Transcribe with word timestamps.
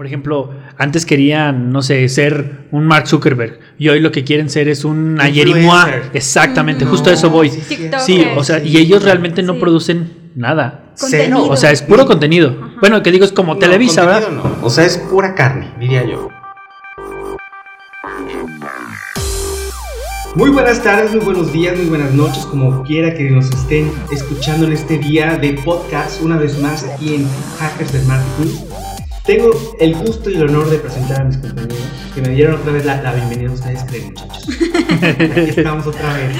Por 0.00 0.06
ejemplo, 0.06 0.48
antes 0.78 1.04
querían, 1.04 1.72
no 1.72 1.82
sé, 1.82 2.08
ser 2.08 2.68
un 2.70 2.86
Mark 2.86 3.06
Zuckerberg 3.06 3.60
y 3.76 3.90
hoy 3.90 4.00
lo 4.00 4.10
que 4.10 4.24
quieren 4.24 4.48
ser 4.48 4.66
es 4.66 4.86
un 4.86 5.20
Ayerimua. 5.20 5.90
Exactamente, 6.14 6.86
justo 6.86 7.10
a 7.10 7.12
eso 7.12 7.28
voy. 7.28 7.50
Sí, 7.50 8.24
o 8.34 8.42
sea, 8.42 8.64
y 8.64 8.78
ellos 8.78 9.04
realmente 9.04 9.42
no 9.42 9.58
producen 9.58 10.30
nada. 10.34 10.94
Contenido. 10.98 11.50
O 11.50 11.54
sea, 11.54 11.70
es 11.70 11.82
puro 11.82 12.06
contenido. 12.06 12.56
Bueno, 12.80 13.02
que 13.02 13.12
digo, 13.12 13.26
es 13.26 13.32
como 13.32 13.58
Televisa, 13.58 14.06
¿verdad? 14.06 14.30
No. 14.30 14.56
O 14.62 14.70
sea, 14.70 14.86
es 14.86 14.96
pura 14.96 15.34
carne, 15.34 15.70
diría 15.78 16.02
yo. 16.06 16.30
Muy 20.34 20.48
buenas 20.48 20.82
tardes, 20.82 21.10
muy 21.10 21.24
buenos 21.26 21.52
días, 21.52 21.76
muy 21.76 21.88
buenas 21.90 22.14
noches, 22.14 22.46
como 22.46 22.84
quiera 22.84 23.12
que 23.12 23.28
nos 23.28 23.50
estén 23.50 23.92
escuchando 24.10 24.64
en 24.64 24.72
este 24.72 24.96
día 24.96 25.36
de 25.36 25.52
podcast, 25.62 26.22
una 26.22 26.38
vez 26.38 26.58
más 26.58 26.84
aquí 26.84 27.16
en 27.16 27.28
Hackers 27.58 27.92
del 27.92 28.06
Marketing. 28.06 28.64
Tengo 29.24 29.50
el 29.78 29.94
gusto 29.94 30.30
y 30.30 30.34
el 30.34 30.48
honor 30.48 30.70
de 30.70 30.78
presentar 30.78 31.20
a 31.20 31.24
mis 31.24 31.36
compañeros 31.36 31.78
que 32.14 32.22
me 32.22 32.28
dieron 32.30 32.54
otra 32.56 32.72
vez 32.72 32.84
la, 32.84 33.02
la 33.02 33.12
bienvenida. 33.12 33.52
¿Ustedes 33.52 33.84
creen, 33.84 34.06
muchachos? 34.06 34.48
Aquí 35.02 35.40
estamos 35.56 35.86
otra 35.86 36.14
vez. 36.14 36.36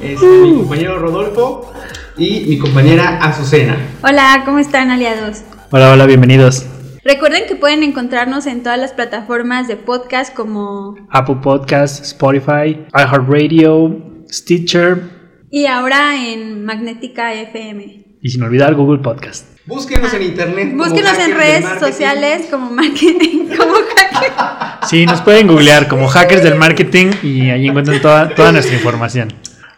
Este, 0.00 0.26
mi 0.26 0.54
compañero 0.56 0.98
Rodolfo 0.98 1.72
y 2.16 2.46
mi 2.48 2.58
compañera 2.58 3.18
Azucena. 3.18 3.76
Hola, 4.02 4.42
¿cómo 4.44 4.58
están 4.58 4.90
aliados? 4.90 5.42
Hola, 5.70 5.92
hola, 5.92 6.06
bienvenidos. 6.06 6.66
Recuerden 7.04 7.44
que 7.48 7.56
pueden 7.56 7.82
encontrarnos 7.82 8.46
en 8.46 8.62
todas 8.62 8.78
las 8.78 8.92
plataformas 8.92 9.66
de 9.66 9.76
podcast 9.76 10.34
como 10.34 10.96
Apple 11.10 11.38
Podcasts, 11.42 12.00
Spotify, 12.00 12.86
iHeartRadio, 12.94 14.24
Stitcher 14.30 15.02
y 15.50 15.66
ahora 15.66 16.28
en 16.28 16.64
Magnética 16.64 17.34
FM. 17.34 18.09
Y 18.22 18.30
sin 18.30 18.42
olvidar 18.42 18.74
Google 18.74 18.98
Podcast. 18.98 19.46
Búsquenos 19.66 20.12
en 20.14 20.22
internet. 20.22 20.72
Búsquenos 20.74 21.18
en 21.18 21.32
Hackers 21.32 21.36
redes 21.36 21.80
sociales 21.80 22.46
como 22.50 22.70
marketing, 22.70 23.48
como 23.56 23.74
hacker. 23.74 24.32
Sí, 24.88 25.06
nos 25.06 25.20
pueden 25.20 25.46
googlear 25.46 25.88
como 25.88 26.08
hackers 26.08 26.42
del 26.42 26.56
marketing 26.56 27.12
y 27.22 27.50
ahí 27.50 27.68
encuentran 27.68 28.00
toda, 28.00 28.34
toda 28.34 28.52
nuestra 28.52 28.74
información 28.74 29.32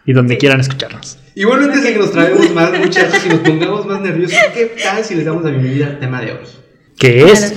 y 0.05 0.13
donde 0.13 0.37
quieran 0.37 0.59
escucharnos. 0.59 1.19
Y 1.35 1.45
bueno, 1.45 1.63
antes 1.63 1.83
de 1.83 1.93
que 1.93 1.99
nos 1.99 2.11
traigamos 2.11 2.53
más, 2.53 2.77
muchachos, 2.77 3.25
y 3.25 3.29
nos 3.29 3.39
pongamos 3.39 3.85
más 3.85 4.01
nerviosos, 4.01 4.37
¿qué 4.53 4.75
tal 4.83 5.03
si 5.03 5.15
les 5.15 5.25
damos 5.25 5.43
la 5.43 5.49
bienvenida 5.51 5.87
al 5.87 5.99
tema 5.99 6.21
de 6.21 6.31
hoy? 6.31 6.39
¿Qué 6.97 7.23
es? 7.25 7.53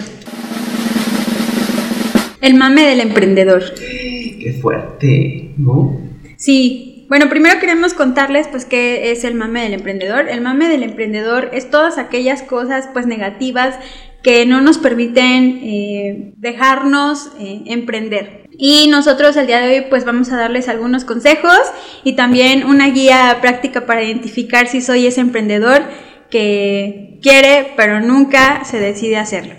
El 2.40 2.54
mame 2.54 2.82
del 2.82 3.00
emprendedor. 3.00 3.62
Qué 3.74 4.58
fuerte, 4.62 5.52
¿no? 5.56 6.00
Sí, 6.36 6.85
bueno, 7.08 7.28
primero 7.28 7.60
queremos 7.60 7.94
contarles 7.94 8.48
pues 8.48 8.64
qué 8.64 9.12
es 9.12 9.24
el 9.24 9.34
mame 9.34 9.62
del 9.62 9.74
emprendedor. 9.74 10.28
El 10.28 10.40
mame 10.40 10.68
del 10.68 10.82
emprendedor 10.82 11.50
es 11.52 11.70
todas 11.70 11.98
aquellas 11.98 12.42
cosas 12.42 12.88
pues 12.92 13.06
negativas 13.06 13.78
que 14.22 14.44
no 14.44 14.60
nos 14.60 14.78
permiten 14.78 15.60
eh, 15.62 16.32
dejarnos 16.36 17.30
eh, 17.38 17.62
emprender. 17.66 18.48
Y 18.58 18.88
nosotros 18.88 19.36
el 19.36 19.46
día 19.46 19.60
de 19.60 19.68
hoy 19.68 19.86
pues 19.88 20.04
vamos 20.04 20.32
a 20.32 20.36
darles 20.36 20.68
algunos 20.68 21.04
consejos 21.04 21.60
y 22.02 22.16
también 22.16 22.64
una 22.64 22.88
guía 22.88 23.38
práctica 23.40 23.86
para 23.86 24.02
identificar 24.02 24.66
si 24.66 24.80
soy 24.80 25.06
ese 25.06 25.20
emprendedor 25.20 25.82
que 26.30 27.20
quiere 27.22 27.74
pero 27.76 28.00
nunca 28.00 28.64
se 28.64 28.80
decide 28.80 29.16
hacerlo. 29.16 29.54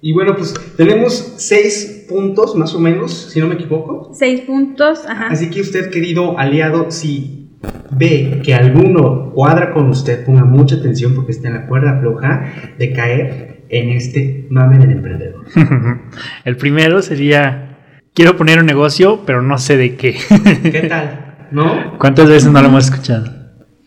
Y 0.00 0.12
bueno, 0.12 0.34
pues 0.36 0.54
tenemos 0.76 1.34
seis 1.36 1.97
puntos 2.08 2.56
más 2.56 2.74
o 2.74 2.80
menos, 2.80 3.30
si 3.32 3.40
no 3.40 3.46
me 3.46 3.54
equivoco. 3.54 4.10
Seis 4.12 4.40
puntos, 4.40 5.04
ajá. 5.06 5.28
Así 5.28 5.50
que 5.50 5.60
usted, 5.60 5.90
querido 5.90 6.38
aliado, 6.38 6.90
si 6.90 7.50
ve 7.90 8.40
que 8.44 8.54
alguno 8.54 9.32
cuadra 9.32 9.72
con 9.72 9.88
usted, 9.88 10.24
ponga 10.24 10.44
mucha 10.44 10.76
atención 10.76 11.14
porque 11.14 11.32
está 11.32 11.48
en 11.48 11.54
la 11.54 11.66
cuerda 11.66 11.98
floja 12.00 12.52
de 12.78 12.92
caer 12.92 13.64
en 13.68 13.90
este 13.90 14.46
mame 14.50 14.78
del 14.78 14.92
emprendedor. 14.92 15.44
El 16.44 16.56
primero 16.56 17.02
sería, 17.02 17.78
quiero 18.14 18.36
poner 18.36 18.58
un 18.58 18.66
negocio, 18.66 19.22
pero 19.26 19.42
no 19.42 19.58
sé 19.58 19.76
de 19.76 19.96
qué. 19.96 20.16
¿Qué 20.62 20.86
tal? 20.88 21.48
¿No? 21.50 21.98
¿Cuántas 21.98 22.28
veces 22.28 22.50
no 22.50 22.60
lo 22.60 22.68
hemos 22.68 22.84
escuchado? 22.86 23.26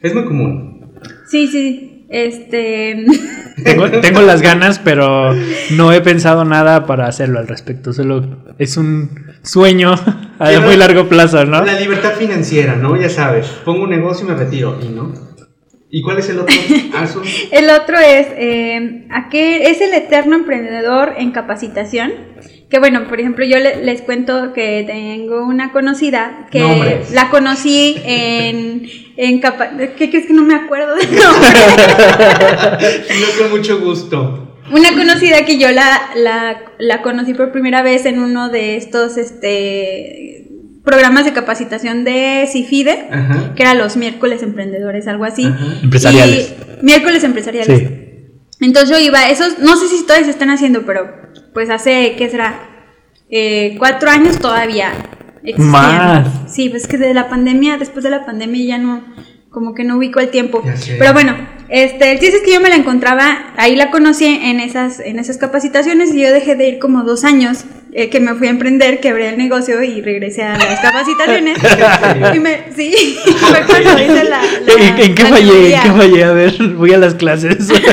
Es 0.01 0.13
muy 0.13 0.25
común. 0.25 0.93
Sí, 1.27 1.47
sí, 1.47 1.90
este... 2.11 3.05
Tengo, 3.63 3.89
tengo 3.91 4.21
las 4.21 4.41
ganas, 4.41 4.79
pero 4.79 5.35
no 5.71 5.91
he 5.93 6.01
pensado 6.01 6.45
nada 6.45 6.87
para 6.87 7.05
hacerlo 7.05 7.37
al 7.37 7.47
respecto. 7.47 7.93
Solo 7.93 8.43
es 8.57 8.75
un 8.75 9.11
sueño 9.43 9.91
a 10.39 10.45
Pero- 10.45 10.61
muy 10.61 10.77
largo 10.77 11.07
plazo, 11.07 11.45
¿no? 11.45 11.63
La 11.63 11.79
libertad 11.79 12.13
financiera, 12.13 12.75
¿no? 12.75 12.99
Ya 12.99 13.09
sabes, 13.09 13.45
pongo 13.63 13.83
un 13.83 13.91
negocio 13.91 14.25
y 14.25 14.29
me 14.31 14.35
retiro, 14.35 14.79
¿y 14.81 14.87
no? 14.89 15.13
¿Y 15.91 16.01
cuál 16.01 16.17
es 16.19 16.29
el 16.29 16.39
otro? 16.39 16.55
Azu? 16.95 17.21
El 17.51 17.69
otro 17.69 17.97
es, 17.99 18.27
eh, 18.37 19.07
aquel, 19.11 19.61
es 19.63 19.81
el 19.81 19.93
eterno 19.93 20.37
emprendedor 20.37 21.13
en 21.17 21.31
capacitación. 21.31 22.11
Que 22.71 22.79
bueno, 22.79 23.03
por 23.09 23.19
ejemplo, 23.19 23.43
yo 23.45 23.59
le- 23.59 23.83
les 23.83 24.01
cuento 24.01 24.53
que 24.53 24.85
tengo 24.87 25.43
una 25.45 25.73
conocida 25.73 26.47
que 26.49 26.59
Nombres. 26.61 27.11
la 27.11 27.29
conocí 27.29 27.97
en, 28.05 28.87
en 29.17 29.39
capa- 29.41 29.71
¿Qué 29.97 30.09
crees 30.09 30.25
que 30.25 30.33
no 30.33 30.43
me 30.43 30.55
acuerdo 30.55 30.95
del 30.95 31.13
nombre? 31.13 31.49
No, 33.19 33.43
con 33.43 33.51
mucho 33.51 33.79
gusto. 33.81 34.57
Una 34.71 34.93
conocida 34.93 35.43
que 35.45 35.57
yo 35.59 35.69
la, 35.71 36.11
la, 36.15 36.61
la 36.79 37.01
conocí 37.01 37.33
por 37.33 37.51
primera 37.51 37.81
vez 37.83 38.05
en 38.05 38.19
uno 38.19 38.47
de 38.47 38.77
estos 38.77 39.17
este, 39.17 40.47
programas 40.85 41.25
de 41.25 41.33
capacitación 41.33 42.05
de 42.05 42.47
CIFIDE, 42.49 43.07
Ajá. 43.11 43.53
que 43.53 43.63
era 43.63 43.73
los 43.73 43.97
miércoles 43.97 44.43
emprendedores, 44.43 45.09
algo 45.09 45.25
así. 45.25 45.43
Ajá. 45.45 45.65
Empresariales. 45.83 46.53
Y- 46.81 46.85
miércoles 46.85 47.23
empresariales. 47.25 47.79
Sí. 47.79 47.97
Entonces 48.61 48.89
yo 48.89 49.03
iba, 49.03 49.27
esos, 49.29 49.59
no 49.59 49.75
sé 49.75 49.87
si 49.87 50.03
todavía 50.03 50.25
se 50.25 50.31
están 50.31 50.49
haciendo, 50.51 50.83
pero 50.85 51.09
pues 51.53 51.69
hace, 51.69 52.15
¿qué 52.17 52.29
será? 52.29 52.59
Eh, 53.29 53.75
cuatro 53.79 54.09
años 54.09 54.39
todavía 54.39 54.91
existían. 55.43 55.69
Más. 55.71 56.27
Sí, 56.47 56.69
pues 56.69 56.87
que 56.87 56.97
de 56.97 57.13
la 57.13 57.27
pandemia, 57.29 57.77
después 57.77 58.03
de 58.03 58.09
la 58.11 58.25
pandemia 58.25 58.63
ya 58.65 58.77
no, 58.77 59.03
como 59.49 59.73
que 59.73 59.83
no 59.83 59.97
ubico 59.97 60.19
el 60.19 60.29
tiempo. 60.29 60.63
Pero 60.99 61.13
bueno, 61.13 61.35
este, 61.69 62.11
el 62.11 62.19
chiste 62.19 62.37
es 62.37 62.43
que 62.43 62.53
yo 62.53 62.61
me 62.61 62.69
la 62.69 62.75
encontraba, 62.75 63.53
ahí 63.57 63.75
la 63.75 63.89
conocí 63.89 64.25
en 64.25 64.59
esas, 64.59 64.99
en 64.99 65.17
esas 65.19 65.37
capacitaciones 65.37 66.13
y 66.13 66.21
yo 66.21 66.31
dejé 66.31 66.55
de 66.55 66.67
ir 66.69 66.79
como 66.79 67.03
dos 67.03 67.23
años, 67.23 67.63
eh, 67.93 68.09
que 68.09 68.19
me 68.21 68.35
fui 68.35 68.47
a 68.47 68.51
emprender, 68.51 68.99
quebré 69.01 69.29
el 69.29 69.37
negocio 69.37 69.81
y 69.83 70.01
regresé 70.01 70.43
a 70.43 70.57
las 70.57 70.79
capacitaciones. 70.81 71.57
y 72.35 72.39
me, 72.39 72.65
sí, 72.75 73.17
fue 73.25 73.63
cuando 73.65 74.01
hice 74.01 74.23
la... 74.25 74.41
la- 74.41 74.73
¿En, 74.87 74.99
en 74.99 75.15
qué 75.15 75.23
la 75.23 75.29
fallé? 75.29 75.75
¿En 75.75 75.81
qué 75.81 75.91
fallé? 75.91 76.23
A 76.23 76.31
ver, 76.31 76.57
voy 76.75 76.93
a 76.93 76.97
las 76.97 77.15
clases. 77.15 77.57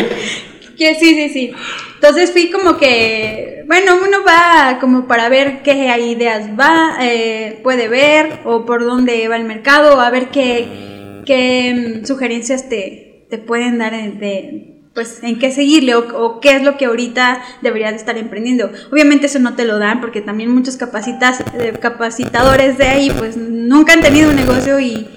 Que 0.79 0.95
sí, 0.95 1.15
sí, 1.15 1.29
sí. 1.31 1.53
Entonces 1.95 2.31
fui 2.31 2.51
como 2.51 2.77
que, 2.79 3.65
bueno, 3.67 3.97
uno 3.97 4.19
va 4.27 4.79
como 4.81 5.09
para 5.09 5.29
ver 5.29 5.63
qué 5.65 5.75
ideas 5.99 6.51
va, 6.59 6.97
eh, 7.01 7.59
puede 7.65 7.89
ver 7.89 8.39
o 8.45 8.65
por 8.65 8.85
dónde 8.85 9.27
va 9.27 9.37
el 9.37 9.45
mercado, 9.45 10.01
a 10.01 10.09
ver 10.11 10.29
qué, 10.29 11.21
qué 11.27 12.01
mm, 12.03 12.07
sugerencias 12.07 12.69
te, 12.69 13.27
te 13.29 13.39
pueden 13.39 13.79
dar 13.79 13.93
de, 13.93 14.83
pues, 14.95 15.19
en 15.23 15.41
qué 15.41 15.51
seguirle 15.51 15.97
o, 15.97 16.17
o 16.17 16.39
qué 16.41 16.55
es 16.57 16.63
lo 16.63 16.77
que 16.77 16.85
ahorita 16.85 17.43
deberías 17.61 17.91
de 17.91 17.97
estar 17.97 18.17
emprendiendo. 18.17 18.71
Obviamente 18.93 19.27
eso 19.27 19.41
no 19.41 19.57
te 19.57 19.65
lo 19.65 19.81
dan 19.81 20.01
porque 20.01 20.21
también 20.21 20.51
muchos 20.55 20.77
capacitas, 20.77 21.41
eh, 21.59 21.73
capacitadores 21.81 22.79
de 22.79 22.87
ahí 22.87 23.11
pues 23.11 23.37
nunca 23.37 23.95
han 23.95 24.01
tenido 24.01 24.31
un 24.31 24.37
negocio 24.37 24.79
y, 24.79 25.09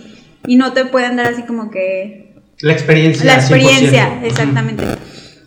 y 0.47 0.55
no 0.55 0.73
te 0.73 0.85
pueden 0.85 1.17
dar 1.17 1.27
así 1.27 1.43
como 1.43 1.69
que 1.69 2.33
La 2.61 2.73
experiencia. 2.73 3.25
la 3.25 3.35
experiencia, 3.35 4.21
100%. 4.21 4.25
exactamente. 4.25 4.83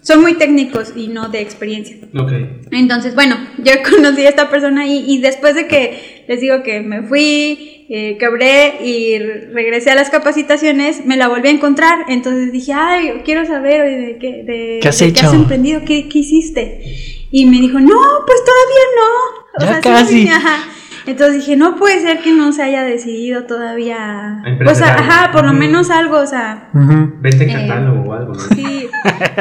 Son 0.05 0.21
muy 0.21 0.35
técnicos 0.35 0.93
y 0.95 1.09
no 1.09 1.31
de 1.31 1.41
experiencia. 1.41 1.97
Ok. 2.15 2.31
Entonces, 2.73 3.15
bueno, 3.15 3.37
yo 3.59 3.73
conocí 3.91 4.21
a 4.27 4.29
esta 4.29 4.51
persona 4.51 4.87
y, 4.87 4.99
y 5.11 5.19
después 5.23 5.55
de 5.55 5.67
que 5.67 6.25
les 6.29 6.41
digo 6.43 6.63
que 6.63 6.81
me 6.81 7.03
fui, 7.03 7.87
eh, 7.89 8.17
quebré 8.19 8.85
y 8.85 9.19
re- 9.19 9.51
regresé 9.55 9.91
a 9.93 9.95
las 9.95 10.11
capacitaciones, 10.11 11.07
me 11.07 11.17
la 11.17 11.29
volví 11.29 11.49
a 11.49 11.53
encontrar. 11.53 12.01
Entonces 12.09 12.53
dije, 12.53 12.73
ay, 12.75 13.23
quiero 13.25 13.47
saber 13.47 13.81
de 13.83 14.19
qué, 14.21 14.43
de, 14.45 14.79
¿Qué 14.83 14.89
has 14.89 14.99
de 14.99 15.07
hecho? 15.07 15.33
emprendido, 15.33 15.81
qué, 15.87 16.07
qué 16.09 16.19
hiciste. 16.19 16.83
Y 17.31 17.47
me 17.47 17.57
dijo, 17.61 17.81
no, 17.81 17.99
pues 18.27 18.39
todavía 18.45 18.85
no. 19.01 19.67
Ya 19.67 19.75
sí, 19.77 19.83
casi. 19.83 20.23
sí, 20.25 20.29
ajá. 20.29 20.69
Entonces 21.07 21.37
dije, 21.45 21.57
no 21.57 21.77
puede 21.77 22.01
ser 22.01 22.21
que 22.21 22.33
no 22.33 22.53
se 22.53 22.63
haya 22.63 22.83
decidido 22.83 23.45
todavía. 23.45 23.97
A 24.43 24.49
emprender 24.49 24.65
Pues, 24.65 24.81
ajá, 24.83 25.33
por 25.33 25.45
lo 25.45 25.53
menos 25.53 25.91
algo, 25.91 26.19
o 26.19 26.27
sea, 26.27 26.71
Ujú. 26.75 27.13
Vente 27.21 27.45
Eh, 27.45 27.53
catálogo 27.53 28.11
o 28.11 28.13
algo, 28.15 28.33
¿no? 28.35 28.41
Sí, 28.55 28.87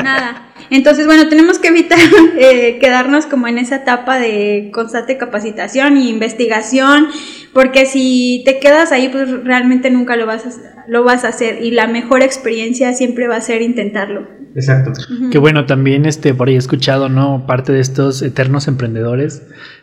nada. 0.04 0.48
Entonces, 0.69 1.06
bueno, 1.06 1.27
tenemos 1.30 1.60
que 1.60 1.69
evitar 1.69 2.00
eh, 2.38 2.77
quedarnos 2.80 3.25
como 3.25 3.48
en 3.48 3.57
esa 3.57 3.77
etapa 3.77 4.18
de 4.18 4.69
constante 4.74 5.18
capacitación 5.18 5.98
y 5.98 6.10
investigación, 6.10 7.07
porque 7.54 7.86
si 7.86 8.42
te 8.45 8.60
quedas 8.60 8.92
ahí, 8.92 9.10
pues 9.10 9.30
realmente 9.44 9.89
nunca 9.89 10.15
lo 10.15 10.25
vas 10.25 10.45
a, 10.45 10.83
lo 10.88 11.04
vas 11.04 11.24
a 11.24 11.30
hacer 11.30 11.63
y 11.63 11.71
la 11.71 11.88
mejor 11.88 12.24
experiencia 12.24 12.94
siempre 12.94 13.27
va 13.27 13.38
a 13.38 13.42
ser 13.42 13.62
intentarlo. 13.62 14.27
Exacto. 14.56 14.92
Que 15.31 15.39
bueno, 15.39 15.65
también 15.65 16.06
este, 16.06 16.33
por 16.33 16.48
ahí 16.48 16.56
he 16.56 16.57
escuchado, 16.57 17.10
¿no? 17.10 17.45
Parte 17.48 17.71
de 17.74 17.80
estos 17.80 18.21
eternos 18.21 18.68
emprendedores, 18.68 19.42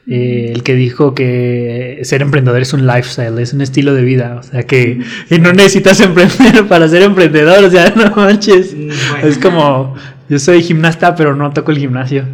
eh, 0.08 0.52
el 0.54 0.62
que 0.62 0.74
dijo 0.74 1.14
que 1.14 2.00
ser 2.02 2.22
emprendedor 2.22 2.62
es 2.62 2.72
un 2.72 2.86
lifestyle, 2.86 3.38
es 3.40 3.52
un 3.52 3.62
estilo 3.62 3.94
de 3.94 4.02
vida, 4.02 4.36
o 4.38 4.42
sea 4.42 4.62
que 4.62 5.00
y 5.28 5.38
no 5.38 5.52
necesitas 5.52 6.00
emprender 6.00 6.66
para 6.68 6.88
ser 6.88 7.02
emprendedor, 7.02 7.64
o 7.64 7.70
sea, 7.70 7.90
no 7.96 8.14
manches. 8.14 8.74
Mm, 8.74 8.88
bueno. 9.10 9.28
Es 9.28 9.38
como, 9.38 9.96
yo 10.30 10.38
soy 10.38 10.62
gimnasta, 10.62 11.16
pero 11.16 11.34
no 11.34 11.52
toco 11.52 11.72
el 11.72 11.78
gimnasio. 11.78 12.24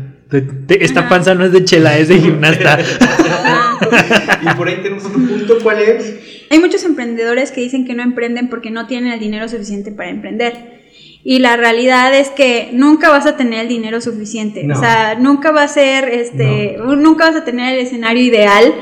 Esta 0.68 1.08
panza 1.08 1.34
no 1.34 1.46
es 1.46 1.52
de 1.52 1.64
chela, 1.64 1.96
es 1.96 2.08
de 2.08 2.18
gimnasta. 2.18 2.78
y 4.42 4.54
por 4.54 4.68
ahí 4.68 4.76
tenemos 4.82 5.06
otro 5.06 5.18
punto, 5.18 5.56
¿cuál 5.62 5.80
es? 5.80 6.14
Hay 6.50 6.58
muchos 6.58 6.84
emprendedores 6.84 7.52
que 7.52 7.62
dicen 7.62 7.86
que 7.86 7.94
no 7.94 8.02
emprenden 8.02 8.50
porque 8.50 8.70
no 8.70 8.86
tienen 8.86 9.12
el 9.12 9.18
dinero 9.18 9.48
suficiente 9.48 9.92
para 9.92 10.10
emprender. 10.10 10.82
Y 11.24 11.38
la 11.38 11.56
realidad 11.56 12.14
es 12.14 12.28
que 12.28 12.68
nunca 12.74 13.08
vas 13.08 13.24
a 13.24 13.38
tener 13.38 13.60
el 13.60 13.68
dinero 13.68 14.02
suficiente. 14.02 14.62
No. 14.62 14.76
O 14.76 14.78
sea, 14.78 15.14
nunca 15.14 15.50
va 15.50 15.62
a 15.62 15.68
ser, 15.68 16.10
este, 16.10 16.76
nunca 16.78 17.30
vas 17.30 17.36
a 17.36 17.44
tener 17.44 17.78
el 17.78 17.86
escenario 17.86 18.22
ideal. 18.22 18.74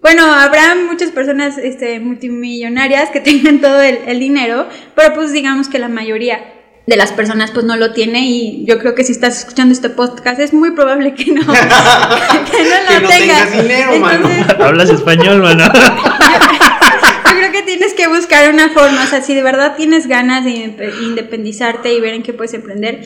Bueno, 0.00 0.32
habrá 0.32 0.76
muchas 0.76 1.10
personas 1.10 1.58
este, 1.58 1.98
multimillonarias 1.98 3.10
que 3.10 3.18
tengan 3.32 3.60
todo 3.60 3.82
el, 3.82 3.98
el 4.06 4.20
dinero, 4.20 4.68
pero 4.94 5.12
pues 5.12 5.32
digamos 5.32 5.68
que 5.68 5.80
la 5.80 5.88
mayoría 5.88 6.53
de 6.86 6.96
las 6.96 7.12
personas 7.12 7.50
pues 7.50 7.64
no 7.64 7.76
lo 7.76 7.92
tiene 7.92 8.28
y 8.28 8.64
yo 8.66 8.78
creo 8.78 8.94
que 8.94 9.04
si 9.04 9.12
estás 9.12 9.38
escuchando 9.38 9.72
este 9.72 9.88
podcast 9.88 10.38
es 10.38 10.52
muy 10.52 10.72
probable 10.72 11.14
que 11.14 11.32
no, 11.32 11.40
que 11.40 11.46
no 11.46 11.50
lo 11.52 12.88
Que 12.88 13.00
no 13.00 13.08
tengas. 13.08 13.18
tengas 13.18 13.52
dinero, 13.62 13.98
mano. 14.00 14.28
Entonces, 14.28 14.60
Hablas 14.60 14.90
español, 14.90 15.40
mano. 15.42 15.64
yo 15.74 17.36
creo 17.38 17.52
que 17.52 17.62
tienes 17.62 17.94
que 17.94 18.06
buscar 18.08 18.52
una 18.52 18.68
forma, 18.70 19.02
o 19.04 19.06
sea, 19.06 19.22
si 19.22 19.34
de 19.34 19.42
verdad 19.42 19.76
tienes 19.76 20.06
ganas 20.06 20.44
de 20.44 20.50
inde- 20.50 20.92
independizarte 21.02 21.92
y 21.94 22.00
ver 22.00 22.14
en 22.14 22.22
qué 22.22 22.32
puedes 22.32 22.54
emprender, 22.54 23.00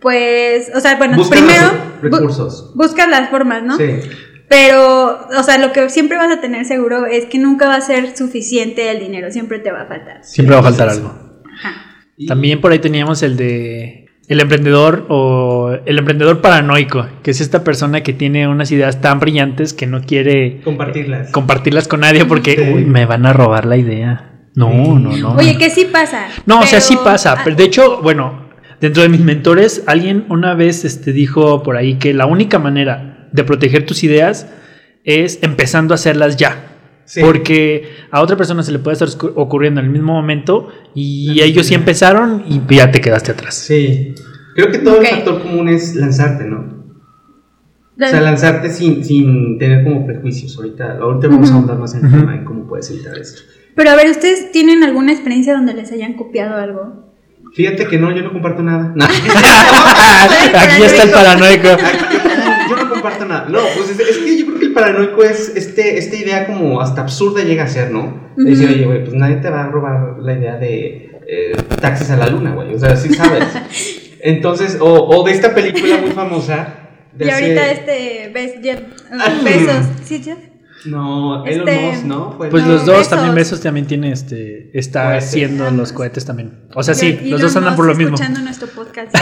pues, 0.00 0.70
o 0.74 0.80
sea, 0.80 0.94
bueno, 0.96 1.16
Busca 1.16 1.36
primero 1.36 1.62
los 2.02 2.12
bu- 2.12 2.16
recursos. 2.18 2.72
buscas 2.74 3.08
las 3.08 3.30
formas, 3.30 3.62
¿no? 3.64 3.76
Sí. 3.76 4.00
Pero, 4.48 5.26
o 5.36 5.42
sea, 5.42 5.58
lo 5.58 5.72
que 5.72 5.90
siempre 5.90 6.16
vas 6.16 6.30
a 6.30 6.40
tener 6.40 6.64
seguro 6.64 7.04
es 7.04 7.26
que 7.26 7.38
nunca 7.38 7.66
va 7.68 7.74
a 7.74 7.80
ser 7.80 8.16
suficiente 8.16 8.90
el 8.90 9.00
dinero, 9.00 9.30
siempre 9.30 9.58
te 9.58 9.70
va 9.72 9.82
a 9.82 9.86
faltar. 9.86 10.24
Siempre 10.24 10.54
va 10.54 10.60
a 10.60 10.64
faltar 10.64 10.88
algo. 10.88 11.42
Ajá. 11.58 11.87
Y- 12.18 12.26
También 12.26 12.60
por 12.60 12.72
ahí 12.72 12.78
teníamos 12.80 13.22
el 13.22 13.36
de 13.36 14.04
el 14.28 14.40
emprendedor 14.40 15.06
o 15.08 15.70
el 15.86 15.98
emprendedor 15.98 16.42
paranoico, 16.42 17.06
que 17.22 17.30
es 17.30 17.40
esta 17.40 17.64
persona 17.64 18.02
que 18.02 18.12
tiene 18.12 18.46
unas 18.46 18.70
ideas 18.72 19.00
tan 19.00 19.20
brillantes 19.20 19.72
que 19.72 19.86
no 19.86 20.02
quiere 20.02 20.60
Compartirlas. 20.64 21.30
compartirlas 21.30 21.88
con 21.88 22.00
nadie 22.00 22.26
porque 22.26 22.54
Sí. 22.56 22.72
"Uy, 22.74 22.84
me 22.84 23.06
van 23.06 23.24
a 23.24 23.32
robar 23.32 23.64
la 23.64 23.78
idea. 23.78 24.32
No, 24.54 24.70
Sí. 24.70 24.76
no, 24.76 25.16
no. 25.16 25.32
Oye, 25.36 25.56
que 25.56 25.70
sí 25.70 25.86
pasa. 25.90 26.26
No, 26.44 26.60
o 26.60 26.66
sea, 26.66 26.80
sí 26.82 26.98
pasa. 27.02 27.36
ah, 27.38 27.40
Pero 27.42 27.56
de 27.56 27.64
hecho, 27.64 28.02
bueno, 28.02 28.50
dentro 28.82 29.02
de 29.02 29.08
mis 29.08 29.20
mentores, 29.20 29.84
alguien 29.86 30.26
una 30.28 30.52
vez 30.54 30.84
este, 30.84 31.12
dijo 31.12 31.62
por 31.62 31.76
ahí 31.78 31.94
que 31.94 32.12
la 32.12 32.26
única 32.26 32.58
manera 32.58 33.28
de 33.32 33.44
proteger 33.44 33.86
tus 33.86 34.04
ideas 34.04 34.46
es 35.04 35.38
empezando 35.42 35.94
a 35.94 35.96
hacerlas 35.96 36.36
ya. 36.36 36.77
Sí. 37.08 37.22
Porque 37.22 37.88
a 38.10 38.20
otra 38.20 38.36
persona 38.36 38.62
se 38.62 38.70
le 38.70 38.78
puede 38.78 39.02
estar 39.02 39.08
ocurriendo 39.34 39.80
en 39.80 39.86
el 39.86 39.92
mismo 39.92 40.12
momento 40.12 40.68
y 40.94 41.36
La 41.36 41.44
ellos 41.44 41.66
sí 41.66 41.74
empezaron 41.74 42.44
y 42.46 42.60
ya 42.68 42.90
te 42.90 43.00
quedaste 43.00 43.32
atrás. 43.32 43.54
Sí. 43.54 44.14
Creo 44.54 44.70
que 44.70 44.78
todo 44.78 45.00
el 45.00 45.06
factor 45.06 45.42
común 45.42 45.70
es 45.70 45.94
lanzarte, 45.94 46.44
¿no? 46.44 46.78
O 47.96 48.08
sea, 48.08 48.20
lanzarte 48.20 48.68
sin, 48.68 49.02
sin 49.04 49.58
tener 49.58 49.84
como 49.84 50.06
prejuicios. 50.06 50.54
Ahorita, 50.58 50.98
ahorita 51.00 51.28
vamos 51.28 51.50
a 51.50 51.54
ahondar 51.54 51.78
más 51.78 51.94
en 51.94 52.04
el 52.04 52.12
tema 52.12 52.34
en 52.34 52.44
cómo 52.44 52.68
puedes 52.68 52.90
evitar 52.90 53.16
esto. 53.16 53.40
Pero 53.74 53.90
a 53.90 53.96
ver, 53.96 54.10
¿ustedes 54.10 54.52
tienen 54.52 54.84
alguna 54.84 55.12
experiencia 55.12 55.54
donde 55.54 55.72
les 55.72 55.90
hayan 55.92 56.12
copiado 56.12 56.56
algo? 56.56 57.08
Fíjate 57.54 57.86
que 57.86 57.98
no, 57.98 58.14
yo 58.14 58.22
no 58.22 58.32
comparto 58.32 58.62
nada. 58.62 58.92
No. 58.94 59.04
Aquí 59.04 60.82
está 60.82 61.04
el 61.04 61.10
paranoico. 61.10 61.68
comparto 63.02 63.24
nada. 63.24 63.46
No, 63.48 63.60
pues 63.76 63.90
es, 63.90 64.00
es 64.00 64.18
que 64.18 64.38
yo 64.38 64.46
creo 64.46 64.58
que 64.58 64.64
el 64.66 64.72
paranoico 64.72 65.22
es 65.22 65.52
este, 65.56 65.98
esta 65.98 66.16
idea 66.16 66.46
como 66.46 66.80
hasta 66.80 67.00
absurda 67.02 67.42
llega 67.42 67.64
a 67.64 67.68
ser, 67.68 67.90
¿no? 67.90 68.30
De 68.36 68.50
decir, 68.50 68.68
oye, 68.68 68.84
güey, 68.84 69.00
pues 69.04 69.14
nadie 69.14 69.36
te 69.36 69.50
va 69.50 69.64
a 69.64 69.68
robar 69.68 70.16
la 70.20 70.32
idea 70.32 70.56
de 70.56 71.10
eh, 71.26 71.56
taxis 71.80 72.10
a 72.10 72.16
la 72.16 72.28
luna, 72.28 72.52
güey. 72.54 72.74
O 72.74 72.78
sea, 72.78 72.94
sí 72.96 73.12
sabes. 73.14 73.44
Entonces, 74.20 74.78
o, 74.80 74.86
o 75.08 75.24
de 75.24 75.32
esta 75.32 75.54
película 75.54 75.98
muy 75.98 76.10
famosa. 76.10 76.74
de 77.14 77.26
Y 77.26 77.28
hace- 77.30 77.42
ahorita 77.44 77.70
este, 77.70 78.32
Bes- 78.34 78.62
Jeff- 78.62 78.82
Ah, 79.12 79.40
besos. 79.44 79.86
¿Sí, 80.04 80.22
Jeff? 80.22 80.38
No, 80.84 81.44
Elon 81.44 81.68
este- 81.68 81.80
Musk, 81.90 82.04
¿no? 82.04 82.38
Pues 82.38 82.52
No, 82.52 82.68
los 82.72 82.86
dos 82.86 83.08
también, 83.08 83.34
Besos 83.34 83.60
también 83.60 83.86
tiene 83.86 84.12
este, 84.12 84.70
está 84.78 85.06
Cohetes. 85.08 85.24
haciendo 85.28 85.70
los 85.72 85.92
cohetes 85.92 86.24
también. 86.24 86.52
O 86.74 86.82
sea, 86.82 86.94
sí, 86.94 87.18
y 87.24 87.28
los 87.30 87.40
dos 87.40 87.56
andan 87.56 87.74
por 87.76 87.86
lo 87.86 87.94
mismo. 87.94 88.14
escuchando 88.14 88.40
nuestro 88.40 88.68
podcast. 88.68 89.12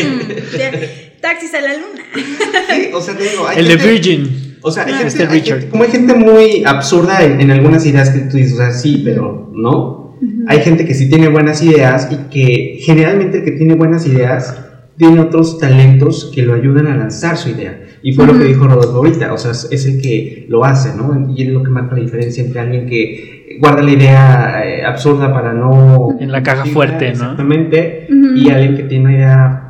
Mm, 0.00 1.20
Taxis 1.20 1.52
a 1.54 1.60
la 1.60 1.74
luna. 1.74 2.02
Sí, 2.14 2.90
o 2.94 3.00
sea, 3.00 3.14
te 3.16 3.24
digo, 3.24 3.46
hay 3.46 3.58
El 3.58 3.64
de 3.68 3.70
gente- 3.78 3.92
Virgin. 3.92 4.56
O 4.62 4.70
sea, 4.70 4.84
hay 4.84 4.92
gente, 4.92 5.06
este 5.08 5.22
hay 5.24 5.28
Richard. 5.28 5.58
gente- 5.60 5.70
como 5.70 5.84
hay 5.84 5.90
gente 5.90 6.14
muy 6.14 6.64
absurda 6.64 7.22
en, 7.24 7.40
en 7.40 7.50
algunas 7.50 7.84
ideas 7.86 8.10
que 8.10 8.20
tú 8.20 8.36
dices, 8.36 8.54
o 8.54 8.56
sea, 8.58 8.72
sí, 8.72 9.02
pero 9.04 9.50
no. 9.54 10.16
Hay 10.48 10.60
gente 10.60 10.84
que 10.84 10.94
sí 10.94 11.08
tiene 11.08 11.28
buenas 11.28 11.62
ideas 11.62 12.08
y 12.10 12.16
que 12.30 12.78
generalmente 12.82 13.38
el 13.38 13.44
que 13.44 13.52
tiene 13.52 13.74
buenas 13.74 14.06
ideas 14.06 14.54
tiene 14.98 15.18
otros 15.20 15.58
talentos 15.58 16.30
que 16.34 16.42
lo 16.42 16.54
ayudan 16.54 16.86
a 16.88 16.96
lanzar 16.96 17.36
su 17.38 17.48
idea. 17.50 17.78
Y 18.02 18.12
fue 18.12 18.26
lo 18.26 18.32
que 18.32 18.44
dijo 18.44 18.66
Rodolfo 18.66 18.96
ahorita, 18.96 19.32
o 19.32 19.38
sea, 19.38 19.50
es, 19.50 19.86
el 19.86 20.00
que 20.00 20.46
lo 20.48 20.64
hace, 20.64 20.96
¿no? 20.96 21.32
Y 21.34 21.42
es 21.42 21.48
lo 21.52 21.62
que 21.62 21.70
marca 21.70 21.94
la 21.94 22.02
diferencia 22.02 22.42
entre 22.42 22.60
alguien 22.60 22.86
que 22.86 23.58
guarda 23.60 23.82
la 23.82 23.90
idea 23.90 24.62
eh, 24.64 24.84
absurda 24.84 25.32
para 25.32 25.52
no... 25.52 26.16
En 26.18 26.32
la 26.32 26.42
caja 26.42 26.64
fuerte, 26.64 27.06
¿no? 27.06 27.12
Exactamente. 27.12 28.08
Y 28.36 28.48
alguien 28.50 28.76
que 28.76 28.82
tiene 28.84 29.04
una 29.04 29.14
idea 29.14 29.66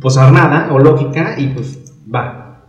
pues 0.00 0.16
armada 0.16 0.68
o 0.72 0.80
lógica 0.80 1.36
y 1.38 1.46
pues 1.48 1.94
va. 2.12 2.66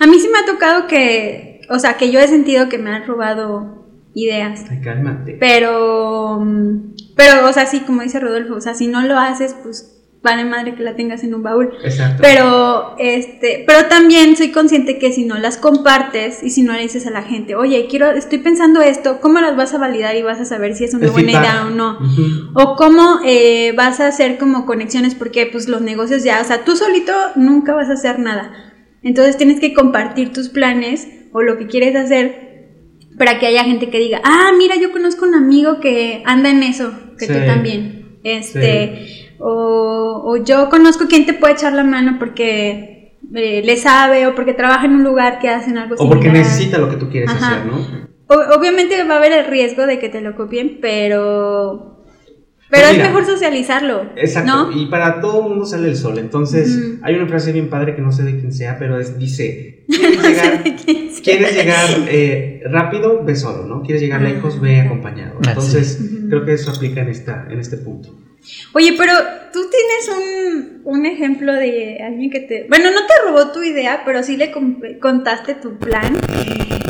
A 0.00 0.06
mí 0.06 0.18
sí 0.18 0.28
me 0.32 0.40
ha 0.40 0.46
tocado 0.46 0.86
que, 0.88 1.60
o 1.70 1.78
sea, 1.78 1.96
que 1.96 2.10
yo 2.10 2.18
he 2.20 2.26
sentido 2.26 2.68
que 2.68 2.78
me 2.78 2.90
han 2.90 3.06
robado 3.06 3.86
ideas. 4.14 4.64
Ay, 4.68 4.80
cálmate. 4.80 5.36
Pero, 5.38 6.40
mm, 6.40 6.94
pero, 7.16 7.48
o 7.48 7.52
sea, 7.52 7.66
sí, 7.66 7.80
como 7.80 8.02
dice 8.02 8.20
Rodolfo, 8.20 8.56
o 8.56 8.60
sea, 8.60 8.74
si 8.74 8.88
no 8.88 9.02
lo 9.02 9.18
haces, 9.18 9.54
pues 9.62 10.03
vale 10.24 10.44
madre 10.44 10.74
que 10.74 10.82
la 10.82 10.96
tengas 10.96 11.22
en 11.22 11.34
un 11.34 11.42
baúl. 11.44 11.70
Exacto. 11.84 12.20
Pero, 12.20 12.96
este, 12.98 13.62
pero 13.66 13.84
también 13.88 14.36
soy 14.36 14.50
consciente 14.50 14.98
que 14.98 15.12
si 15.12 15.24
no 15.24 15.38
las 15.38 15.58
compartes 15.58 16.42
y 16.42 16.50
si 16.50 16.62
no 16.62 16.72
le 16.72 16.80
dices 16.80 17.06
a 17.06 17.10
la 17.10 17.22
gente, 17.22 17.54
oye, 17.54 17.86
quiero, 17.88 18.10
estoy 18.10 18.38
pensando 18.38 18.80
esto, 18.80 19.20
¿cómo 19.20 19.38
las 19.40 19.54
vas 19.56 19.74
a 19.74 19.78
validar 19.78 20.16
y 20.16 20.22
vas 20.22 20.40
a 20.40 20.44
saber 20.44 20.74
si 20.74 20.84
es 20.84 20.94
una 20.94 21.04
El 21.04 21.10
buena 21.12 21.28
feedback. 21.28 21.44
idea 21.44 21.66
o 21.66 21.70
no? 21.70 21.98
O 22.54 22.74
cómo 22.74 23.20
eh, 23.24 23.72
vas 23.76 24.00
a 24.00 24.08
hacer 24.08 24.38
como 24.38 24.66
conexiones, 24.66 25.14
porque 25.14 25.46
pues 25.46 25.68
los 25.68 25.82
negocios 25.82 26.24
ya, 26.24 26.40
o 26.40 26.44
sea, 26.44 26.64
tú 26.64 26.74
solito 26.74 27.12
nunca 27.36 27.74
vas 27.74 27.90
a 27.90 27.92
hacer 27.92 28.18
nada. 28.18 28.50
Entonces 29.02 29.36
tienes 29.36 29.60
que 29.60 29.74
compartir 29.74 30.32
tus 30.32 30.48
planes 30.48 31.06
o 31.32 31.42
lo 31.42 31.58
que 31.58 31.66
quieres 31.66 31.94
hacer 31.94 32.70
para 33.18 33.38
que 33.38 33.46
haya 33.46 33.62
gente 33.64 33.90
que 33.90 33.98
diga, 33.98 34.20
ah, 34.24 34.50
mira, 34.58 34.76
yo 34.76 34.90
conozco 34.90 35.26
un 35.26 35.34
amigo 35.34 35.78
que 35.80 36.22
anda 36.24 36.48
en 36.50 36.62
eso, 36.62 36.92
que 37.18 37.26
tú 37.26 37.34
Sí. 37.34 37.40
también. 37.46 38.18
Este, 38.24 39.23
o, 39.46 40.22
o 40.24 40.36
yo 40.42 40.68
conozco 40.70 41.06
quien 41.06 41.26
te 41.26 41.34
puede 41.34 41.52
echar 41.54 41.72
la 41.74 41.84
mano 41.84 42.16
porque 42.18 43.18
eh, 43.34 43.62
le 43.64 43.76
sabe 43.76 44.26
o 44.26 44.34
porque 44.34 44.54
trabaja 44.54 44.86
en 44.86 44.92
un 44.92 45.04
lugar 45.04 45.38
que 45.38 45.48
hacen 45.50 45.76
algo 45.76 45.96
O 45.98 46.08
porque 46.08 46.24
similar. 46.28 46.46
necesita 46.46 46.78
lo 46.78 46.88
que 46.88 46.96
tú 46.96 47.10
quieres 47.10 47.28
Ajá. 47.30 47.56
hacer, 47.60 47.66
¿no? 47.66 47.76
O- 48.28 48.58
obviamente 48.58 49.02
va 49.04 49.16
a 49.16 49.18
haber 49.18 49.32
el 49.32 49.46
riesgo 49.46 49.86
de 49.86 49.98
que 49.98 50.08
te 50.08 50.20
lo 50.22 50.34
copien, 50.34 50.78
pero 50.80 51.90
pero 52.70 52.86
Pues 52.88 52.96
es 52.98 53.04
mejor 53.04 53.24
socializarlo, 53.26 54.06
Exacto. 54.16 54.50
¿no? 54.70 54.72
Y 54.72 54.86
para 54.86 55.20
todo 55.20 55.42
el 55.42 55.48
mundo 55.50 55.64
sale 55.66 55.88
el 55.88 55.96
sol. 55.96 56.18
Entonces, 56.18 56.96
hay 57.02 57.14
una 57.14 57.26
frase 57.28 57.52
bien 57.52 57.68
padre 57.68 57.94
que 57.94 58.00
no 58.02 58.10
sé 58.10 58.24
de 58.24 58.40
quién 58.40 58.52
sea, 58.52 58.78
pero 58.78 58.98
es, 58.98 59.16
dice, 59.18 59.84
¿quieres 59.88 60.16
No 60.16 60.28
llegar, 60.28 60.64
quién 60.84 61.10
sea. 61.10 61.22
¿quieres 61.22 61.54
llegar 61.54 61.86
eh, 62.08 62.62
rápido? 62.68 63.22
Ve 63.22 63.36
solo, 63.36 63.64
¿no? 63.66 63.82
¿Quieres 63.82 64.00
llegar 64.02 64.22
Ah, 64.22 64.28
lejos? 64.28 64.60
Ve 64.60 64.80
ok. 64.80 64.86
acompañado. 64.86 65.34
Ah, 65.44 65.50
Entonces, 65.50 65.98
sí. 66.00 66.26
Creo 66.28 66.44
que 66.44 66.54
eso 66.54 66.70
aplica 66.72 67.02
en, 67.02 67.10
esta, 67.10 67.46
en 67.50 67.60
este 67.60 67.76
punto. 67.76 68.08
Oye, 68.74 68.94
pero 68.98 69.12
tú 69.52 69.60
tienes 69.70 70.08
un, 70.18 70.82
un 70.84 71.06
ejemplo 71.06 71.52
de 71.52 71.98
alguien 72.06 72.30
que 72.30 72.40
te... 72.40 72.66
Bueno, 72.68 72.90
no 72.90 73.00
te 73.06 73.12
robó 73.26 73.52
tu 73.52 73.62
idea, 73.62 74.02
pero 74.04 74.22
sí 74.22 74.36
le 74.36 74.52
contaste 75.00 75.54
tu 75.54 75.78
plan 75.78 76.18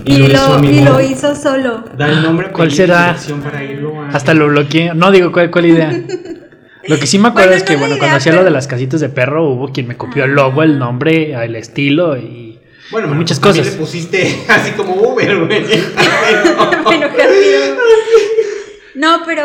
Y 0.04 0.14
y, 0.14 0.26
lo 0.28 0.64
y 0.64 0.80
lo 0.80 1.00
hizo 1.00 1.34
solo. 1.36 1.84
Da 1.96 2.08
el 2.08 2.22
nombre, 2.22 2.50
¿Cuál 2.50 2.72
será? 2.72 3.16
para 3.42 3.62
irlo 3.62 4.02
a... 4.02 4.08
Hasta 4.10 4.34
lo 4.34 4.48
bloqueé. 4.48 4.94
No 4.94 5.10
digo 5.10 5.30
cuál, 5.32 5.50
cuál 5.50 5.66
idea. 5.66 5.92
Lo 6.86 6.98
que 6.98 7.06
sí 7.06 7.18
me 7.18 7.28
acuerdo 7.28 7.48
Bueno, 7.48 7.56
es 7.56 7.62
que, 7.62 7.72
no 7.72 7.78
bueno, 7.78 7.94
idea, 7.94 7.98
cuando 8.00 8.16
hacía 8.18 8.32
lo 8.32 8.38
pero- 8.40 8.44
de 8.44 8.50
las 8.50 8.66
casitas 8.66 9.00
de 9.00 9.08
perro, 9.08 9.48
hubo 9.48 9.72
quien 9.72 9.88
me 9.88 9.96
copió 9.96 10.24
el 10.24 10.32
logo, 10.32 10.62
el 10.62 10.78
nombre, 10.78 11.32
el 11.32 11.56
estilo 11.56 12.18
y 12.18 12.60
Bueno, 12.90 13.08
y 13.10 13.14
muchas 13.14 13.40
cosas. 13.40 13.64
le 13.64 13.72
pusiste 13.72 14.40
así 14.48 14.72
como 14.72 14.92
Uber, 14.94 15.46
güey. 15.46 15.64
Bueno, 16.84 17.08
Javier. 17.08 17.74
No, 18.94 19.22
pero 19.26 19.42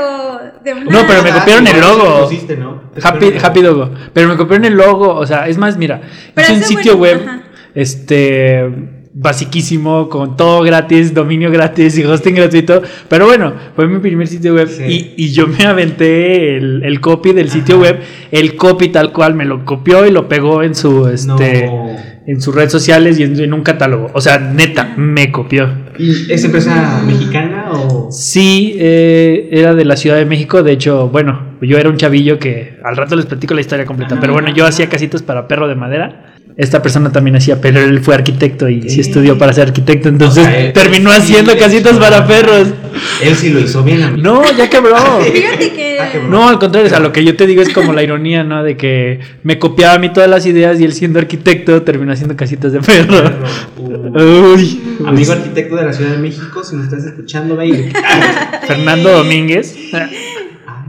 de 0.63 0.73
una... 0.73 0.83
No, 0.83 1.07
pero 1.07 1.23
me 1.23 1.31
Ah, 1.31 1.39
copiaron 1.39 1.65
el 1.67 1.79
logo. 1.81 2.23
pusiste, 2.25 2.55
¿no? 2.55 2.83
Happy, 3.01 3.33
Happy 3.41 3.61
Dogo. 3.61 3.89
Pero 4.13 4.27
me 4.27 4.37
copiaron 4.37 4.65
el 4.65 4.73
logo. 4.75 5.13
O 5.15 5.25
sea, 5.25 5.47
es 5.47 5.57
más, 5.57 5.77
mira, 5.77 6.01
Pero 6.35 6.53
hice 6.53 6.57
un 6.57 6.63
sitio 6.63 6.97
bueno, 6.97 7.19
web, 7.21 7.27
ajá. 7.29 7.41
este, 7.73 8.69
basiquísimo, 9.11 10.07
con 10.09 10.37
todo 10.37 10.61
gratis, 10.61 11.13
dominio 11.13 11.51
gratis 11.51 11.97
y 11.97 12.03
hosting 12.05 12.35
gratuito. 12.35 12.81
Pero 13.07 13.25
bueno, 13.25 13.53
fue 13.75 13.87
mi 13.87 13.99
primer 13.99 14.27
sitio 14.27 14.53
web 14.53 14.67
Sí. 14.69 15.13
y, 15.17 15.25
y 15.25 15.31
yo 15.31 15.47
me 15.47 15.65
aventé 15.65 16.55
el, 16.57 16.83
el 16.83 17.01
copy 17.01 17.33
del 17.33 17.49
sitio 17.49 17.75
Ajá. 17.75 17.83
web. 17.83 17.99
El 18.31 18.55
copy 18.55 18.89
tal 18.89 19.11
cual 19.11 19.33
me 19.33 19.45
lo 19.45 19.65
copió 19.65 20.05
y 20.05 20.11
lo 20.11 20.27
pegó 20.27 20.63
en 20.63 20.75
su, 20.75 21.07
este, 21.07 21.65
No. 21.67 21.89
en 22.27 22.39
sus 22.41 22.53
redes 22.53 22.71
sociales 22.71 23.19
y 23.19 23.23
en, 23.23 23.39
en 23.39 23.53
un 23.53 23.61
catálogo. 23.63 24.11
O 24.13 24.21
sea, 24.21 24.37
neta, 24.37 24.93
me 24.95 25.31
copió. 25.31 25.67
¿Y 25.97 26.31
es 26.31 26.43
empresa 26.45 27.01
mexicana 27.05 27.58
o...? 27.71 28.11
Sí, 28.11 28.75
eh, 28.77 29.49
era 29.51 29.73
de 29.73 29.85
la 29.85 29.97
Ciudad 29.97 30.17
de 30.17 30.25
México. 30.25 30.63
De 30.63 30.71
hecho, 30.71 31.09
bueno, 31.09 31.57
yo 31.61 31.77
era 31.77 31.89
un 31.89 31.97
chavillo 31.97 32.39
que 32.39 32.77
al 32.83 32.95
rato 32.95 33.15
les 33.15 33.25
platico 33.25 33.53
la 33.53 33.61
historia 33.61 33.85
completa. 33.85 34.17
Pero 34.19 34.33
bueno, 34.33 34.49
yo 34.53 34.65
hacía 34.65 34.89
casitas 34.89 35.21
para 35.21 35.47
perro 35.47 35.67
de 35.67 35.75
madera. 35.75 36.28
Esta 36.59 36.81
persona 36.81 37.11
también 37.11 37.35
hacía, 37.37 37.59
pero 37.61 37.79
él 37.79 38.01
fue 38.01 38.13
arquitecto 38.15 38.67
y 38.69 38.89
sí, 38.89 38.99
estudió 38.99 39.37
para 39.37 39.53
ser 39.53 39.67
arquitecto, 39.69 40.09
entonces 40.09 40.43
O 40.45 40.49
sea, 40.49 40.59
él- 40.59 40.73
terminó 40.73 41.09
haciendo 41.09 41.53
sí 41.53 41.57
casitas 41.57 41.93
hizo- 41.93 42.01
para 42.01 42.27
perros. 42.27 42.67
Él 43.23 43.35
sí 43.35 43.49
lo 43.49 43.59
hizo 43.61 43.81
bien, 43.83 44.03
amigo. 44.03 44.21
No, 44.23 44.57
ya 44.57 44.69
quebró. 44.69 44.95
Fíjate 45.33 45.71
que. 45.71 45.97
Ah, 45.99 46.09
No, 46.29 46.49
al 46.49 46.59
contrario, 46.59 46.87
o 46.87 46.89
sea, 46.89 46.99
lo 46.99 47.11
que 47.13 47.23
yo 47.23 47.35
te 47.35 47.47
digo 47.47 47.61
es 47.61 47.69
como 47.69 47.93
la 47.93 48.03
ironía, 48.03 48.43
¿no? 48.43 48.61
De 48.63 48.75
que 48.77 49.19
me 49.43 49.57
copiaba 49.57 49.93
a 49.95 49.99
mí 49.99 50.11
todas 50.11 50.29
las 50.29 50.45
ideas 50.45 50.79
y 50.81 50.83
él 50.85 50.91
siendo 50.93 51.19
arquitecto 51.19 51.81
terminó 51.83 52.11
haciendo 52.11 52.35
casitas 52.35 52.71
de 52.73 52.79
perro. 52.81 53.31
Uh, 53.79 54.53
Uy, 54.55 54.81
Amigo 55.05 55.31
arquitecto 55.33 55.75
de 55.75 55.85
la 55.85 55.93
Ciudad 55.93 56.11
de 56.11 56.17
México, 56.17 56.63
si 56.63 56.75
nos 56.75 56.85
estás 56.85 57.05
escuchando, 57.05 57.55
ve. 57.55 57.91
Fernando 58.67 59.11
Domínguez, 59.11 59.75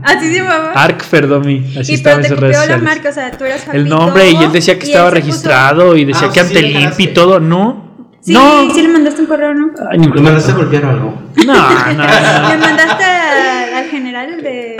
Así 0.03 0.31
se 0.31 0.37
llamaba. 0.39 0.71
Arc 0.73 1.03
Ferdomi, 1.03 1.73
así 1.79 1.91
y 1.91 1.95
estaba 1.95 2.15
pero 2.17 2.25
en 2.27 2.31
sus 2.31 2.39
redes 2.39 2.55
la 2.55 2.61
sociales. 2.61 2.83
marca, 2.83 3.09
o 3.09 3.13
sea, 3.13 3.31
tú 3.31 3.43
eras 3.45 3.65
El 3.73 3.87
nombre 3.89 4.29
y 4.31 4.35
él 4.43 4.51
decía 4.51 4.77
que 4.79 4.85
estaba 4.85 5.09
puso- 5.09 5.15
registrado 5.15 5.95
y 5.95 6.05
decía 6.05 6.27
Ah, 6.29 6.33
que 6.33 6.39
sí, 6.41 6.47
ante 6.47 6.61
le 6.61 6.69
limpi 6.79 7.03
y 7.03 7.07
todo, 7.07 7.39
¿no? 7.39 7.89
Sí, 8.21 8.33
no. 8.33 8.71
sí 8.73 8.81
le 8.83 8.87
mandaste 8.89 9.21
un 9.21 9.27
correo, 9.27 9.53
¿no? 9.53 9.71
Ay, 9.91 9.97
ni- 9.97 10.07
¿Lo 10.07 10.21
mandaste 10.21 10.51
a 10.51 10.55
golpear 10.55 10.85
o 10.85 10.89
algo? 10.89 11.21
No, 11.45 11.53
no, 11.53 11.93
no. 11.93 12.49
Le 12.49 12.57
mandaste 12.57 13.03
al, 13.03 13.73
al 13.75 13.85
general 13.89 14.41
de. 14.43 14.77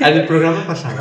Al 0.00 0.26
programa 0.26 0.66
pasado. 0.66 0.96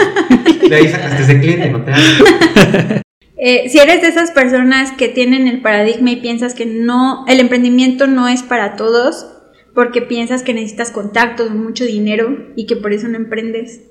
De 0.68 0.76
ahí 0.76 0.88
sacaste 0.90 1.24
ese 1.24 1.40
cliente, 1.40 1.70
no 1.70 1.82
te 1.84 1.92
hagas. 1.92 3.02
Eh, 3.42 3.70
si 3.70 3.80
eres 3.80 4.02
de 4.02 4.10
esas 4.10 4.32
personas 4.32 4.92
que 4.92 5.08
tienen 5.08 5.48
el 5.48 5.62
paradigma 5.62 6.12
y 6.12 6.18
piensas 6.18 6.54
que 6.54 6.66
no, 6.66 7.24
el 7.28 7.40
emprendimiento 7.40 8.06
no 8.08 8.28
es 8.28 8.44
para 8.44 8.76
todos, 8.76 9.28
porque 9.74 10.02
piensas 10.02 10.44
que 10.44 10.54
necesitas 10.54 10.92
contactos, 10.92 11.52
mucho 11.52 11.86
dinero 11.86 12.38
y 12.56 12.66
que 12.66 12.76
por 12.76 12.94
eso 12.94 13.08
no 13.08 13.18
emprendes. 13.18 13.82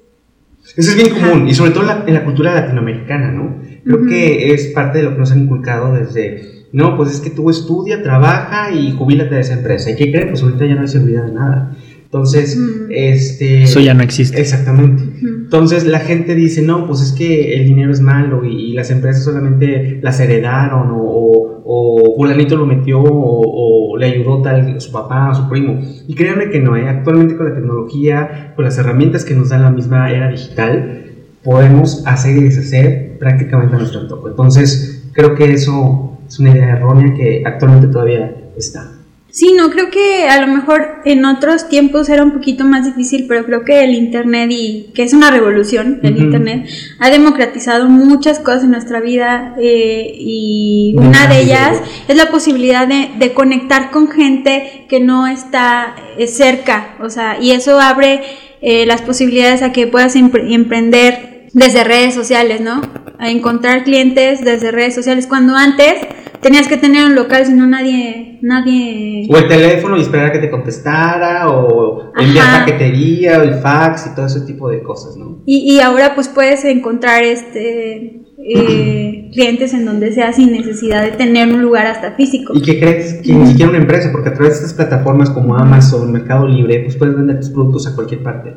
Eso 0.76 0.90
es 0.90 0.96
bien 0.96 1.10
común, 1.10 1.48
y 1.48 1.54
sobre 1.54 1.70
todo 1.70 1.82
en 1.82 1.88
la, 1.88 2.04
en 2.06 2.14
la 2.14 2.24
cultura 2.24 2.54
latinoamericana, 2.54 3.30
¿no? 3.30 3.62
Creo 3.84 4.06
que 4.06 4.52
es 4.52 4.66
parte 4.68 4.98
de 4.98 5.04
lo 5.04 5.12
que 5.12 5.18
nos 5.18 5.32
han 5.32 5.44
inculcado 5.44 5.94
desde, 5.94 6.66
no, 6.72 6.96
pues 6.96 7.10
es 7.12 7.20
que 7.20 7.30
tú 7.30 7.48
estudia, 7.48 8.02
trabaja 8.02 8.70
y 8.72 8.92
jubílate 8.92 9.36
de 9.36 9.40
esa 9.40 9.54
empresa. 9.54 9.90
¿Y 9.90 9.96
qué 9.96 10.10
creen? 10.10 10.28
Pues 10.28 10.42
ahorita 10.42 10.66
ya 10.66 10.74
no 10.74 10.82
hay 10.82 10.88
seguridad 10.88 11.24
de 11.24 11.32
nada. 11.32 11.76
Entonces, 12.08 12.56
Mm. 12.56 12.86
este... 12.90 13.62
Eso 13.64 13.80
ya 13.80 13.92
no 13.92 14.02
existe. 14.02 14.40
Exactamente. 14.40 15.02
Entonces 15.22 15.86
la 15.86 16.00
gente 16.00 16.34
dice, 16.34 16.62
no, 16.62 16.86
pues 16.86 17.02
es 17.02 17.12
que 17.12 17.54
el 17.54 17.66
dinero 17.66 17.92
es 17.92 18.00
malo 18.00 18.44
y, 18.44 18.70
y 18.70 18.72
las 18.72 18.90
empresas 18.90 19.24
solamente 19.24 19.98
las 20.02 20.18
heredaron 20.18 20.90
o, 20.90 20.96
o, 21.02 21.62
o 21.64 22.16
fulanito 22.16 22.56
lo 22.56 22.64
metió 22.64 23.00
o, 23.00 23.92
o 23.92 23.96
le 23.98 24.06
ayudó 24.06 24.40
tal 24.40 24.80
su 24.80 24.90
papá 24.90 25.30
o 25.30 25.34
su 25.34 25.48
primo. 25.50 25.80
Y 26.06 26.14
créanme 26.14 26.48
que 26.48 26.60
no, 26.60 26.76
¿eh? 26.76 26.88
actualmente 26.88 27.36
con 27.36 27.46
la 27.50 27.54
tecnología, 27.54 28.52
con 28.56 28.64
las 28.64 28.78
herramientas 28.78 29.24
que 29.24 29.34
nos 29.34 29.50
da 29.50 29.58
la 29.58 29.70
misma 29.70 30.10
era 30.10 30.30
digital, 30.30 31.04
podemos 31.44 32.02
hacer 32.06 32.36
y 32.38 32.44
deshacer 32.44 33.18
prácticamente 33.18 33.74
a 33.74 33.78
nuestro 33.80 34.00
antojo. 34.00 34.28
Entonces 34.28 35.10
creo 35.12 35.34
que 35.34 35.52
eso 35.52 36.18
es 36.26 36.38
una 36.38 36.50
idea 36.52 36.76
errónea 36.76 37.12
que 37.14 37.42
actualmente 37.44 37.88
todavía 37.88 38.34
está. 38.56 38.92
Sí, 39.30 39.52
no, 39.54 39.70
creo 39.70 39.90
que 39.90 40.26
a 40.28 40.40
lo 40.40 40.46
mejor 40.52 41.02
en 41.04 41.24
otros 41.26 41.68
tiempos 41.68 42.08
era 42.08 42.24
un 42.24 42.32
poquito 42.32 42.64
más 42.64 42.86
difícil, 42.86 43.26
pero 43.28 43.44
creo 43.44 43.62
que 43.62 43.84
el 43.84 43.94
Internet 43.94 44.48
y 44.50 44.90
que 44.94 45.02
es 45.02 45.12
una 45.12 45.30
revolución, 45.30 46.00
el. 46.02 46.16
Internet 46.16 46.66
ha 46.98 47.10
democratizado 47.10 47.88
muchas 47.90 48.38
cosas 48.38 48.64
en 48.64 48.70
nuestra 48.70 49.00
vida 49.00 49.54
eh, 49.60 50.12
y 50.18 50.94
una 50.96 51.26
de 51.26 51.42
ellas 51.42 51.78
es 52.08 52.16
la 52.16 52.30
posibilidad 52.30 52.88
de, 52.88 53.10
de 53.18 53.34
conectar 53.34 53.90
con 53.90 54.08
gente 54.10 54.86
que 54.88 54.98
no 54.98 55.26
está 55.26 55.94
eh, 56.16 56.26
cerca, 56.26 56.96
o 57.00 57.10
sea, 57.10 57.36
y 57.38 57.50
eso 57.50 57.78
abre 57.78 58.22
eh, 58.62 58.86
las 58.86 59.02
posibilidades 59.02 59.60
a 59.62 59.72
que 59.72 59.86
puedas 59.86 60.16
empre- 60.16 60.52
emprender 60.54 61.48
desde 61.52 61.84
redes 61.84 62.14
sociales, 62.14 62.60
¿no? 62.62 62.80
A 63.18 63.28
encontrar 63.30 63.84
clientes 63.84 64.42
desde 64.44 64.70
redes 64.70 64.94
sociales, 64.94 65.26
cuando 65.26 65.54
antes 65.54 65.94
tenías 66.40 66.68
que 66.68 66.76
tener 66.76 67.06
un 67.06 67.14
local, 67.14 67.44
si 67.46 67.52
no 67.52 67.66
nadie, 67.66 68.38
nadie... 68.42 69.26
O 69.30 69.36
el 69.36 69.48
teléfono 69.48 69.96
y 69.96 70.02
esperar 70.02 70.26
a 70.26 70.32
que 70.32 70.38
te 70.38 70.50
contestara, 70.50 71.50
o 71.50 72.12
enviar 72.16 72.46
Ajá. 72.46 72.58
paquetería, 72.60 73.38
o 73.38 73.42
el 73.42 73.54
fax 73.54 74.06
y 74.06 74.14
todo 74.14 74.26
ese 74.26 74.40
tipo 74.42 74.68
de 74.68 74.82
cosas, 74.82 75.16
¿no? 75.16 75.42
Y, 75.46 75.74
y 75.74 75.80
ahora 75.80 76.14
pues 76.14 76.28
puedes 76.28 76.64
encontrar 76.64 77.22
este 77.22 78.22
eh, 78.38 79.28
clientes 79.32 79.74
en 79.74 79.84
donde 79.84 80.12
sea 80.12 80.32
sin 80.32 80.52
necesidad 80.52 81.02
de 81.02 81.12
tener 81.12 81.48
un 81.52 81.62
lugar 81.62 81.86
hasta 81.86 82.12
físico. 82.12 82.52
¿Y 82.54 82.62
qué 82.62 82.78
crees? 82.78 83.14
Que 83.22 83.34
ni 83.34 83.46
siquiera 83.48 83.70
una 83.70 83.78
empresa, 83.78 84.10
porque 84.12 84.30
a 84.30 84.34
través 84.34 84.60
de 84.60 84.66
estas 84.66 84.74
plataformas 84.74 85.30
como 85.30 85.56
Amazon, 85.56 86.12
Mercado 86.12 86.46
Libre, 86.46 86.80
pues 86.80 86.96
puedes 86.96 87.16
vender 87.16 87.40
tus 87.40 87.50
productos 87.50 87.86
a 87.86 87.94
cualquier 87.94 88.22
parte. 88.22 88.56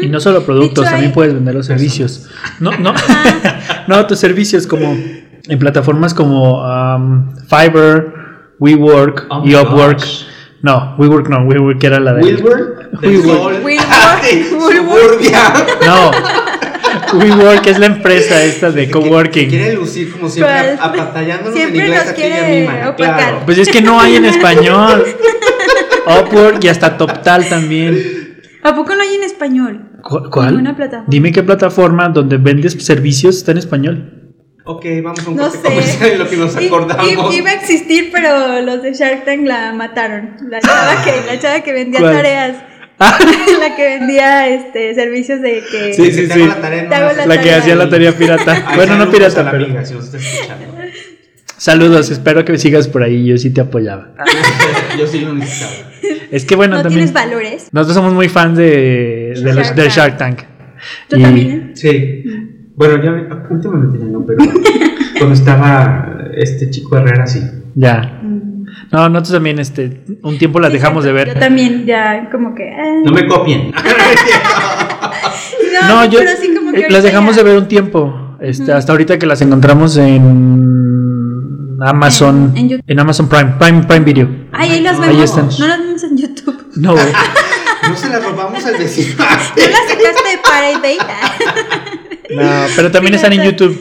Y 0.00 0.06
no 0.06 0.18
solo 0.18 0.42
productos, 0.44 0.84
Dicho 0.84 0.90
también 0.90 1.12
puedes 1.12 1.34
vender 1.34 1.54
los 1.54 1.66
servicios. 1.66 2.28
No, 2.58 2.70
no, 2.78 2.94
no, 3.88 4.06
tus 4.06 4.18
servicios 4.18 4.66
como 4.66 4.96
en 5.48 5.58
plataformas 5.58 6.14
como 6.14 6.62
um, 6.62 7.34
Fiverr, 7.48 8.14
WeWork 8.58 9.26
Oh 9.30 9.42
y 9.44 9.54
Upwork. 9.54 9.98
gosh. 10.00 10.24
No, 10.62 10.94
WeWork 10.98 11.28
no, 11.28 11.44
WeWork 11.46 11.82
era 11.84 12.00
la 12.00 12.14
de. 12.14 12.22
Wilbur. 12.22 12.90
de 13.00 13.08
Wilbur. 13.08 13.54
Suburbia. 14.76 15.40
No, 15.86 16.10
WeWork 17.18 17.66
es 17.66 17.78
la 17.78 17.86
empresa 17.86 18.42
esta 18.42 18.70
de 18.70 18.90
coworking. 18.90 19.48
Quiere 19.48 19.74
lucir 19.74 20.10
como 20.12 20.28
siempre, 20.28 20.76
¿Cuál? 20.76 20.78
apatallándonos 20.80 21.54
en 21.54 21.56
Siempre 21.56 21.84
inglés 21.86 22.04
nos 22.06 22.14
quiere. 22.14 22.68
Claro. 22.96 23.42
Pues 23.44 23.58
es 23.58 23.68
que 23.68 23.80
no 23.80 24.00
hay 24.00 24.16
en 24.16 24.24
español. 24.24 25.04
Upwork 26.06 26.64
y 26.64 26.68
hasta 26.68 26.96
TopTal 26.96 27.48
también. 27.48 27.98
¿A 28.64 28.74
poco 28.74 28.94
no 28.96 29.02
hay 29.02 29.14
en 29.14 29.22
español? 29.24 29.82
¿Cu- 30.02 30.28
¿Cuál? 30.30 30.48
Ninguna 30.50 30.74
plataforma. 30.74 31.06
Dime 31.08 31.32
qué 31.32 31.42
plataforma 31.42 32.08
donde 32.08 32.36
vendes 32.38 32.72
servicios 32.84 33.36
está 33.36 33.52
en 33.52 33.58
español. 33.58 34.17
Ok, 34.70 34.84
vamos 35.02 35.26
a 35.26 35.30
un 35.30 35.36
No 35.36 35.48
corte 35.50 35.82
sé. 35.82 36.16
lo 36.18 36.28
que 36.28 36.36
nos 36.36 36.60
I- 36.60 36.66
acordamos. 36.66 37.32
i- 37.32 37.36
iba 37.38 37.50
a 37.50 37.54
existir, 37.54 38.10
pero 38.12 38.60
los 38.60 38.82
de 38.82 38.92
Shark 38.92 39.24
Tank 39.24 39.46
la 39.46 39.72
mataron. 39.72 40.36
La 40.50 40.60
chava 40.60 41.02
que, 41.02 41.12
la 41.26 41.40
chava 41.40 41.60
que 41.62 41.72
vendía 41.72 42.00
¿Cuál? 42.00 42.12
tareas. 42.16 42.56
la 42.98 43.76
que 43.76 43.98
vendía 43.98 44.48
este 44.48 44.94
servicios 44.94 45.40
de 45.40 45.62
que 45.70 45.94
Sí, 45.94 46.10
sí, 46.12 46.26
te 46.28 46.34
sí. 46.34 46.40
hago 46.42 46.46
la 46.48 46.60
tarea, 46.60 46.82
no 46.82 46.94
hago 46.96 47.16
la 47.16 47.26
La 47.26 47.40
que 47.40 47.52
hacía 47.54 47.76
la 47.76 47.88
tarea 47.90 48.12
pirata. 48.12 48.64
Ay, 48.66 48.76
Bueno, 48.76 48.96
no 48.98 49.10
pirata, 49.10 49.42
la 49.42 49.50
pero. 49.52 49.64
amiga, 49.64 49.84
si 49.86 49.94
nos 49.94 50.04
está 50.04 50.18
escuchando. 50.18 50.66
Saludos, 51.56 52.10
espero 52.10 52.44
que 52.44 52.58
sigas 52.58 52.88
por 52.88 53.02
ahí. 53.02 53.24
Yo 53.26 53.38
sí 53.38 53.50
te 53.50 53.60
apoyaba. 53.62 54.12
Yo 54.98 55.06
sí 55.06 55.20
lo 55.20 55.32
necesitaba. 55.34 55.90
Es 56.30 56.44
que 56.44 56.54
bueno, 56.56 56.76
no 56.76 56.82
también. 56.82 57.06
tienes 57.06 57.12
valores. 57.14 57.68
Nosotros 57.72 57.94
somos 57.96 58.12
muy 58.14 58.28
fans 58.28 58.56
de, 58.58 59.32
de 59.34 59.54
los, 59.54 59.64
Shark 59.66 59.74
del 59.74 59.84
Tank. 59.86 59.96
Shark 59.96 60.16
Tank. 60.18 60.42
¿Tú 61.08 61.16
Y- 61.18 61.22
también? 61.22 61.72
Sí. 61.74 62.22
Bueno, 62.78 63.02
yo 63.02 63.10
últimamente 63.50 63.98
ya 63.98 64.04
no, 64.06 64.24
pero 64.24 64.38
cuando 65.18 65.34
estaba 65.34 66.16
este 66.34 66.70
chico 66.70 66.96
Herrera, 66.96 67.26
sí. 67.26 67.42
Ya. 67.74 68.20
No, 68.92 69.08
nosotros 69.08 69.32
también, 69.34 69.58
este, 69.58 70.04
un 70.22 70.38
tiempo 70.38 70.60
las 70.60 70.70
Sí, 70.70 70.78
dejamos 70.78 71.02
de 71.04 71.10
cierto. 71.12 71.28
Yo 71.28 71.34
ver. 71.34 71.40
también, 71.44 71.84
ya, 71.86 72.28
como 72.30 72.54
que. 72.54 72.62
eh. 72.68 73.02
No 73.04 73.10
me 73.12 73.26
copien. 73.26 73.72
No, 75.82 75.88
No, 75.88 76.04
yo 76.06 76.18
pero 76.20 76.30
sí 76.40 76.54
como 76.54 76.72
que 76.72 76.80
eh, 76.80 76.86
las 76.90 77.02
dejamos 77.04 77.36
ya- 77.36 77.42
de 77.42 77.48
ver 77.50 77.58
un 77.58 77.68
tiempo. 77.68 78.36
Este, 78.40 78.72
hasta 78.72 78.92
ahorita 78.92 79.18
que 79.18 79.26
las 79.26 79.40
encontramos 79.42 79.96
en 79.96 81.76
Amazon, 81.80 82.52
En- 82.54 82.56
en 82.56 82.68
YouTube. 82.68 82.84
en 82.86 83.00
Amazon 83.00 83.28
Prime, 83.28 83.54
Prime, 83.58 83.82
Prime 83.84 84.04
Video. 84.04 84.28
Ay, 84.52 84.70
ahí 84.72 84.80
las 84.82 84.98
Ahí 85.00 85.08
vemos. 85.10 85.24
están. 85.24 85.48
No 85.58 85.66
las 85.66 85.78
vemos 85.80 86.02
en 86.04 86.16
YouTube. 86.16 86.66
No, 86.76 86.94
No 86.94 87.96
se 87.96 88.08
la 88.08 88.18
robamos 88.20 88.64
al 88.64 88.76
vecino. 88.76 89.14
¿No 89.18 89.24
las 89.24 89.42
sacaste 89.88 90.02
de 90.28 90.78
Bay? 90.80 90.98
No, 92.34 92.66
pero 92.76 92.90
también 92.90 93.14
están 93.14 93.32
en 93.32 93.42
YouTube. 93.42 93.78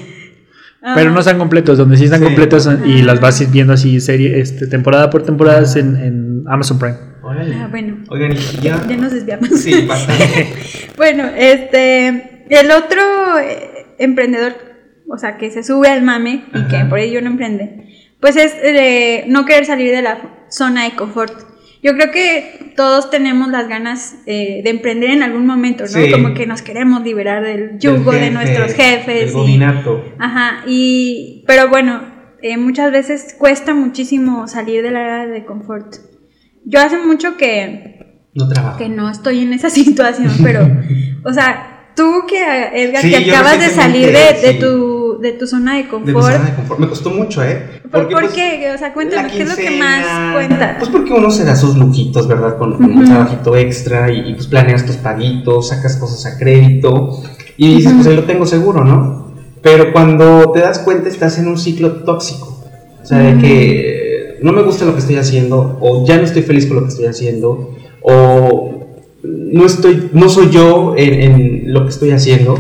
Ah. 0.82 0.94
Pero 0.96 1.12
no 1.12 1.20
están 1.20 1.38
completos, 1.38 1.78
donde 1.78 1.98
sí 1.98 2.06
están 2.06 2.20
Sí. 2.20 2.26
completos 2.26 2.70
y 2.86 3.02
las 3.02 3.20
vas 3.20 3.52
viendo 3.52 3.74
así 3.74 4.00
serie, 4.00 4.40
este, 4.40 4.68
temporada 4.68 5.10
por 5.10 5.24
temporada 5.24 5.62
es 5.62 5.76
en, 5.76 5.96
en 5.98 6.44
Amazon 6.48 6.80
Prime. 6.80 6.96
Órale. 7.24 7.56
Ah, 7.56 7.68
bueno. 7.70 7.98
Oigan, 8.10 8.32
y 8.32 8.62
ya. 8.62 8.86
Ya 8.88 8.96
nos 8.96 9.12
desviamos. 9.12 9.50
Sí, 9.60 9.86
bastante. 9.86 10.48
Bueno, 10.98 11.26
este, 11.38 12.46
el 12.50 12.72
otro 12.72 13.02
eh, 13.40 13.86
emprendedor, 14.00 14.54
o 15.08 15.18
sea, 15.18 15.38
que 15.38 15.52
se 15.52 15.64
sube 15.64 15.90
al 15.90 16.02
mame 16.02 16.46
y 16.56 16.64
que 16.70 16.86
por 16.90 16.98
ello 17.00 17.22
no 17.22 17.28
emprende, 17.30 17.86
pues 18.20 18.36
es 18.36 18.52
eh, 18.64 19.26
no 19.28 19.46
querer 19.46 19.66
salir 19.66 19.92
de 19.92 20.02
la 20.02 20.46
zona 20.50 20.86
de 20.86 20.96
confort. 20.96 21.34
Yo 21.84 21.94
creo 21.94 22.12
que 22.12 22.74
todos 22.76 23.10
tenemos 23.10 23.50
las 23.50 23.68
ganas 23.68 24.16
eh, 24.26 24.62
de 24.64 24.70
emprender 24.70 25.12
en 25.12 25.24
algún 25.24 25.46
momento, 25.46 25.84
¿no? 25.84 25.90
Sí. 25.90 26.12
Como 26.12 26.34
que 26.34 26.48
nos 26.48 26.62
queremos 26.62 27.04
liberar 27.04 27.44
del 27.44 27.78
yugo 27.80 28.12
de 28.12 28.32
nuestros 28.32 28.74
jefes. 28.74 29.34
Del 29.34 29.50
y-. 29.50 29.64
Ajá, 30.20 30.64
y, 30.68 31.44
pero 31.48 31.70
bueno, 31.70 32.02
eh, 32.42 32.58
muchas 32.58 32.92
veces 32.92 33.36
cuesta 33.38 33.74
muchísimo 33.74 34.48
salir 34.48 34.84
del 34.84 34.96
área 34.96 35.28
de 35.28 35.46
confort. 35.46 35.96
Yo 36.66 36.80
hace 36.82 36.98
mucho 36.98 37.38
que, 37.38 38.24
No 38.34 38.50
trabajo. 38.50 38.78
que 38.78 38.90
no 38.90 39.10
estoy 39.10 39.44
en 39.44 39.54
esa 39.54 39.70
situación, 39.80 40.32
pero, 40.44 40.68
o 41.24 41.32
sea, 41.34 41.92
tú 41.96 42.24
que, 42.28 42.38
Edgar, 42.74 43.02
Sí, 43.02 43.10
que 43.12 43.32
acabas 43.32 43.60
de 43.60 43.70
salir 43.70 44.08
de, 44.08 44.40
de 44.42 44.54
sí. 44.54 44.60
tu, 44.60 44.97
de 45.22 45.34
tu 45.34 45.48
zona 45.48 45.76
de 45.76 45.84
De 45.84 45.84
mi 45.84 45.90
confort, 45.90 46.34
zona 46.34 46.46
de 46.46 46.56
confort. 46.56 46.80
Me 46.80 46.88
costó 46.88 47.10
mucho, 47.10 47.44
¿eh? 47.44 47.82
¿por, 47.92 48.08
por 48.10 48.22
pues, 48.22 48.34
qué? 48.34 48.72
O 48.74 48.78
sea, 48.78 48.94
cuéntame, 48.94 49.30
¿qué 49.30 49.44
es 49.44 49.50
lo 49.50 49.56
que 49.56 49.72
más 49.72 50.34
cuenta? 50.34 50.76
Pues 50.80 50.90
porque 50.90 51.14
uno 51.14 51.32
se 51.32 51.46
da 51.46 51.56
sus 51.56 51.78
lujitos, 51.78 52.28
¿verdad? 52.28 52.58
Con, 52.58 52.74
con 52.74 52.98
un 52.98 53.06
trabajito 53.06 53.56
extra 53.56 54.12
y, 54.12 54.30
y, 54.30 54.34
pues 54.34 54.48
planeas 54.48 54.86
tus 54.86 54.98
paguitos, 54.98 55.70
sacas 55.70 55.98
cosas 55.98 56.26
a 56.26 56.38
crédito 56.38 57.24
y 57.58 57.76
dices, 57.76 57.94
pues 57.94 58.08
ahí 58.08 58.16
lo 58.16 58.24
tengo 58.24 58.46
seguro, 58.46 58.84
¿no? 58.84 59.28
pero 59.68 59.92
cuando 59.92 60.52
te 60.54 60.62
das 60.62 60.80
cuenta 60.80 61.10
estás 61.10 61.38
en 61.40 61.48
un 61.48 61.58
ciclo 61.58 62.04
tóxico. 62.04 62.64
O 63.02 63.06
sea, 63.06 63.20
de 63.20 63.38
que 63.42 64.38
no 64.42 64.54
me 64.54 64.62
gusta 64.64 64.86
lo 64.86 64.94
que 64.94 65.00
estoy 65.00 65.16
haciendo, 65.16 65.78
o 65.82 66.06
ya 66.06 66.18
no 66.18 66.24
estoy 66.24 66.42
feliz 66.44 66.68
con 66.68 66.78
lo 66.78 66.84
que 66.84 66.90
estoy 66.90 67.06
haciendo, 67.06 67.76
o 68.02 68.88
no, 69.24 69.66
estoy, 69.66 70.10
no 70.14 70.30
soy 70.30 70.50
yo 70.52 70.94
en, 70.98 71.14
en 71.22 71.74
lo 71.74 71.84
que 71.84 71.90
estoy 71.90 72.12
haciendo. 72.12 72.58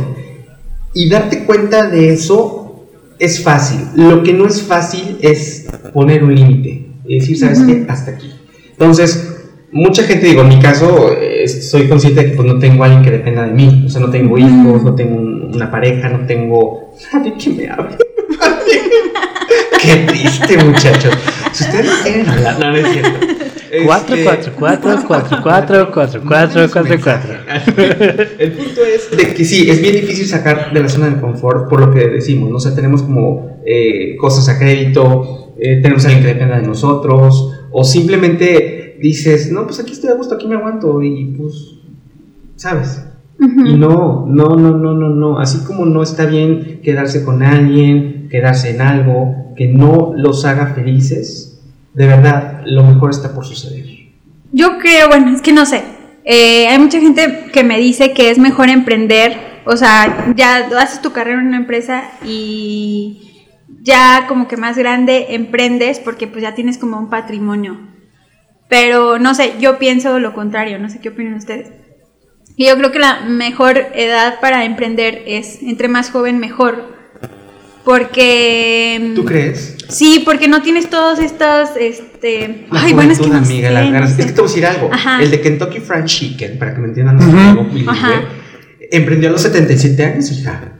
Y 0.94 1.10
darte 1.10 1.44
cuenta 1.46 1.88
de 1.89 2.13
eso 2.13 2.86
es 3.20 3.44
fácil. 3.44 3.79
Lo 3.96 4.24
que 4.24 4.34
no 4.34 4.48
es 4.48 4.62
fácil 4.62 5.17
es 5.22 5.67
poner 5.94 6.24
un 6.24 6.34
límite 6.36 6.88
y 7.06 7.20
decir, 7.20 7.38
¿sabes 7.38 7.62
qué? 7.65 7.86
Hasta 7.88 8.12
aquí. 8.12 8.32
Entonces, 8.72 9.36
mucha 9.72 10.03
gente, 10.03 10.27
digo, 10.27 10.41
en 10.41 10.50
mi 10.50 10.60
caso, 10.60 11.12
eh, 11.20 11.48
soy 11.48 11.88
consciente 11.88 12.24
de 12.24 12.29
que 12.32 12.36
pues, 12.36 12.48
no 12.48 12.60
tengo 12.60 12.84
a 12.84 12.88
alguien 12.88 13.03
que 13.03 13.12
dependa 13.12 13.46
de 13.46 13.51
mí. 13.53 13.84
O 13.86 13.89
sea, 13.89 14.01
no 14.01 14.10
tengo 14.10 14.38
hijos, 14.38 14.84
no 14.84 14.96
tengo 14.96 15.15
un- 15.17 15.51
una 15.56 15.70
pareja, 15.72 16.10
no 16.10 16.25
tengo 16.25 16.94
nadie 17.13 17.34
que 17.38 17.50
me 17.51 17.70
hable. 17.70 17.98
Qué 19.82 19.96
triste, 20.08 20.58
muchachos. 20.63 21.13
Si 21.53 21.63
ustedes 21.63 21.86
no 21.86 21.91
quieren 22.03 22.29
hablar, 22.29 22.60
no, 22.60 22.72
no 22.72 22.77
es 22.77 22.91
cierto. 22.94 23.27
4, 23.86 24.16
Este, 24.16 24.52
4, 24.52 24.54
4, 24.58 25.04
4, 25.08 25.40
4, 25.44 25.92
4, 25.92 26.22
4, 26.28 26.70
4, 26.72 26.98
4. 27.04 27.34
El 28.40 28.52
punto 28.54 28.82
es 28.86 29.34
que 29.34 29.46
sí, 29.46 29.70
es 29.70 29.82
bien 29.82 29.96
difícil 29.96 30.28
sacar 30.28 30.74
de 30.74 30.80
la 30.82 30.90
zona 30.90 31.10
de 31.10 31.20
confort 31.20 31.70
por 31.70 31.80
lo 31.80 31.94
que 31.94 32.08
decimos, 32.08 32.50
¿no? 32.50 32.58
O 32.58 32.76
tenemos 32.76 33.04
como 33.04 33.62
eh, 33.66 34.16
cosas 34.18 34.48
a 34.50 34.60
crédito, 34.60 35.54
eh, 35.60 35.80
tenemos 35.82 36.06
a 36.06 36.10
alguien 36.10 36.26
que 36.26 36.34
dependa 36.34 36.60
de 36.60 36.68
nosotros, 36.68 37.54
o 37.72 37.84
simplemente 37.84 38.98
dices, 39.02 39.52
no, 39.52 39.66
pues 39.66 39.80
aquí 39.80 39.92
estoy 39.92 40.10
a 40.12 40.16
gusto, 40.16 40.36
aquí 40.36 40.48
me 40.48 40.56
aguanto, 40.56 41.02
y 41.02 41.36
pues, 41.38 41.76
¿sabes? 42.56 43.04
Y 43.40 43.76
no, 43.76 44.26
no, 44.28 44.56
no, 44.56 44.78
no, 44.78 44.94
no, 44.94 45.10
no. 45.10 45.40
Así 45.40 45.64
como 45.64 45.86
no 45.86 46.02
está 46.02 46.26
bien 46.26 46.80
quedarse 46.82 47.24
con 47.24 47.44
alguien, 47.44 48.28
quedarse 48.32 48.72
en 48.72 48.82
algo 48.82 49.54
que 49.56 49.68
no 49.68 50.14
los 50.16 50.44
haga 50.46 50.74
felices, 50.74 51.47
de 51.98 52.06
verdad, 52.06 52.62
lo 52.63 52.84
mejor 52.84 53.10
está 53.10 53.34
por 53.34 53.44
suceder. 53.44 53.84
Yo 54.51 54.77
creo, 54.77 55.08
bueno, 55.08 55.36
es 55.36 55.42
que 55.42 55.51
no 55.51 55.66
sé. 55.66 55.84
Eh, 56.25 56.68
hay 56.68 56.77
mucha 56.77 57.00
gente 57.00 57.48
que 57.51 57.63
me 57.63 57.80
dice 57.80 58.13
que 58.13 58.30
es 58.30 58.38
mejor 58.38 58.70
emprender, 58.70 59.63
o 59.66 59.75
sea, 59.75 60.32
ya 60.36 60.70
haces 60.80 61.01
tu 61.01 61.12
carrera 61.12 61.42
en 61.42 61.48
una 61.48 61.58
empresa 61.58 62.04
y 62.24 63.48
ya 63.82 64.25
como 64.27 64.48
que 64.48 64.58
más 64.58 64.77
grande 64.77 65.27
emprendes 65.30 65.98
porque 65.98 66.27
pues 66.27 66.44
ya 66.44 66.54
tienes 66.54 66.77
como 66.77 67.00
un 67.00 67.10
patrimonio. 67.10 67.80
Pero 68.70 69.18
no 69.18 69.34
sé, 69.34 69.54
yo 69.60 69.80
pienso 69.80 70.20
lo 70.20 70.36
contrario, 70.36 70.77
no 70.77 70.92
sé 70.92 71.00
qué 71.00 71.10
opinan 71.10 71.34
ustedes. 71.34 71.72
Y 72.56 72.68
yo 72.68 72.77
creo 72.77 72.92
que 72.92 73.00
la 73.00 73.22
mejor 73.22 73.80
edad 73.96 74.39
para 74.39 74.66
emprender 74.66 75.24
es 75.25 75.63
entre 75.63 75.88
más 75.88 76.12
joven 76.12 76.38
mejor. 76.38 76.96
Porque... 77.88 79.13
¿Tú 79.15 79.24
crees? 79.24 79.77
Sí, 79.88 80.24
porque 80.25 80.50
no 80.50 80.62
tienes 80.62 80.89
todos 80.89 81.20
estos, 81.20 81.70
este... 81.79 82.67
La 82.70 82.82
Ay, 82.84 82.91
bueno, 82.91 83.13
es 83.13 83.17
que 83.17 83.24
juventud, 83.24 83.48
no 83.48 83.53
amiga, 83.53 83.70
sé, 83.70 83.74
las 83.74 83.86
no 83.86 83.91
ganas. 83.94 84.13
sé. 84.13 84.22
Es 84.22 84.27
que 84.27 84.34
te 84.34 84.41
voy 84.41 84.50
a 84.50 84.51
decir 84.51 84.65
algo. 84.65 84.89
Ajá. 84.91 85.24
El 85.24 85.32
de 85.32 85.39
Kentucky 85.39 85.79
Fried 85.79 86.03
Chicken, 86.03 86.60
para 86.60 86.75
que 86.75 86.82
me 86.82 86.88
entiendan 86.89 87.17
Ajá. 87.88 88.24
emprendió 88.91 89.29
a 89.29 89.32
los 89.32 89.41
77 89.41 90.03
años, 90.03 90.29
hija. 90.34 90.74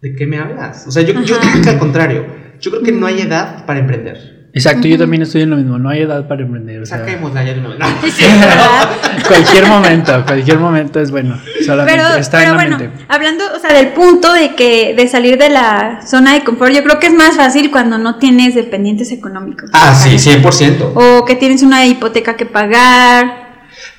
¿De 0.00 0.14
qué 0.14 0.26
me 0.28 0.38
hablas? 0.38 0.86
O 0.86 0.92
sea, 0.92 1.02
yo, 1.02 1.20
yo 1.24 1.40
creo 1.40 1.60
que 1.60 1.70
al 1.70 1.78
contrario. 1.80 2.24
Yo 2.60 2.70
creo 2.70 2.84
que 2.84 2.92
no 2.92 3.06
hay 3.08 3.20
edad 3.20 3.66
para 3.66 3.80
emprender. 3.80 4.37
Exacto, 4.54 4.88
yo 4.88 4.98
también 4.98 5.22
estoy 5.22 5.42
en 5.42 5.50
lo 5.50 5.56
mismo. 5.56 5.78
No 5.78 5.88
hay 5.90 6.00
edad 6.02 6.26
para 6.26 6.42
emprender. 6.42 6.80
O 6.82 6.86
sea, 6.86 6.98
Saquémosla 6.98 7.44
ya 7.44 7.52
de 7.54 7.60
una 7.60 7.68
vez. 7.76 7.78
No. 7.78 9.28
Cualquier 9.28 9.66
momento, 9.66 10.24
cualquier 10.26 10.58
momento 10.58 11.00
es 11.00 11.10
bueno. 11.10 11.38
Solamente 11.64 12.02
Pero, 12.02 12.16
está 12.18 12.38
pero 12.38 12.50
en 12.52 12.56
la 12.56 12.62
bueno, 12.64 12.78
mente. 12.78 13.04
hablando, 13.08 13.44
o 13.54 13.58
sea, 13.60 13.72
del 13.76 13.88
punto 13.88 14.32
de 14.32 14.54
que 14.54 14.94
de 14.96 15.06
salir 15.08 15.38
de 15.38 15.50
la 15.50 16.00
zona 16.06 16.34
de 16.34 16.44
confort, 16.44 16.72
yo 16.72 16.82
creo 16.82 16.98
que 16.98 17.08
es 17.08 17.14
más 17.14 17.36
fácil 17.36 17.70
cuando 17.70 17.98
no 17.98 18.16
tienes 18.18 18.54
dependientes 18.54 19.12
económicos. 19.12 19.70
Ah, 19.74 19.94
sí, 19.94 20.16
100%. 20.18 20.92
O 20.94 21.24
que 21.24 21.34
tienes 21.36 21.62
una 21.62 21.84
hipoteca 21.86 22.34
que 22.36 22.46
pagar. 22.46 23.48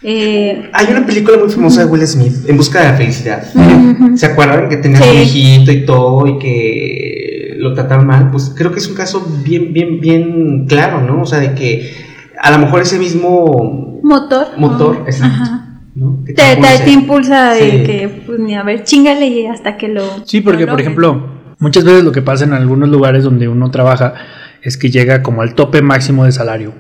Eh, 0.01 0.69
Hay 0.73 0.87
una 0.89 1.05
película 1.05 1.37
muy 1.37 1.49
famosa 1.49 1.81
de 1.81 1.87
Will 1.87 2.05
Smith, 2.07 2.33
En 2.47 2.57
busca 2.57 2.79
de 2.81 2.85
la 2.91 2.97
felicidad. 2.97 3.43
¿Se 4.15 4.25
acuerdan 4.25 4.67
que 4.69 4.77
tenía 4.77 5.01
Sí. 5.01 5.09
un 5.09 5.17
hijito 5.17 5.71
y 5.71 5.85
todo 5.85 6.25
y 6.27 6.39
que 6.39 7.28
lo 7.59 7.73
trataron 7.73 8.07
mal? 8.07 8.31
Pues 8.31 8.53
creo 8.55 8.71
que 8.71 8.79
es 8.79 8.87
un 8.87 8.95
caso 8.95 9.25
bien, 9.43 9.73
bien, 9.73 9.99
bien 9.99 10.65
claro, 10.67 11.01
¿no? 11.01 11.21
O 11.21 11.25
sea, 11.25 11.39
de 11.39 11.53
que 11.53 11.91
a 12.41 12.51
lo 12.51 12.59
mejor 12.59 12.81
ese 12.81 12.97
mismo 12.99 13.99
motor. 14.03 14.47
motor, 14.57 14.99
¿no? 14.99 15.05
exacto, 15.05 15.43
Ajá. 15.43 15.81
¿no? 15.95 16.23
Te, 16.25 16.33
te, 16.33 16.91
impulsa 16.91 17.53
de 17.53 17.59
Sí. 17.71 17.83
que, 17.83 18.23
pues, 18.25 18.39
ni 18.39 18.55
a 18.55 18.63
ver, 18.63 18.83
chingale 18.83 19.27
y 19.27 19.45
hasta 19.47 19.77
que 19.77 19.87
lo. 19.89 20.03
Sí, 20.25 20.41
porque 20.41 20.65
lo 20.65 20.71
por 20.71 20.81
ejemplo, 20.81 21.27
muchas 21.59 21.83
veces 21.83 22.03
lo 22.03 22.11
que 22.11 22.21
pasa 22.21 22.45
en 22.45 22.53
algunos 22.53 22.89
lugares 22.89 23.23
donde 23.23 23.47
uno 23.47 23.69
trabaja 23.71 24.13
es 24.61 24.77
que 24.77 24.89
llega 24.89 25.21
como 25.23 25.41
al 25.41 25.55
tope 25.55 25.81
máximo 25.81 26.25
de 26.25 26.31
salario 26.33 26.73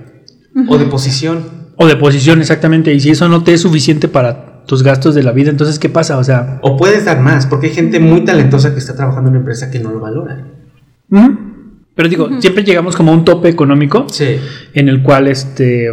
O 0.67 0.77
de 0.77 0.85
posición. 0.85 1.43
o 1.77 1.87
de 1.87 1.95
posición 1.95 2.39
exactamente 2.41 2.93
y 2.93 2.99
si 2.99 3.09
eso 3.11 3.29
no 3.29 3.43
te 3.43 3.53
es 3.53 3.61
suficiente 3.61 4.07
para 4.09 4.63
tus 4.65 4.83
gastos 4.83 5.15
de 5.15 5.23
la 5.23 5.31
vida, 5.31 5.49
entonces 5.49 5.79
¿qué 5.79 5.89
pasa? 5.89 6.17
O 6.17 6.23
sea, 6.23 6.59
O 6.61 6.77
puedes 6.77 7.05
dar 7.05 7.19
más, 7.21 7.45
porque 7.47 7.67
hay 7.67 7.73
gente 7.73 7.99
muy 7.99 8.23
talentosa 8.25 8.73
que 8.73 8.79
está 8.79 8.95
trabajando 8.95 9.29
en 9.29 9.35
una 9.35 9.39
empresa 9.39 9.71
que 9.71 9.79
no 9.79 9.91
lo 9.91 9.99
valora. 9.99 10.45
Pero 11.95 12.07
digo, 12.09 12.29
siempre 12.39 12.63
llegamos 12.63 12.95
como 12.95 13.11
a 13.11 13.15
un 13.15 13.25
tope 13.25 13.49
económico 13.49 14.07
Sí. 14.09 14.37
en 14.73 14.89
el 14.89 15.01
cual 15.03 15.27
este 15.27 15.89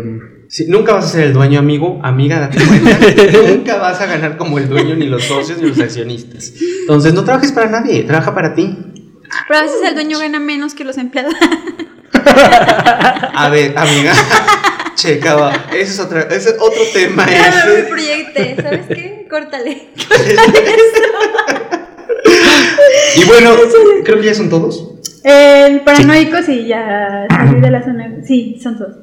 Sí, 0.48 0.66
nunca 0.68 0.92
vas 0.92 1.06
a 1.06 1.08
ser 1.08 1.24
el 1.24 1.32
dueño, 1.32 1.58
amigo, 1.58 1.98
amiga, 2.04 2.38
date 2.38 2.58
cuenta. 2.64 2.98
nunca 3.48 3.78
vas 3.78 4.00
a 4.00 4.06
ganar 4.06 4.36
como 4.36 4.58
el 4.58 4.68
dueño, 4.68 4.94
ni 4.94 5.06
los 5.06 5.24
socios, 5.24 5.60
ni 5.60 5.68
los 5.68 5.80
accionistas. 5.80 6.52
Entonces, 6.82 7.14
no 7.14 7.24
trabajes 7.24 7.50
para 7.50 7.68
nadie, 7.68 8.04
trabaja 8.04 8.32
para 8.32 8.54
ti. 8.54 8.78
Pero 9.48 9.58
a 9.58 9.62
veces 9.62 9.78
el 9.84 9.94
dueño 9.94 10.20
gana 10.20 10.38
menos 10.38 10.74
que 10.74 10.84
los 10.84 10.98
empleados. 10.98 11.34
A 13.34 13.48
ver, 13.50 13.76
amiga, 13.76 14.12
checa, 14.94 15.34
va. 15.34 15.66
Ese 15.72 15.92
es, 15.94 15.98
otra, 16.00 16.22
ese 16.22 16.50
es 16.50 16.56
otro 16.60 16.80
tema. 16.94 17.26
Ya 17.28 17.50
no 17.66 17.72
me 17.72 17.80
Ese. 17.80 17.88
proyecté, 17.88 18.56
¿sabes 18.62 18.86
qué? 18.86 19.26
Córtale. 19.28 19.88
Y 23.16 23.24
bueno, 23.26 23.50
creo 24.04 24.20
que 24.20 24.26
ya 24.26 24.34
son 24.34 24.48
todos. 24.48 24.92
El 25.22 25.80
paranoico 25.80 26.36
sí, 26.44 26.66
ya 26.66 27.26
salí 27.28 27.60
de 27.60 27.70
la 27.70 27.82
zona. 27.82 28.16
Sí, 28.24 28.58
son 28.62 28.78
dos. 28.78 28.94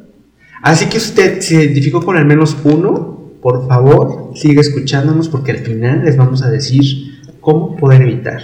Así 0.61 0.85
que 0.87 0.97
usted 0.97 1.41
se 1.41 1.55
identificó 1.55 2.01
con 2.01 2.15
al 2.15 2.25
menos 2.25 2.55
uno, 2.63 3.33
por 3.41 3.67
favor, 3.67 4.31
sigue 4.33 4.61
escuchándonos 4.61 5.27
porque 5.27 5.51
al 5.51 5.57
final 5.57 6.05
les 6.05 6.15
vamos 6.15 6.41
a 6.43 6.49
decir 6.49 7.35
cómo 7.41 7.75
poder 7.75 8.01
evitar. 8.01 8.41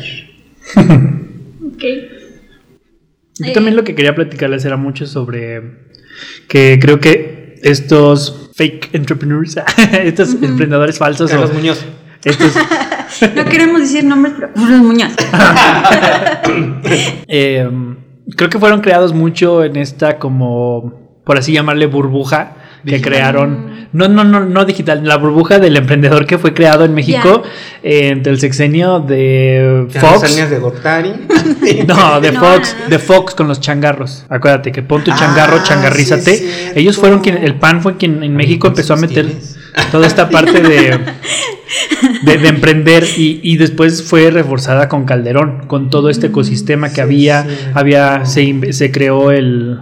Ok. 1.61 1.85
Yo 3.39 3.53
también 3.53 3.77
lo 3.77 3.85
que 3.85 3.95
quería 3.95 4.13
platicarles 4.13 4.65
era 4.65 4.75
mucho 4.75 5.05
sobre 5.05 5.61
que 6.49 6.77
creo 6.81 6.99
que 6.99 7.57
estos 7.63 8.51
fake 8.55 8.89
entrepreneurs, 8.93 9.55
estos 10.03 10.33
emprendedores 10.41 10.97
falsos, 10.97 11.29
o 11.29 11.33
Carlos 11.33 11.53
Muñoz. 11.53 11.85
estos, 12.25 12.53
No 13.35 13.45
queremos 13.45 13.81
decir 13.81 14.03
nombres, 14.03 14.33
pero 14.37 14.51
los 14.67 14.79
Muñoz. 14.81 15.11
eh, 17.27 17.69
creo 18.35 18.49
que 18.49 18.59
fueron 18.59 18.81
creados 18.81 19.13
mucho 19.13 19.63
en 19.63 19.75
esta 19.75 20.17
como, 20.17 20.93
por 21.23 21.37
así 21.37 21.53
llamarle, 21.53 21.87
burbuja 21.87 22.55
que 22.85 22.91
Digital. 22.91 23.11
crearon. 23.11 23.79
No, 23.91 24.07
no, 24.07 24.23
no, 24.23 24.41
no 24.41 24.65
digital, 24.65 25.03
la 25.03 25.17
burbuja 25.17 25.57
del 25.57 25.75
emprendedor 25.75 26.27
que 26.27 26.37
fue 26.37 26.53
creado 26.53 26.85
en 26.85 26.93
México 26.93 27.41
eh, 27.81 28.09
entre 28.09 28.31
el 28.31 28.39
sexenio 28.39 28.99
de 28.99 29.87
Carlos 29.91 30.21
Fox. 30.21 30.49
De 30.49 30.59
Gortari. 30.59 31.11
No, 31.87 32.21
de 32.21 32.31
No, 32.31 32.39
Fox, 32.39 32.75
no, 32.77 32.83
no. 32.83 32.89
de 32.89 32.99
Fox 32.99 33.33
con 33.35 33.47
los 33.47 33.59
changarros. 33.59 34.25
Acuérdate 34.29 34.71
que 34.71 34.83
pon 34.83 35.03
tu 35.03 35.11
Ah, 35.11 35.15
changarro, 35.17 35.63
changarrízate. 35.63 36.35
sí 36.35 36.45
es 36.45 36.53
cierto. 36.55 36.79
Ellos 36.79 36.97
fueron 36.97 37.19
quien, 37.19 37.37
el 37.43 37.55
PAN 37.55 37.81
fue 37.81 37.97
quien 37.97 38.21
en 38.23 38.35
México 38.35 38.67
¿cuántos 38.67 38.87
empezó 38.87 38.93
a 38.93 38.97
meter 38.97 39.25
tienes? 39.25 39.48
Toda 39.91 40.07
esta 40.07 40.29
parte 40.31 40.61
de, 40.61 40.99
de, 42.23 42.37
de 42.37 42.47
emprender 42.47 43.03
y, 43.17 43.39
y 43.43 43.57
después 43.57 44.03
fue 44.03 44.31
reforzada 44.31 44.87
con 44.89 45.05
Calderón, 45.05 45.67
con 45.67 45.89
todo 45.89 46.09
este 46.09 46.27
ecosistema 46.27 46.89
que 46.89 46.95
Sí, 46.95 47.01
había, 47.01 47.43
sí. 47.43 47.49
había, 47.73 48.25
se, 48.25 48.43
inve- 48.43 48.71
se 48.71 48.91
creó 48.91 49.31
el, 49.31 49.79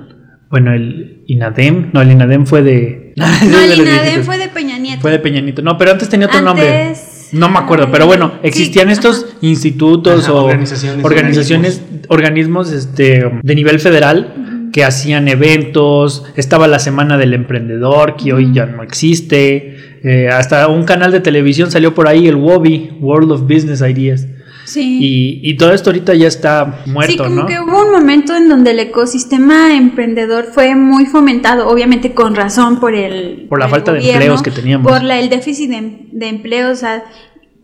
bueno, 0.49 0.73
el 0.73 1.23
INADEM, 1.27 1.89
no, 1.93 2.01
el 2.01 2.11
INADEM 2.11 2.45
fue 2.45 2.61
de... 2.63 3.13
No, 3.17 3.59
el 3.59 3.79
INADEM 3.79 4.23
fue 4.23 4.37
de 4.37 4.47
Peña 4.49 4.77
Nieto. 4.77 5.01
Fue 5.01 5.11
de 5.11 5.19
Peña 5.19 5.41
Nieto. 5.41 5.61
No, 5.61 5.77
pero 5.77 5.91
antes 5.91 6.07
tenía 6.09 6.27
otro 6.27 6.41
nombre. 6.41 6.93
No 7.33 7.49
me 7.49 7.59
acuerdo, 7.59 7.89
pero 7.91 8.05
bueno, 8.05 8.31
Sí, 8.41 8.47
existían 8.47 8.89
estos 8.89 9.25
institutos 9.41 10.23
Ajá, 10.23 10.33
o 10.33 10.45
organizaciones, 10.45 11.03
organizaciones, 11.03 11.81
organismos 12.07 12.71
este, 12.71 13.29
de 13.43 13.55
nivel 13.55 13.79
federal 13.79 14.56
que 14.77 14.83
hacían 14.83 15.27
eventos. 15.27 16.23
Estaba 16.35 16.67
la 16.67 16.77
Semana 16.77 17.17
del 17.17 17.33
Emprendedor, 17.33 18.15
que 18.15 18.31
hoy 18.31 18.53
ya 18.53 18.67
no 18.67 18.83
existe. 18.83 19.75
eh, 20.03 20.29
hasta 20.31 20.67
un 20.67 20.83
canal 20.83 21.11
de 21.11 21.19
televisión 21.19 21.71
salió 21.71 21.95
por 21.95 22.07
ahí, 22.07 22.27
el 22.27 22.35
WOBI, 22.35 22.97
World 23.01 23.31
of 23.31 23.41
Business 23.41 23.81
Ideas. 23.81 24.27
Sí. 24.65 24.99
Y, 25.01 25.49
y 25.49 25.57
todo 25.57 25.71
esto 25.73 25.89
ahorita 25.89 26.13
ya 26.13 26.27
está 26.27 26.83
muerto, 26.85 27.11
sí, 27.13 27.17
como 27.17 27.29
¿no? 27.41 27.45
que 27.47 27.59
hubo 27.59 27.85
un 27.85 27.91
momento 27.91 28.35
en 28.35 28.49
donde 28.49 28.71
el 28.71 28.79
ecosistema 28.79 29.75
emprendedor 29.75 30.45
fue 30.53 30.75
muy 30.75 31.05
fomentado, 31.07 31.67
obviamente 31.69 32.13
con 32.13 32.35
razón 32.35 32.79
por 32.79 32.93
el... 32.93 33.47
Por 33.49 33.57
la 33.59 33.67
falta 33.69 33.93
de 33.93 33.99
gobierno, 33.99 34.21
empleos 34.21 34.43
que 34.43 34.51
teníamos. 34.51 34.91
Por 34.91 35.01
la- 35.03 35.19
el 35.19 35.29
déficit 35.29 35.71
de, 35.71 35.99
de 36.11 36.27
empleos, 36.27 36.71
o 36.73 36.75
sea, 36.81 37.03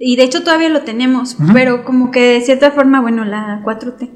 y 0.05 0.15
de 0.17 0.23
hecho 0.23 0.43
todavía 0.43 0.67
lo 0.69 0.81
tenemos, 0.81 1.37
pero 1.53 1.85
como 1.85 2.11
que 2.11 2.33
de 2.33 2.41
cierta 2.41 2.71
forma, 2.71 2.99
bueno, 2.99 3.23
la 3.23 3.61
4T, 3.63 4.09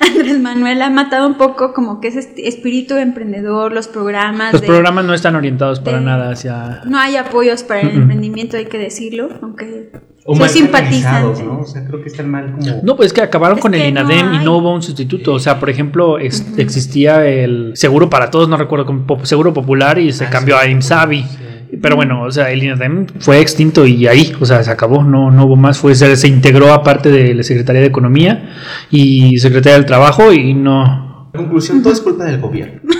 Andrés 0.00 0.38
Manuel 0.40 0.82
ha 0.82 0.90
matado 0.90 1.26
un 1.26 1.34
poco 1.34 1.72
como 1.72 2.00
que 2.00 2.08
ese 2.08 2.34
espíritu 2.44 2.96
emprendedor, 2.96 3.72
los 3.72 3.88
programas. 3.88 4.52
Los 4.52 4.60
de- 4.62 4.66
programas 4.66 5.04
no 5.04 5.14
están 5.14 5.34
orientados 5.36 5.80
para 5.80 5.98
de- 5.98 6.04
nada 6.04 6.30
hacia... 6.30 6.82
No 6.86 6.98
hay 6.98 7.16
apoyos 7.16 7.62
para 7.62 7.80
el 7.80 7.90
emprendimiento, 7.90 8.56
hay 8.56 8.66
que 8.66 8.78
decirlo, 8.78 9.30
aunque 9.42 9.90
O 10.26 10.34
soy 10.34 10.40
mal 10.40 10.48
simpatizante. 10.50 11.42
¿no? 11.42 11.60
O 11.60 11.64
sea, 11.66 11.84
creo 11.86 12.02
que 12.02 12.08
están 12.08 12.30
mal 12.30 12.52
como. 12.52 12.80
No, 12.82 12.96
pues 12.96 13.06
es 13.08 13.12
que 13.12 13.22
acabaron 13.22 13.58
Es 13.58 13.62
con 13.62 13.74
el 13.74 13.80
no 13.80 13.88
INADEM 14.00 14.34
y 14.34 14.44
no 14.44 14.58
hubo 14.58 14.74
un 14.74 14.82
sustituto. 14.82 15.32
O 15.34 15.38
sea, 15.38 15.58
por 15.58 15.70
ejemplo, 15.70 16.18
ex- 16.18 16.44
existía 16.58 17.26
el 17.26 17.72
seguro 17.76 18.10
para 18.10 18.30
todos, 18.30 18.48
no 18.48 18.56
recuerdo, 18.56 18.86
seguro 19.22 19.52
popular 19.54 19.98
y 19.98 20.12
se 20.12 20.26
Ah, 20.26 20.30
cambió 20.30 20.56
sí. 20.60 20.66
a 20.66 20.70
IMSABI. 20.70 21.22
Sí. 21.22 21.38
Pero 21.80 21.96
bueno, 21.96 22.22
o 22.22 22.30
sea, 22.30 22.50
el 22.50 22.62
INADEM 22.62 23.06
fue 23.20 23.40
extinto 23.40 23.86
y 23.86 24.06
ahí, 24.06 24.32
o 24.40 24.46
sea, 24.46 24.62
se 24.62 24.70
acabó, 24.70 25.02
no, 25.02 25.30
no 25.30 25.46
hubo 25.46 25.56
más. 25.56 25.78
Fue, 25.78 25.94
se, 25.94 26.16
se 26.16 26.28
integró 26.28 26.72
aparte 26.72 27.10
de 27.10 27.34
la 27.34 27.42
Secretaría 27.42 27.80
de 27.80 27.88
Economía 27.88 28.54
y 28.90 29.38
Secretaría 29.38 29.78
del 29.78 29.86
Trabajo 29.86 30.32
y 30.32 30.54
no. 30.54 31.30
En 31.34 31.42
conclusión, 31.42 31.82
todo 31.82 31.92
es 31.92 32.00
culpa 32.00 32.24
del 32.24 32.40
gobierno. 32.40 32.80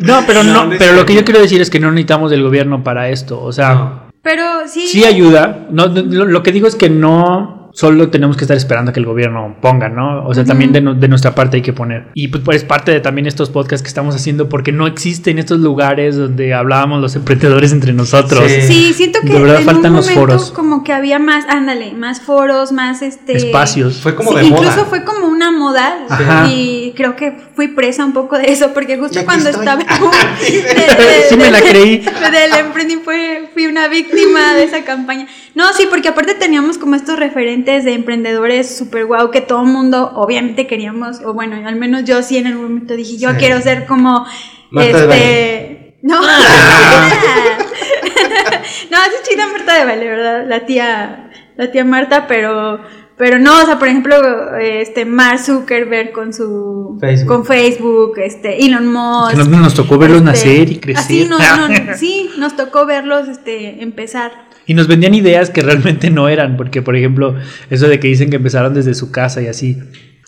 No, 0.00 0.20
pero 0.26 0.42
no, 0.42 0.70
pero 0.78 0.94
lo 0.94 1.04
que 1.04 1.14
yo 1.14 1.24
quiero 1.24 1.40
decir 1.40 1.60
es 1.60 1.68
que 1.68 1.78
no 1.78 1.90
necesitamos 1.90 2.30
del 2.30 2.42
gobierno 2.42 2.82
para 2.82 3.10
esto. 3.10 3.40
O 3.42 3.52
sea, 3.52 3.74
No. 3.74 4.02
Pero 4.22 4.42
sí. 4.66 4.86
sí 4.86 5.04
ayuda. 5.04 5.66
No, 5.70 5.88
no, 5.88 6.02
lo, 6.02 6.24
lo 6.26 6.42
que 6.42 6.52
digo 6.52 6.66
es 6.66 6.74
que 6.74 6.90
no 6.90 7.59
solo 7.80 8.10
tenemos 8.10 8.36
que 8.36 8.44
estar 8.44 8.56
esperando 8.56 8.90
a 8.90 8.92
que 8.92 9.00
el 9.00 9.06
gobierno 9.06 9.56
ponga, 9.62 9.88
¿no? 9.88 10.26
O 10.26 10.34
sea, 10.34 10.44
también 10.44 10.72
de, 10.72 10.80
nu- 10.82 10.94
de 10.94 11.08
nuestra 11.08 11.34
parte 11.34 11.56
hay 11.56 11.62
que 11.62 11.72
poner. 11.72 12.08
Y 12.14 12.28
pues, 12.28 12.42
pues, 12.44 12.58
es 12.58 12.64
parte 12.64 12.92
de 12.92 13.00
también 13.00 13.26
estos 13.26 13.48
podcasts 13.48 13.82
que 13.82 13.88
estamos 13.88 14.14
haciendo 14.14 14.48
porque 14.50 14.70
no 14.70 14.86
existen 14.86 15.38
estos 15.38 15.60
lugares 15.60 16.16
donde 16.16 16.52
hablábamos 16.52 17.00
los 17.00 17.16
emprendedores 17.16 17.72
entre 17.72 17.92
nosotros. 17.94 18.44
Sí. 18.50 18.60
Sí, 18.62 18.92
siento 18.92 19.20
que 19.22 19.32
De 19.32 19.40
verdad 19.40 19.60
en 19.60 19.64
faltan 19.64 19.92
un 19.92 19.96
los 19.96 20.10
foros. 20.10 20.50
como 20.50 20.84
que 20.84 20.92
había 20.92 21.18
más, 21.18 21.44
ándale, 21.48 21.92
más 21.94 22.20
foros, 22.20 22.70
más 22.72 23.00
este 23.02 23.36
Espacios. 23.36 23.96
Fue 24.02 24.14
como 24.14 24.32
Sí, 24.32 24.36
de 24.38 24.44
incluso 24.46 24.70
moda. 24.72 24.84
fue 24.84 25.04
como 25.04 25.26
una 25.28 25.50
moda 25.50 26.00
Ajá. 26.10 26.48
y 26.52 26.92
creo 26.96 27.16
que 27.16 27.32
fui 27.56 27.68
presa 27.68 28.04
un 28.04 28.12
poco 28.12 28.36
de 28.36 28.52
eso 28.52 28.72
porque 28.74 28.98
justo 28.98 29.24
cuando 29.24 29.48
estoy. 29.48 29.64
estaba 29.66 29.82
Sí. 30.40 30.52
de- 30.56 30.62
de- 30.62 31.28
Sí 31.30 31.36
me 31.36 31.50
la 31.50 31.60
creí. 31.60 31.98
del 32.00 32.52
emprendimiento 32.58 33.04
fue, 33.04 33.48
fui 33.54 33.66
una 33.66 33.88
víctima 33.88 34.54
de 34.54 34.64
esa 34.64 34.84
campaña. 34.84 35.26
No, 35.54 35.64
sí, 35.76 35.86
porque 35.88 36.08
aparte 36.08 36.34
teníamos 36.34 36.76
como 36.78 36.94
estos 36.94 37.18
referentes 37.18 37.69
de 37.78 37.94
emprendedores 37.94 38.76
súper 38.76 39.06
guau 39.06 39.30
que 39.30 39.40
todo 39.40 39.62
el 39.62 39.68
mundo 39.68 40.10
obviamente 40.14 40.66
queríamos, 40.66 41.20
o 41.24 41.32
bueno, 41.32 41.56
al 41.66 41.76
menos 41.76 42.04
yo 42.04 42.22
sí 42.22 42.36
en 42.38 42.46
algún 42.48 42.64
momento 42.64 42.94
dije, 42.96 43.16
yo 43.18 43.30
Sí. 43.30 43.36
quiero 43.38 43.60
ser 43.60 43.86
como 43.86 44.26
Marta 44.70 45.06
de 45.06 45.14
este 45.16 45.98
no, 46.02 46.18
Ah. 46.22 47.08
no, 48.90 48.96
es 48.98 49.28
chida 49.28 49.46
Marta 49.46 49.74
de 49.78 49.84
Valle, 49.84 50.08
¿verdad? 50.08 50.44
La 50.48 50.66
tía, 50.66 51.30
la 51.56 51.70
tía 51.70 51.84
Marta, 51.84 52.26
pero, 52.26 52.80
pero 53.16 53.38
no, 53.38 53.62
o 53.62 53.66
sea, 53.66 53.78
por 53.78 53.88
ejemplo, 53.88 54.16
este 54.58 55.04
Mark 55.04 55.38
Zuckerberg 55.40 56.12
con 56.12 56.32
su 56.32 56.96
Facebook. 57.00 57.28
con 57.28 57.44
Facebook, 57.44 58.12
este 58.18 58.64
Elon 58.64 58.86
Musk. 58.88 59.36
Nos, 59.36 59.48
nos 59.48 59.74
tocó 59.74 59.98
verlos 59.98 60.20
este, 60.20 60.30
nacer 60.30 60.72
y 60.72 60.80
crecer. 60.80 61.04
Así, 61.04 61.26
no, 61.28 61.38
no, 61.38 61.94
sí, 61.96 62.30
nos 62.38 62.56
tocó 62.56 62.86
verlos 62.86 63.28
este, 63.28 63.82
empezar. 63.82 64.48
Y 64.70 64.74
nos 64.74 64.86
vendían 64.86 65.14
ideas 65.14 65.50
que 65.50 65.62
realmente 65.62 66.10
no 66.10 66.28
eran, 66.28 66.56
porque 66.56 66.80
por 66.80 66.94
ejemplo, 66.94 67.34
eso 67.70 67.88
de 67.88 67.98
que 67.98 68.06
dicen 68.06 68.30
que 68.30 68.36
empezaron 68.36 68.72
desde 68.72 68.94
su 68.94 69.10
casa 69.10 69.42
y 69.42 69.48
así. 69.48 69.76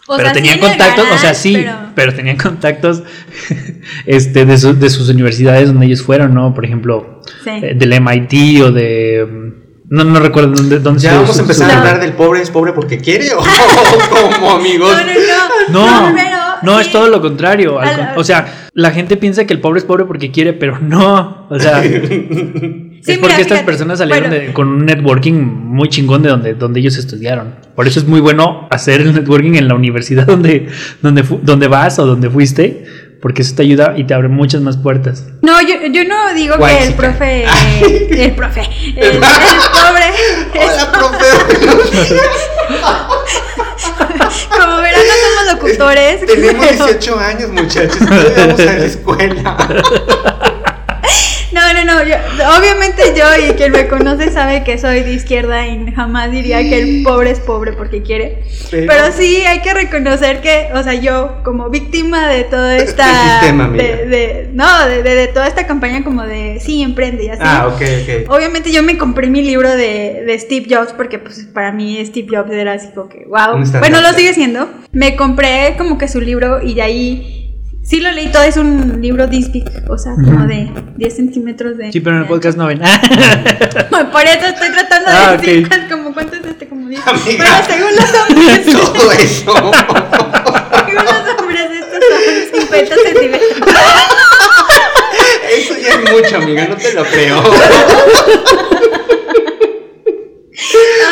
O 0.09 0.16
pero 0.16 0.31
sea, 0.31 0.33
tenían 0.33 0.55
sí 0.57 0.61
contactos, 0.61 1.05
o 1.14 1.18
sea, 1.18 1.33
sí, 1.33 1.52
pero- 1.55 1.72
pero, 1.94 2.12
tenían 2.14 2.37
contactos 2.37 3.05
este, 4.07 4.44
de, 4.44 4.59
su- 4.59 4.76
de 4.78 4.90
sus 4.90 5.09
universidades 5.09 5.68
donde 5.68 5.87
ellos 5.87 6.02
fueron, 6.02 6.35
¿no? 6.35 6.55
Por 6.55 6.64
ejemplo, 6.64 7.20
Sí. 7.44 7.50
eh, 7.50 7.74
del 7.76 7.92
MIT 8.00 8.62
o 8.62 8.72
de... 8.72 9.24
mm, 9.31 9.62
No, 9.90 10.02
no 10.05 10.18
recuerdo 10.18 10.50
dónde, 10.55 10.81
dónde 10.81 11.00
Ya 11.02 11.11
se- 11.11 11.16
vamos 11.18 11.38
a 11.38 11.42
empezar 11.42 11.70
su- 11.70 11.76
a 11.76 11.78
hablar 11.78 12.00
del 12.00 12.12
pobre 12.14 12.42
es 12.42 12.50
pobre 12.50 12.72
porque 12.72 12.98
quiere 12.98 13.28
o 13.33 13.38
como 14.35 14.50
amigos. 14.52 14.90
No, 15.70 15.87
no, 15.87 16.00
no. 16.02 16.11
No, 16.11 16.14
pero 16.16 16.37
no, 16.62 16.78
sí. 16.78 16.87
es 16.87 16.90
todo 16.92 17.09
lo 17.09 17.20
contrario. 17.20 17.78
al 17.78 18.14
o 18.16 18.24
sea, 18.24 18.68
la 18.74 18.90
gente 18.90 19.16
piensa 19.16 19.44
que 19.46 19.52
el 19.55 19.61
pobre 19.61 19.78
es 19.78 19.85
pobre 19.85 20.05
porque 20.05 20.33
quiere, 20.33 20.52
pero 20.52 20.78
no. 20.81 21.46
O 21.48 21.59
sea, 21.61 21.81
Sí, 23.04 23.10
es 23.12 23.18
porque 23.18 23.34
mira, 23.34 23.42
estas 23.42 23.58
fíjate, 23.58 23.66
personas 23.66 23.98
salieron 23.98 24.30
bueno. 24.30 24.44
de- 24.46 24.52
con 24.52 24.68
un 24.68 24.86
networking 24.86 25.32
muy 25.34 25.88
chingón 25.88 26.22
de 26.22 26.28
donde, 26.28 26.54
donde 26.54 26.78
ellos 26.80 26.96
estudiaron. 26.96 27.56
Por 27.74 27.88
eso 27.88 27.98
es 27.98 28.06
muy 28.06 28.20
bueno 28.20 28.68
hacer 28.70 29.00
el 29.00 29.12
networking 29.12 29.54
en 29.56 29.66
la 29.66 29.74
universidad 29.74 30.24
donde, 30.26 30.68
donde, 31.00 31.24
donde 31.42 31.66
vas 31.68 31.98
o 31.98 32.06
donde 32.06 32.30
fuiste, 32.30 32.84
porque 33.20 33.42
eso 33.42 33.56
te 33.56 33.62
ayuda 33.62 33.94
y 33.96 34.04
te 34.04 34.14
abre 34.14 34.28
muchas 34.28 34.60
más 34.62 34.76
puertas. 34.76 35.26
No, 35.42 35.60
yo, 35.62 35.74
yo 35.92 36.04
no 36.04 36.32
digo 36.34 36.54
que 36.58 36.84
el 36.86 36.94
profe, 36.94 37.44
el 38.10 38.32
profe, 38.36 38.62
el, 38.96 39.04
el 39.04 39.18
pobre, 39.18 40.12
Hola, 40.54 40.92
profe. 40.92 41.26
como 44.60 44.76
verán 44.76 45.00
no 45.00 45.14
somos 45.24 45.44
locutores. 45.54 46.24
Tenemos 46.26 46.66
pero- 46.68 46.86
18 46.86 47.18
años, 47.18 47.50
muchachos. 47.50 47.98
Todavía 47.98 48.46
vamos 48.46 48.60
a 48.60 48.64
la 48.64 48.84
escuela. 48.84 49.56
No, 52.02 52.08
yo, 52.08 52.58
obviamente 52.58 53.02
yo 53.16 53.24
y 53.46 53.52
quien 53.54 53.72
me 53.72 53.86
conoce 53.88 54.30
sabe 54.30 54.64
que 54.64 54.78
soy 54.78 55.00
de 55.02 55.12
izquierda 55.12 55.66
y 55.66 55.90
jamás 55.92 56.30
diría 56.30 56.60
que 56.60 56.80
el 56.80 57.02
pobre 57.02 57.30
es 57.30 57.40
pobre 57.40 57.72
porque 57.72 58.02
quiere. 58.02 58.42
Pero- 58.70 58.86
Pero, 58.86 59.12
sí 59.12 59.36
hay 59.44 59.60
que 59.60 59.74
reconocer 59.74 60.40
que, 60.40 60.68
o 60.74 60.82
sea, 60.82 60.94
yo 60.94 61.40
como 61.44 61.68
víctima 61.70 62.28
de 62.28 62.44
toda 62.44 62.76
esta... 62.78 63.40
Sistema, 63.40 63.68
de, 63.68 64.06
de- 64.06 64.50
no, 64.52 64.86
de, 64.88 65.02
de- 65.02 65.14
de 65.14 65.26
toda 65.28 65.46
esta 65.48 65.66
campaña 65.66 66.02
como 66.04 66.22
de 66.24 66.58
sí, 66.60 66.82
emprende 66.82 67.24
y 67.24 67.28
así. 67.28 67.40
Ah, 67.44 67.68
ok, 67.68 67.80
ok. 67.82 68.30
Obviamente 68.32 68.72
yo 68.72 68.82
me 68.82 68.96
compré 68.98 69.28
mi 69.28 69.42
libro 69.42 69.70
de, 69.70 70.22
de 70.26 70.38
Steve 70.38 70.66
Jobs 70.68 70.92
porque 70.92 71.18
pues 71.18 71.46
para 71.52 71.72
mí 71.72 72.04
Steve 72.04 72.28
Jobs 72.30 72.50
era 72.52 72.72
así 72.74 72.88
como 72.94 73.08
que 73.08 73.24
wow. 73.26 73.58
Bueno, 73.78 74.00
lo 74.00 74.12
sigue 74.12 74.34
siendo. 74.34 74.68
Me 74.92 75.16
compré 75.16 75.74
como 75.78 75.98
que 75.98 76.08
su 76.08 76.20
libro 76.20 76.62
y 76.62 76.74
de 76.74 76.82
ahí 76.82 77.41
sí 77.82 78.00
lo 78.00 78.10
leí 78.12 78.28
todo, 78.32 78.42
es 78.42 78.56
un 78.56 79.00
libro 79.02 79.26
big, 79.28 79.64
o 79.88 79.98
sea, 79.98 80.12
como 80.14 80.46
de 80.46 80.70
10 80.96 81.16
centímetros 81.16 81.76
de... 81.76 81.92
Sí, 81.92 82.00
pero 82.00 82.16
en 82.16 82.22
el 82.22 82.28
podcast 82.28 82.56
no 82.56 82.66
ven. 82.66 82.82
ancho. 82.82 83.08
Por 84.12 84.22
eso 84.22 84.46
estoy 84.46 84.70
tratando 84.70 85.10
de 85.10 85.16
Ah, 85.16 85.36
decir 85.36 85.68
como 85.90 86.12
cuánto 86.14 86.36
es 86.36 86.44
este, 86.44 86.68
como 86.68 86.88
10. 86.88 87.00
Amiga. 87.06 87.44
Bueno, 87.44 87.66
según 87.68 87.90
los 87.96 88.14
hombres, 88.20 88.66
Todo 88.72 89.12
eso. 89.12 89.70
según 90.86 91.04
los 91.04 91.40
hombres 91.40 91.70
estos 91.72 92.00
son 92.52 92.60
50 92.60 92.94
centímetros. 92.96 93.50
Eso 95.54 95.74
ya 95.76 95.88
es 95.94 96.12
mucho, 96.12 96.36
amiga. 96.36 96.66
No 96.68 96.76
te 96.76 96.92
lo 96.94 97.04
creo. 97.04 97.42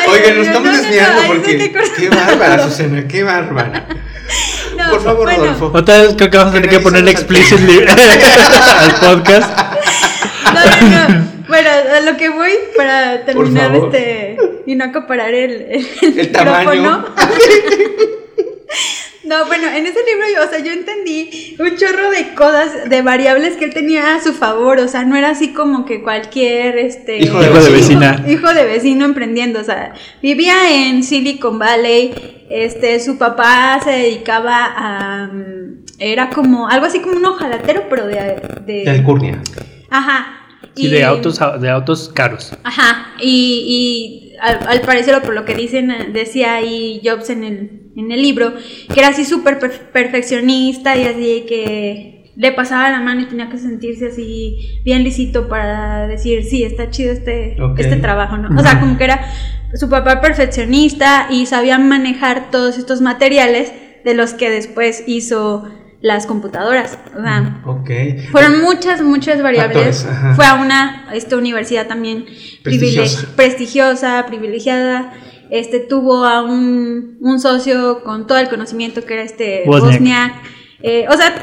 Ay, 0.01 0.09
Oigan, 0.13 0.37
nos 0.39 0.47
estamos 0.47 0.71
no, 0.71 0.73
no, 0.73 0.77
no, 0.77 0.83
desviando 0.83 1.21
sí 1.23 1.29
porque. 1.29 1.73
Qué 1.99 2.09
bárbara, 2.09 2.65
Susana, 2.65 3.09
qué 3.09 3.23
bárbara. 3.23 3.87
Por 4.91 5.03
favor, 5.03 5.25
bueno. 5.25 5.45
Rodolfo. 5.45 5.71
Otra 5.75 5.99
vez 5.99 6.15
creo 6.17 6.31
que 6.31 6.37
vamos 6.37 6.53
a 6.53 6.57
tener 6.57 6.71
que 6.71 6.81
ponerle 6.81 7.11
explicitly 7.11 7.85
al 7.89 8.95
podcast. 8.95 9.51
No, 10.51 10.65
no, 10.65 11.09
no. 11.09 11.29
Bueno, 11.47 11.69
a 11.97 12.01
lo 12.01 12.17
que 12.17 12.29
voy 12.29 12.53
para 12.77 13.25
terminar 13.25 13.75
este 13.77 14.37
y 14.67 14.75
no 14.75 14.85
acaparar 14.87 15.33
el, 15.33 15.87
el, 16.03 16.19
El 16.19 16.33
tamaño. 16.33 17.05
No, 19.31 19.47
bueno, 19.47 19.69
en 19.69 19.87
ese 19.87 20.01
libro 20.05 20.25
yo, 20.35 20.45
o 20.45 20.51
sea, 20.51 20.59
yo 20.59 20.73
entendí 20.73 21.55
un 21.61 21.77
chorro 21.77 22.11
de 22.11 22.35
cosas, 22.35 22.91
de 22.91 23.01
variables 23.01 23.57
que 23.57 23.67
él 23.67 23.73
tenía 23.73 24.17
a 24.17 24.21
su 24.21 24.33
favor, 24.33 24.81
o 24.81 24.89
sea, 24.89 25.05
no 25.05 25.15
era 25.15 25.31
así 25.31 25.53
como 25.53 25.85
que 25.85 26.03
cualquier, 26.03 26.77
este... 26.79 27.19
Hijo 27.19 27.39
de 27.39 27.47
Hijo 27.47 27.61
de 27.63 27.71
vecino. 27.71 28.01
vecina. 28.01 28.25
Hijo 28.29 28.53
de 28.53 28.65
vecino 28.65 29.05
emprendiendo, 29.05 29.61
o 29.61 29.65
sea, 29.65 29.95
vivía 30.21 30.57
en 30.73 31.05
Silicon 31.05 31.61
Valley, 31.61 32.13
este, 32.51 32.99
su 32.99 33.19
papá 33.19 33.79
se 33.85 33.91
dedicaba 33.91 34.67
a... 34.77 35.29
mm, 35.29 35.85
Era 36.01 36.31
como, 36.31 36.67
algo 36.69 36.87
así 36.87 36.99
como 36.99 37.17
un 37.17 37.25
ojalatero, 37.25 37.85
pero 37.89 38.07
de... 38.09 38.17
de 38.67 38.83
De 38.85 38.91
alcurnia. 38.91 39.41
Ajá. 39.91 40.39
Sí, 40.75 40.89
de 40.89 41.05
autos, 41.05 41.39
de 41.61 41.71
autos 41.71 42.11
caros. 42.13 42.53
Ajá, 42.65 43.13
y, 43.21 44.30
y 44.30 44.30
al, 44.41 44.67
al 44.67 44.81
parecer, 44.83 45.15
o 45.15 45.23
por 45.23 45.35
lo 45.35 45.45
que 45.45 45.55
dicen, 45.55 45.91
eh, 45.91 46.09
decía 46.13 46.55
ahí 46.55 47.01
Jobs 47.05 47.31
en 47.31 47.45
el, 47.45 47.91
en 47.97 48.11
el 48.13 48.23
libro, 48.23 48.55
que 48.93 49.01
era 49.01 49.09
así 49.09 49.25
súper 49.25 49.59
per- 49.59 49.91
perfeccionista 49.93 50.97
y 50.97 51.05
así 51.05 51.45
que 51.49 52.33
le 52.37 52.53
pasaba 52.53 52.91
la 52.91 53.01
mano 53.01 53.21
y 53.23 53.27
tenía 53.27 53.51
que 53.51 53.59
sentirse 53.59 54.07
así 54.07 54.81
bien 54.85 55.05
lisito 55.05 55.49
para 55.49 56.07
decir, 56.07 56.45
sí, 56.45 56.63
está 56.63 56.89
chido 56.91 57.13
este, 57.13 57.57
este 57.77 57.97
trabajo, 57.97 58.37
¿no? 58.39 58.59
O 58.59 58.63
sea, 58.63 58.81
como 58.81 58.97
que 58.97 59.05
era 59.05 59.21
su 59.75 59.89
papá 59.91 60.21
perfeccionista 60.21 61.27
y 61.31 61.47
sabía 61.47 61.79
manejar 61.79 62.51
todos 62.51 62.79
estos 62.79 63.01
materiales 63.03 63.73
de 64.05 64.15
los 64.15 64.33
que 64.33 64.49
después 64.51 65.05
hizo 65.07 65.69
las 66.01 66.27
computadoras. 66.27 66.99
O 67.19 67.23
sea, 67.23 67.61
Ok. 67.67 67.91
fueron 68.33 68.63
muchas, 68.63 69.03
muchas 69.03 69.43
variables. 69.43 70.03
Factores. 70.05 70.37
Fue 70.37 70.47
a 70.47 70.55
una 70.55 71.07
esta 71.13 71.37
universidad 71.37 71.87
también 71.87 72.25
Prestigiosa. 72.63 73.21
privile- 73.23 73.35
prestigiosa, 73.37 74.25
privilegiada. 74.27 75.13
Este 75.51 75.81
tuvo 75.81 76.25
a 76.25 76.43
un, 76.43 77.19
un 77.21 77.41
socio 77.41 78.03
con 78.05 78.27
todo 78.27 78.39
el 78.39 78.49
conocimiento 78.49 79.05
que 79.05 79.15
era 79.15 79.23
este 79.25 79.65
Wozniak. 79.67 79.93
Bosniak. 79.93 80.33
Eh, 80.83 81.07
o 81.09 81.13
sea, 81.13 81.35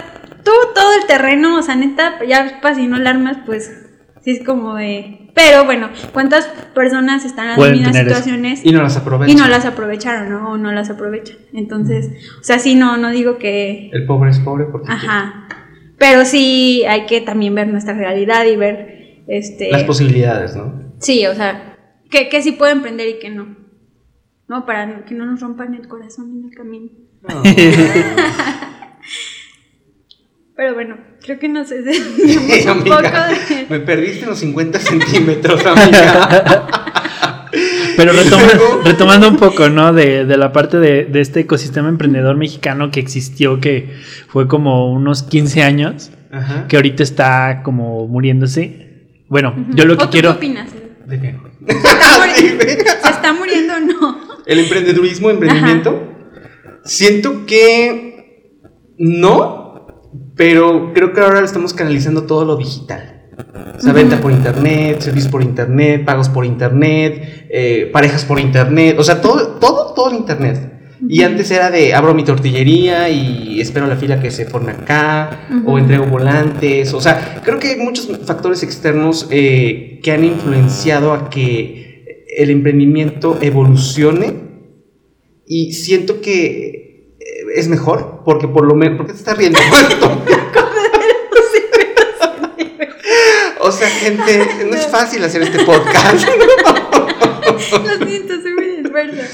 tuvo 0.44 0.74
todo 0.74 0.94
el 1.02 1.06
terreno, 1.08 1.58
o 1.58 1.62
sea, 1.62 1.76
neta, 1.76 2.16
ya 2.28 2.60
para 2.62 2.74
si 2.76 2.88
no 2.88 2.96
alarmas, 2.96 3.38
pues 3.46 3.87
Sí, 4.28 4.32
es 4.34 4.44
como 4.44 4.76
de. 4.76 5.30
Pero 5.34 5.64
bueno, 5.64 5.88
¿cuántas 6.12 6.48
personas 6.76 7.24
están 7.24 7.46
en 7.46 7.50
las 7.52 7.58
Pueden 7.58 7.76
mismas 7.76 7.96
eso. 7.96 8.04
situaciones 8.10 8.66
Y 8.66 8.74
no 8.74 8.84
las 8.84 8.98
aprovechan. 8.98 9.38
y 9.38 9.40
no 9.40 9.48
las 9.48 9.64
aprovecharon, 9.64 10.30
¿no? 10.30 10.52
O 10.52 10.58
no 10.58 10.74
las 10.74 10.90
aprovechan. 10.90 11.38
Entonces, 11.54 12.10
o 12.38 12.44
sea, 12.44 12.60
sí, 12.60 12.76
no, 12.76 12.98
no 12.98 13.10
digo 13.12 13.38
que. 13.38 13.90
El 13.94 14.06
pobre 14.06 14.32
es 14.32 14.40
pobre 14.40 14.66
porque 14.66 14.92
Ajá. 14.92 15.48
Pero 15.98 16.26
sí 16.26 16.84
hay 16.90 17.06
que 17.06 17.22
también 17.22 17.56
ver 17.56 17.70
nuestra 17.70 17.94
realidad 17.94 18.44
y 18.44 18.58
ver. 18.58 19.24
Este. 19.30 19.72
las 19.72 19.86
posibilidades, 19.86 20.58
¿no? 20.58 20.74
Sí, 21.00 21.26
o 21.26 21.34
sea, 21.34 21.78
que, 22.12 22.28
que 22.28 22.42
sí 22.42 22.52
puedo 22.52 22.74
emprender 22.74 23.08
y 23.08 23.20
que 23.20 23.30
no. 23.30 23.56
No, 24.50 24.66
para 24.66 25.06
que 25.06 25.16
no 25.16 25.26
nos 25.26 25.40
rompan 25.40 25.74
el 25.74 25.88
corazón 25.88 26.32
en 26.38 26.50
el 26.50 26.54
camino. 26.54 26.90
Pero 30.58 30.74
bueno, 30.74 30.98
creo 31.24 31.38
que 31.40 31.48
nos 31.48 31.70
desviamos 31.86 32.66
un 32.66 32.70
Amiga, 32.70 32.98
poco 32.98 33.54
de... 33.56 33.66
Me 33.70 33.80
perdiste 33.80 34.26
los 34.26 34.40
50 34.40 34.80
centímetros, 34.80 35.64
amiga. 35.66 36.68
Pero 37.96 38.12
retoma- 38.14 38.84
retomando 38.84 39.30
un 39.30 39.38
poco, 39.38 39.70
¿no? 39.70 39.94
De, 39.94 40.26
de 40.26 40.38
la 40.38 40.52
parte 40.52 40.78
de, 40.80 41.06
de 41.06 41.22
este 41.22 41.42
ecosistema 41.42 41.90
emprendedor 41.90 42.36
mexicano 42.38 42.92
que 42.92 43.00
existió, 43.00 43.60
que 43.60 43.96
fue 44.28 44.48
como 44.48 44.92
unos 44.92 45.24
15 45.24 45.64
años, 45.64 46.12
Ajá. 46.32 46.68
que 46.68 46.76
ahorita 46.76 47.04
está 47.04 47.62
como 47.64 48.08
muriéndose. 48.08 49.06
Bueno, 49.30 49.54
yo 49.74 49.86
lo 49.86 49.94
¿O 49.94 49.98
que 49.98 50.06
tú 50.06 50.12
quiero... 50.12 50.32
¿Qué 50.32 50.38
opinas? 50.38 50.70
¿De 51.06 51.20
qué? 51.22 51.36
¿Se 51.68 51.78
está, 51.78 52.18
muri- 52.20 52.34
Sí, 52.36 52.56
ve. 52.58 52.66
¿Se 52.68 53.10
está 53.10 53.34
muriendo 53.34 53.74
o 53.76 53.80
no? 53.80 54.18
El 54.46 54.60
emprendedurismo, 54.60 55.30
emprendimiento. 55.30 56.14
Siento 56.84 57.46
que 57.46 58.94
no, 58.98 59.67
pero 60.38 60.94
creo 60.94 61.12
que 61.12 61.20
ahora 61.20 61.44
estamos 61.44 61.74
canalizando 61.74 62.24
todo 62.24 62.46
lo 62.46 62.56
digital. 62.56 63.16
O 63.76 63.80
sea, 63.80 63.94
venta 63.94 64.20
por 64.20 64.32
internet, 64.32 65.02
servicios 65.02 65.32
por 65.32 65.44
internet, 65.44 66.06
pagos 66.06 66.30
por 66.30 66.46
internet, 66.46 67.48
eh, 67.50 67.90
parejas 67.92 68.26
por 68.26 68.40
internet, 68.40 68.96
o 68.98 69.04
sea, 69.04 69.22
todo, 69.22 69.58
todo, 69.60 69.94
todo 69.94 70.10
en 70.12 70.18
internet. 70.18 70.74
Y 71.08 71.22
antes 71.22 71.52
era 71.52 71.70
de 71.70 71.94
abro 71.94 72.16
mi 72.16 72.24
tortillería 72.24 73.10
y 73.10 73.62
espero 73.62 73.86
la 73.86 73.96
fila 73.96 74.20
que 74.20 74.32
se 74.32 74.46
forme 74.46 74.72
acá, 74.72 75.48
o 75.66 75.78
entrego 75.78 76.06
volantes, 76.06 76.92
o 76.94 77.02
sea, 77.02 77.40
creo 77.44 77.60
que 77.60 77.68
hay 77.68 77.76
muchos 77.78 78.10
factores 78.26 78.64
externos 78.64 79.28
eh, 79.30 80.00
que 80.02 80.12
han 80.12 80.24
influenciado 80.24 81.14
a 81.14 81.30
que 81.30 82.26
el 82.36 82.50
emprendimiento 82.50 83.38
evolucione. 83.42 84.48
Y 85.46 85.74
siento 85.74 86.20
que 86.20 86.87
es 87.58 87.68
mejor, 87.68 88.22
porque 88.24 88.48
por 88.48 88.66
lo 88.66 88.76
menos, 88.76 88.98
¿por 88.98 89.08
qué 89.08 89.14
te 89.14 89.20
estás 89.20 89.36
riendo? 89.38 89.60
o 93.62 93.72
sea, 93.72 93.90
gente, 93.90 94.48
no 94.70 94.76
es 94.76 94.86
fácil 94.88 95.24
hacer 95.24 95.42
este 95.42 95.66
podcast. 95.66 96.28
Lo 97.48 97.60
siento, 98.08 98.42
soy 98.42 98.54
muy 98.54 98.82
dispersa. 98.82 99.28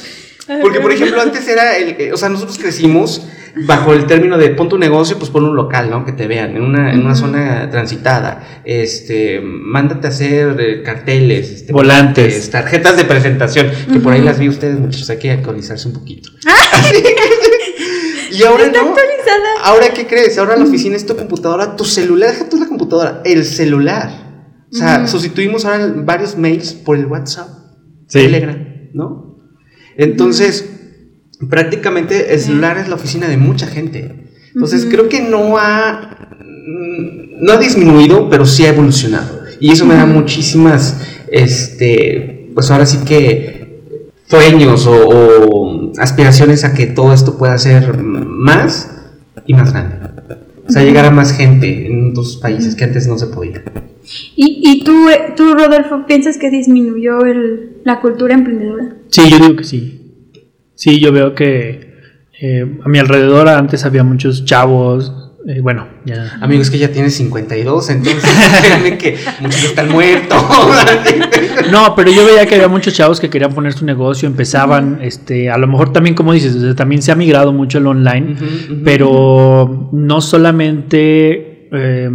Porque, 0.62 0.80
por 0.80 0.92
ejemplo, 0.92 1.22
antes 1.22 1.48
era, 1.48 1.78
el, 1.78 2.14
o 2.14 2.18
sea, 2.18 2.30
nosotros 2.30 2.58
crecimos 2.58 3.28
bajo 3.56 3.94
el 3.94 4.06
término 4.06 4.38
de 4.38 4.50
pon 4.50 4.68
tu 4.70 4.78
negocio, 4.78 5.18
pues 5.18 5.30
pon 5.30 5.46
un 5.46 5.56
local, 5.56 5.90
¿no? 5.90 6.06
Que 6.06 6.12
te 6.12 6.28
vean, 6.28 6.56
en 6.56 6.64
una, 6.64 6.94
en 6.94 7.02
una 7.02 7.16
zona 7.16 7.70
transitada. 7.70 8.62
Este, 8.66 9.42
mándate 9.42 10.08
a 10.08 10.10
hacer 10.10 10.60
eh, 10.60 10.84
carteles, 10.84 11.50
este, 11.52 11.74
Volantes. 11.74 12.50
tarjetas 12.50 12.98
de 12.98 13.06
presentación, 13.06 13.72
que 13.92 14.00
por 14.00 14.14
ahí 14.14 14.22
las 14.22 14.40
vi 14.40 14.50
ustedes, 14.50 14.80
muchachos, 14.80 15.10
hay 15.10 15.20
que 15.20 15.32
actualizarse 15.32 15.88
un 15.88 15.94
poquito. 15.94 16.30
y 18.34 18.43
ahora 18.43 18.65
Está 18.65 18.82
no. 18.82 18.89
actualizada. 18.89 19.50
Ahora, 19.63 19.89
¿qué 19.93 20.08
crees? 20.08 20.38
Ahora 20.38 20.58
la 20.58 20.63
oficina 20.65 20.96
es 20.96 21.06
tu 21.06 21.15
computadora, 21.15 21.76
tu 21.76 21.86
celular, 21.86 22.32
deja 22.32 22.50
tú 22.50 22.58
la 22.58 22.67
computadora, 22.67 23.22
el 23.26 23.46
celular. 23.46 24.10
O 24.72 24.76
sea, 24.76 25.08
sustituimos 25.08 25.65
ahora 25.65 25.93
varios 25.96 26.36
mails 26.38 26.74
por 26.74 26.98
el 26.98 27.06
WhatsApp, 27.06 27.48
Sí. 28.08 28.19
Telegram, 28.19 28.89
¿no? 28.93 29.38
Entonces, 29.98 30.67
prácticamente 31.50 32.34
el 32.34 32.39
celular 32.39 32.78
es 32.78 32.89
la 32.89 32.96
oficina 32.96 33.28
de 33.28 33.38
mucha 33.38 33.67
gente. 33.67 34.30
Entonces, 34.54 34.86
creo 34.89 35.10
que 35.10 35.22
no 35.22 35.58
ha, 35.58 36.30
no 37.39 37.52
ha 37.54 37.58
disminuido, 37.58 38.30
pero 38.30 38.46
sí 38.46 38.65
ha 38.65 38.69
evolucionado. 38.69 39.41
Y 39.60 39.72
eso 39.72 39.86
me 39.86 39.93
da 39.93 40.06
muchísimas, 40.06 40.98
este, 41.32 42.50
pues 42.54 42.69
ahora 42.72 42.86
sí 42.86 42.98
que 43.06 43.82
sueños 44.28 44.88
o, 44.88 44.93
o 45.08 45.73
aspiraciones 45.97 46.63
a 46.63 46.73
que 46.73 46.88
todo 46.88 47.13
esto 47.13 47.38
pueda 47.38 47.58
ser 47.58 47.97
más 47.97 49.03
y 49.45 49.53
más 49.53 49.71
grande. 49.71 49.95
O 50.67 50.71
sea, 50.71 50.84
llegar 50.84 51.06
a 51.06 51.12
más 51.12 51.34
gente 51.34 51.88
en 51.88 52.12
otros 52.12 52.38
países 52.38 52.75
que 52.75 52.84
antes 52.86 53.08
no 53.08 53.17
se 53.17 53.27
podía. 53.27 53.63
¿Y, 54.36 54.62
y 54.63 54.84
tú, 54.84 55.10
eh, 55.10 55.34
tú, 55.36 55.53
Rodolfo, 55.53 56.06
piensas 56.08 56.38
que 56.38 56.49
disminuyó 56.49 57.21
el, 57.25 57.82
la 57.84 57.99
cultura 58.01 58.34
emprendedora? 58.34 58.95
Sí, 59.10 59.29
yo 59.29 59.39
digo 59.39 59.56
que 59.56 59.63
sí. 59.63 59.99
Sí, 60.75 60.99
yo 60.99 61.12
veo 61.12 61.36
que 61.36 61.93
eh, 62.41 62.79
a 62.84 62.89
mi 62.89 62.99
alrededor 62.99 63.47
antes 63.47 63.86
había 63.86 64.03
muchos 64.03 64.45
chavos. 64.45 65.23
Eh, 65.45 65.60
bueno, 65.62 65.88
ya. 66.06 66.38
Amigos, 66.39 66.69
que 66.69 66.77
ya 66.77 66.89
tiene 66.89 67.10
52, 67.10 67.89
entonces 67.89 68.23
créanme 68.62 68.97
que 68.97 69.17
muchos 69.41 69.63
están 69.65 69.89
muertos. 69.89 70.41
No, 71.69 71.95
pero 71.95 72.12
yo 72.12 72.25
veía 72.25 72.45
que 72.45 72.56
había 72.56 72.69
muchos 72.69 72.93
chavos 72.93 73.19
que 73.19 73.29
querían 73.29 73.53
poner 73.53 73.73
su 73.73 73.86
negocio, 73.86 74.27
empezaban, 74.27 74.99
este, 75.01 75.49
a 75.49 75.58
lo 75.58 75.67
mejor 75.67 75.91
también, 75.91 76.15
como 76.15 76.32
dices, 76.32 76.56
o 76.56 76.62
sea, 76.62 76.75
también 76.75 77.01
se 77.01 77.12
ha 77.12 77.15
migrado 77.15 77.51
mucho 77.51 77.79
el 77.79 77.88
online, 77.88 78.36
pero 78.86 79.89
no 79.91 80.21
solamente 80.21 81.67
eh, 81.71 82.10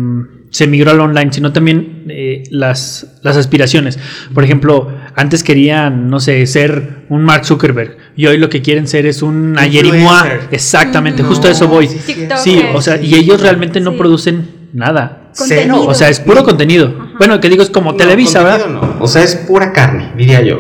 se 0.50 0.66
migró 0.66 0.92
al 0.92 1.00
online, 1.00 1.32
sino 1.32 1.52
también 1.52 2.04
eh, 2.08 2.44
las, 2.50 3.18
las 3.22 3.36
aspiraciones. 3.36 3.98
Por 4.32 4.44
ejemplo, 4.44 4.90
antes 5.14 5.42
querían, 5.42 6.08
no 6.08 6.20
sé, 6.20 6.46
ser 6.46 7.04
un 7.10 7.24
Mark 7.24 7.44
Zuckerberg 7.44 7.97
y 8.18 8.26
hoy 8.26 8.37
lo 8.37 8.48
que 8.50 8.61
quieren 8.62 8.88
ser 8.88 9.07
es 9.07 9.22
un 9.22 9.57
Ayeri 9.57 9.92
Moa. 9.92 10.18
Influencer. 10.24 10.48
Exactamente, 10.50 11.22
Ujú. 11.22 11.31
justo 11.31 11.46
a 11.46 11.52
eso 11.52 11.68
voy. 11.68 11.87
sí, 11.87 11.98
sí, 12.04 12.14
TikTok. 12.14 12.38
Sí, 12.38 12.61
o 12.74 12.83
sea, 12.83 13.00
y 13.00 13.14
ellos 13.14 13.40
realmente 13.40 13.78
no 13.81 13.96
producen 13.96 14.68
nada. 14.72 15.31
Contenido. 15.38 15.87
O 15.87 15.94
sea, 15.94 16.09
es 16.09 16.18
puro 16.18 16.42
contenido. 16.42 16.92
Ajá. 16.98 17.12
Bueno, 17.18 17.40
que 17.40 17.48
digo, 17.48 17.62
es 17.62 17.70
como 17.70 17.92
No, 17.92 17.96
Televisa, 17.96 18.42
¿verdad? 18.42 18.66
no. 18.68 18.96
O 19.00 19.07
sea, 19.07 19.22
es 19.22 19.37
pura 19.37 19.72
carne, 19.72 20.12
diría 20.16 20.42
yo. 20.42 20.59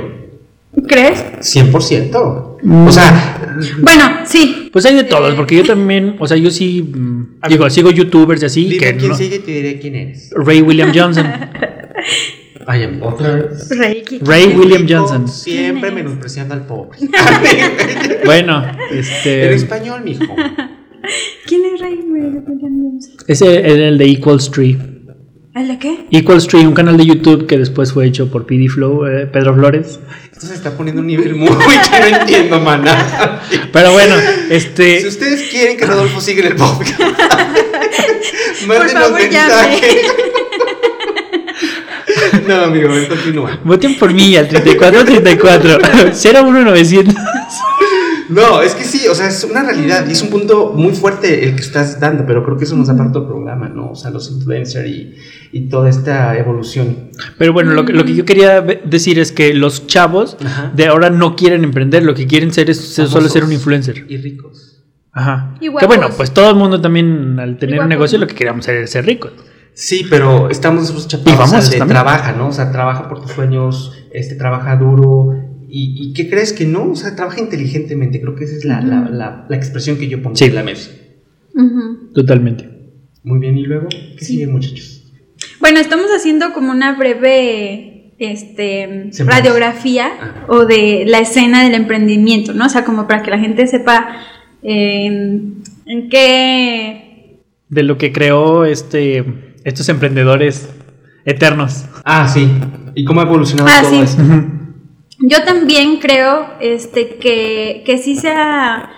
¿Crees? 0.86 1.24
100%. 1.40 2.58
Mm. 2.62 2.86
O 2.86 2.92
sea, 2.92 3.34
Bueno, 3.80 4.04
sí. 4.24 4.70
Pues 4.72 4.86
hay 4.86 4.94
de 4.94 5.02
todos, 5.02 5.34
porque 5.34 5.56
yo 5.56 5.64
también, 5.64 6.14
o 6.20 6.28
sea, 6.28 6.36
yo 6.36 6.50
sí, 6.52 6.80
mm, 6.82 7.40
digo, 7.48 7.68
sigo 7.70 7.90
youtubers 7.90 8.40
y 8.42 8.46
así, 8.46 8.64
dime 8.66 8.78
que 8.78 8.96
quién 8.96 9.08
no- 9.10 9.16
sigue 9.16 9.36
y 9.36 9.38
te 9.40 9.50
diré 9.50 9.80
quién 9.80 9.96
eres. 9.96 10.30
Ray 10.36 10.62
William 10.62 10.92
Johnson. 10.94 11.26
Vaya, 12.68 12.90
otra 13.00 13.34
vez. 13.36 13.66
Ray 14.20 14.42
El 14.52 14.58
William 14.58 14.86
Johnson. 14.86 15.26
Siempre 15.26 15.90
menospreciando 15.90 16.52
al 16.52 16.66
pobre. 16.66 16.98
Bueno, 18.26 18.62
En 18.90 18.98
este 18.98 19.54
español, 19.54 20.02
mijo. 20.04 20.24
¿Quién 21.46 21.62
es 21.64 21.80
Rey 21.80 21.98
William 22.06 22.44
Johnson? 22.44 23.00
ese 23.26 23.56
es 23.60 23.72
el 23.78 23.96
de 23.96 24.04
Equals 24.04 24.50
Tree. 24.50 24.76
¿El 25.54 25.68
de 25.68 25.78
qué? 25.78 26.06
Equals 26.10 26.46
Tree, 26.46 26.66
un 26.66 26.74
canal 26.74 26.98
de 26.98 27.06
YouTube 27.06 27.46
que 27.46 27.56
después 27.56 27.90
fue 27.94 28.04
hecho 28.06 28.30
por 28.30 28.44
PD 28.44 28.68
Flow, 28.68 29.06
eh, 29.06 29.26
Pedro 29.26 29.54
Flores. 29.54 29.98
Esto 30.30 30.46
se 30.46 30.54
está 30.54 30.76
poniendo 30.76 31.00
a 31.00 31.02
un 31.02 31.06
nivel 31.06 31.36
muy 31.36 31.48
que 31.48 32.10
no 32.10 32.16
entiendo, 32.18 32.60
maná. 32.60 33.40
Pero 33.72 33.92
bueno, 33.92 34.14
Si 34.48 34.54
este 34.54 35.08
ustedes 35.08 35.48
quieren 35.50 35.78
que 35.78 35.86
Rodolfo 35.86 36.20
siga 36.20 36.42
en 36.42 36.48
el 36.48 36.56
podcast, 36.56 37.00
Por 37.00 38.68
mándenos 38.68 38.92
favor, 38.92 39.20
mensaje. 39.22 39.80
llame. 39.80 40.27
No, 42.48 42.54
amigo, 42.64 42.90
continúa. 43.08 43.58
voten 43.64 43.98
por 43.98 44.12
mí 44.12 44.36
al 44.36 44.48
3434 44.48 45.78
01900. 46.44 47.14
No, 48.28 48.60
es 48.60 48.74
que 48.74 48.84
sí, 48.84 49.08
o 49.08 49.14
sea, 49.14 49.28
es 49.28 49.42
una 49.44 49.62
realidad 49.62 50.06
y 50.06 50.12
es 50.12 50.20
un 50.20 50.28
punto 50.28 50.74
muy 50.74 50.92
fuerte 50.94 51.44
el 51.48 51.54
que 51.54 51.62
estás 51.62 51.98
dando, 51.98 52.26
pero 52.26 52.44
creo 52.44 52.58
que 52.58 52.64
eso 52.64 52.76
nos 52.76 52.88
para 52.88 53.08
otro 53.08 53.26
programa, 53.26 53.68
¿no? 53.70 53.92
O 53.92 53.96
sea, 53.96 54.10
los 54.10 54.30
influencers 54.30 54.86
y, 54.86 55.14
y 55.50 55.68
toda 55.68 55.88
esta 55.88 56.36
evolución. 56.36 57.08
Pero 57.38 57.54
bueno, 57.54 57.72
lo 57.72 57.86
que, 57.86 57.94
lo 57.94 58.04
que 58.04 58.14
yo 58.14 58.26
quería 58.26 58.60
decir 58.60 59.18
es 59.18 59.32
que 59.32 59.54
los 59.54 59.86
chavos 59.86 60.36
Ajá. 60.44 60.70
de 60.74 60.86
ahora 60.86 61.08
no 61.08 61.36
quieren 61.36 61.64
emprender, 61.64 62.02
lo 62.02 62.14
que 62.14 62.26
quieren 62.26 62.52
ser 62.52 62.68
es 62.68 62.78
solo 62.78 63.28
ser 63.30 63.44
un 63.44 63.52
influencer. 63.52 64.04
Y 64.08 64.18
ricos. 64.18 64.82
Ajá. 65.12 65.54
Y 65.60 65.74
que 65.74 65.86
bueno, 65.86 66.10
pues 66.14 66.32
todo 66.32 66.50
el 66.50 66.56
mundo 66.56 66.80
también 66.80 67.40
al 67.40 67.56
tener 67.56 67.80
un 67.80 67.88
negocio 67.88 68.18
lo 68.18 68.26
que 68.26 68.34
queríamos 68.34 68.66
hacer 68.66 68.76
es 68.82 68.90
ser 68.90 69.06
ricos. 69.06 69.32
Sí, 69.80 70.04
pero 70.10 70.50
estamos 70.50 70.80
nosotros 70.92 71.04
Y 71.04 71.08
chapados 71.24 71.70
de 71.70 71.78
también. 71.78 71.88
trabaja, 71.88 72.32
¿no? 72.32 72.48
O 72.48 72.52
sea, 72.52 72.72
trabaja 72.72 73.08
por 73.08 73.22
tus 73.22 73.30
sueños, 73.30 73.92
este, 74.12 74.34
trabaja 74.34 74.74
duro. 74.76 75.34
¿Y, 75.68 75.94
y 76.08 76.12
qué 76.14 76.28
crees 76.28 76.52
que 76.52 76.64
no? 76.66 76.90
O 76.90 76.96
sea, 76.96 77.14
trabaja 77.14 77.38
inteligentemente. 77.40 78.20
Creo 78.20 78.34
que 78.34 78.44
esa 78.44 78.56
es 78.56 78.64
la, 78.64 78.80
la, 78.80 79.08
la, 79.08 79.46
la 79.48 79.56
expresión 79.56 79.96
que 79.96 80.08
yo 80.08 80.20
pongo 80.20 80.34
Sí. 80.34 80.46
en 80.46 80.54
la 80.56 80.64
mesa. 80.64 80.90
Ujú. 81.54 82.10
Totalmente. 82.12 82.68
Muy 83.22 83.38
bien, 83.38 83.56
¿y 83.56 83.62
luego? 83.62 83.86
¿Qué 84.18 84.24
sigue, 84.24 84.48
muchachos? 84.48 85.12
Bueno, 85.60 85.78
estamos 85.78 86.06
haciendo 86.16 86.52
como 86.52 86.72
una 86.72 86.96
breve 86.98 88.14
este, 88.18 89.10
radiografía 89.26 90.08
Ah. 90.20 90.44
o 90.48 90.64
de 90.64 91.04
la 91.06 91.20
escena 91.20 91.62
del 91.62 91.74
emprendimiento, 91.74 92.52
¿no? 92.52 92.66
O 92.66 92.68
sea, 92.68 92.84
como 92.84 93.06
para 93.06 93.22
que 93.22 93.30
la 93.30 93.38
gente 93.38 93.64
sepa 93.68 94.08
eh, 94.64 95.06
en 95.06 96.08
qué... 96.10 97.38
De 97.68 97.82
lo 97.84 97.96
que 97.98 98.12
creó 98.12 98.64
este 98.64 99.44
estos 99.64 99.88
emprendedores 99.88 100.68
eternos. 101.24 101.84
Ah, 102.04 102.26
sí. 102.28 102.50
¿Y 102.94 103.04
cómo 103.04 103.20
ha 103.20 103.24
evolucionado 103.24 103.68
Ah, 103.72 103.80
todo 103.82 103.90
sí. 103.92 104.00
esto? 104.00 104.22
Yo 105.20 105.42
también 105.44 105.98
creo 105.98 106.46
este, 106.60 107.16
que, 107.16 107.82
que 107.84 107.98
sí 107.98 108.16
se 108.16 108.30
ha 108.30 108.90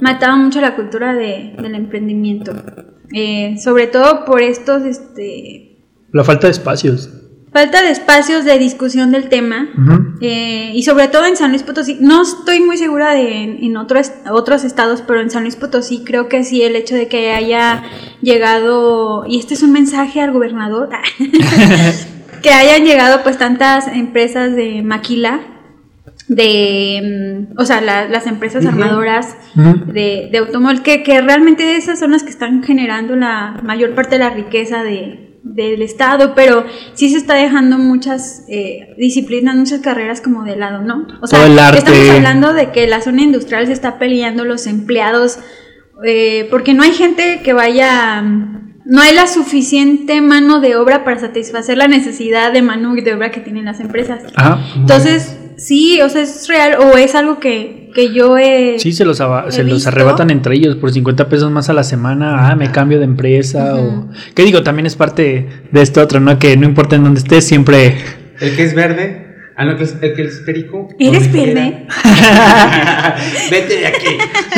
matado 0.00 0.36
mucho 0.36 0.60
la 0.60 0.74
cultura 0.74 1.14
de- 1.14 1.54
del 1.60 1.74
emprendimiento. 1.74 2.52
Eh, 3.12 3.56
sobre 3.62 3.86
todo 3.86 4.24
por 4.24 4.42
estos, 4.42 4.82
este, 4.82 5.84
La 6.12 6.24
falta 6.24 6.46
de 6.48 6.52
espacios. 6.52 7.08
Falta 7.52 7.82
de 7.82 7.90
espacios 7.90 8.44
de 8.44 8.58
discusión 8.58 9.10
del 9.10 9.28
tema. 9.28 9.68
Eh, 10.22 10.72
y 10.74 10.82
sobre 10.82 11.08
todo 11.08 11.24
en 11.26 11.36
San 11.36 11.50
Luis 11.50 11.62
Potosí, 11.62 11.96
no 12.00 12.22
estoy 12.22 12.60
muy 12.60 12.76
segura 12.76 13.12
de 13.14 13.42
en, 13.42 13.64
en 13.64 13.76
otros, 13.76 14.12
otros 14.30 14.64
estados, 14.64 15.02
pero 15.06 15.20
en 15.20 15.30
San 15.30 15.42
Luis 15.44 15.56
Potosí 15.56 16.04
creo 16.04 16.28
que 16.28 16.44
sí 16.44 16.62
el 16.62 16.76
hecho 16.76 16.94
de 16.94 17.08
que 17.08 17.32
haya 17.32 17.82
llegado, 18.20 19.24
y 19.26 19.38
este 19.38 19.54
es 19.54 19.62
un 19.62 19.72
mensaje 19.72 20.20
al 20.20 20.32
gobernador, 20.32 20.90
que 22.42 22.50
hayan 22.50 22.84
llegado 22.84 23.22
pues 23.22 23.38
tantas 23.38 23.88
empresas 23.88 24.54
de 24.54 24.82
maquila, 24.82 25.40
de, 26.28 27.46
mm, 27.52 27.58
o 27.60 27.64
sea, 27.64 27.80
la- 27.80 28.08
las 28.08 28.26
empresas 28.26 28.64
armadoras 28.66 29.36
de, 29.54 30.28
de 30.30 30.38
automóvil, 30.38 30.82
que, 30.82 31.02
que 31.02 31.20
realmente 31.20 31.76
esas 31.76 31.98
son 31.98 32.12
las 32.12 32.22
que 32.22 32.30
están 32.30 32.62
generando 32.62 33.16
la 33.16 33.58
mayor 33.64 33.94
parte 33.94 34.16
de 34.16 34.18
la 34.20 34.30
riqueza 34.30 34.82
de, 34.82 35.29
del 35.42 35.82
Estado, 35.82 36.34
pero 36.34 36.64
sí 36.94 37.08
se 37.10 37.16
está 37.16 37.34
dejando 37.34 37.78
muchas 37.78 38.44
eh, 38.48 38.94
disciplinas, 38.98 39.56
muchas 39.56 39.80
carreras 39.80 40.20
como 40.20 40.44
de 40.44 40.56
lado, 40.56 40.82
¿no? 40.82 41.06
O 41.22 41.26
sea, 41.26 41.40
estamos 41.78 41.98
hablando 42.16 42.52
de 42.52 42.70
que 42.72 42.86
la 42.86 43.00
zona 43.00 43.22
industrial 43.22 43.66
se 43.66 43.72
está 43.72 43.98
peleando 43.98 44.44
los 44.44 44.66
empleados, 44.66 45.38
eh, 46.04 46.46
porque 46.50 46.74
no 46.74 46.82
hay 46.82 46.92
gente 46.92 47.40
que 47.42 47.52
vaya... 47.52 48.22
mm, 48.22 48.58
No 48.86 49.00
hay 49.02 49.14
la 49.14 49.26
suficiente 49.26 50.20
mano 50.20 50.60
de 50.60 50.74
obra 50.76 51.04
para 51.04 51.18
satisfacer 51.20 51.76
la 51.76 51.86
necesidad 51.86 52.52
de 52.52 52.62
mano 52.62 52.94
de 52.94 53.14
obra 53.14 53.30
que 53.30 53.40
tienen 53.40 53.64
las 53.64 53.78
empresas. 53.80 54.22
Ajá. 54.34 54.58
Entonces, 54.76 55.36
sí, 55.60 56.00
o 56.00 56.08
sea, 56.08 56.22
es 56.22 56.48
real 56.48 56.76
o 56.80 56.96
es 56.96 57.14
algo 57.14 57.38
que, 57.38 57.90
que 57.94 58.12
yo 58.12 58.38
he... 58.38 58.78
Sí, 58.78 58.92
se 58.92 59.04
los, 59.04 59.20
He 59.20 59.52
se 59.52 59.64
los 59.64 59.86
arrebatan 59.86 60.30
entre 60.30 60.56
ellos 60.56 60.76
por 60.76 60.92
50 60.92 61.28
pesos 61.28 61.50
más 61.50 61.68
a 61.68 61.72
la 61.72 61.84
semana. 61.84 62.48
Ah, 62.48 62.56
me 62.56 62.70
cambio 62.72 62.98
de 62.98 63.04
empresa. 63.04 63.74
Ujú. 63.74 63.86
o 63.86 64.08
¿Qué 64.34 64.44
digo? 64.44 64.62
También 64.62 64.86
es 64.86 64.96
parte 64.96 65.46
de 65.70 65.82
esto 65.82 66.00
otro, 66.00 66.20
¿no? 66.20 66.38
Que 66.38 66.56
no 66.56 66.66
importa 66.66 66.96
en 66.96 67.04
dónde 67.04 67.20
estés, 67.20 67.46
siempre. 67.46 67.96
El 68.40 68.56
que 68.56 68.64
es 68.64 68.74
verde. 68.74 69.19
Ah, 69.60 69.66
no, 69.66 69.72
el 69.72 69.76
que 69.76 69.84
es, 69.84 69.96
el 70.00 70.14
que 70.14 70.22
es 70.22 70.36
perico. 70.46 70.88
¿Eres 70.98 71.30
verde? 71.30 71.86
Vete 73.50 73.76
de 73.80 73.86
aquí. 73.86 74.06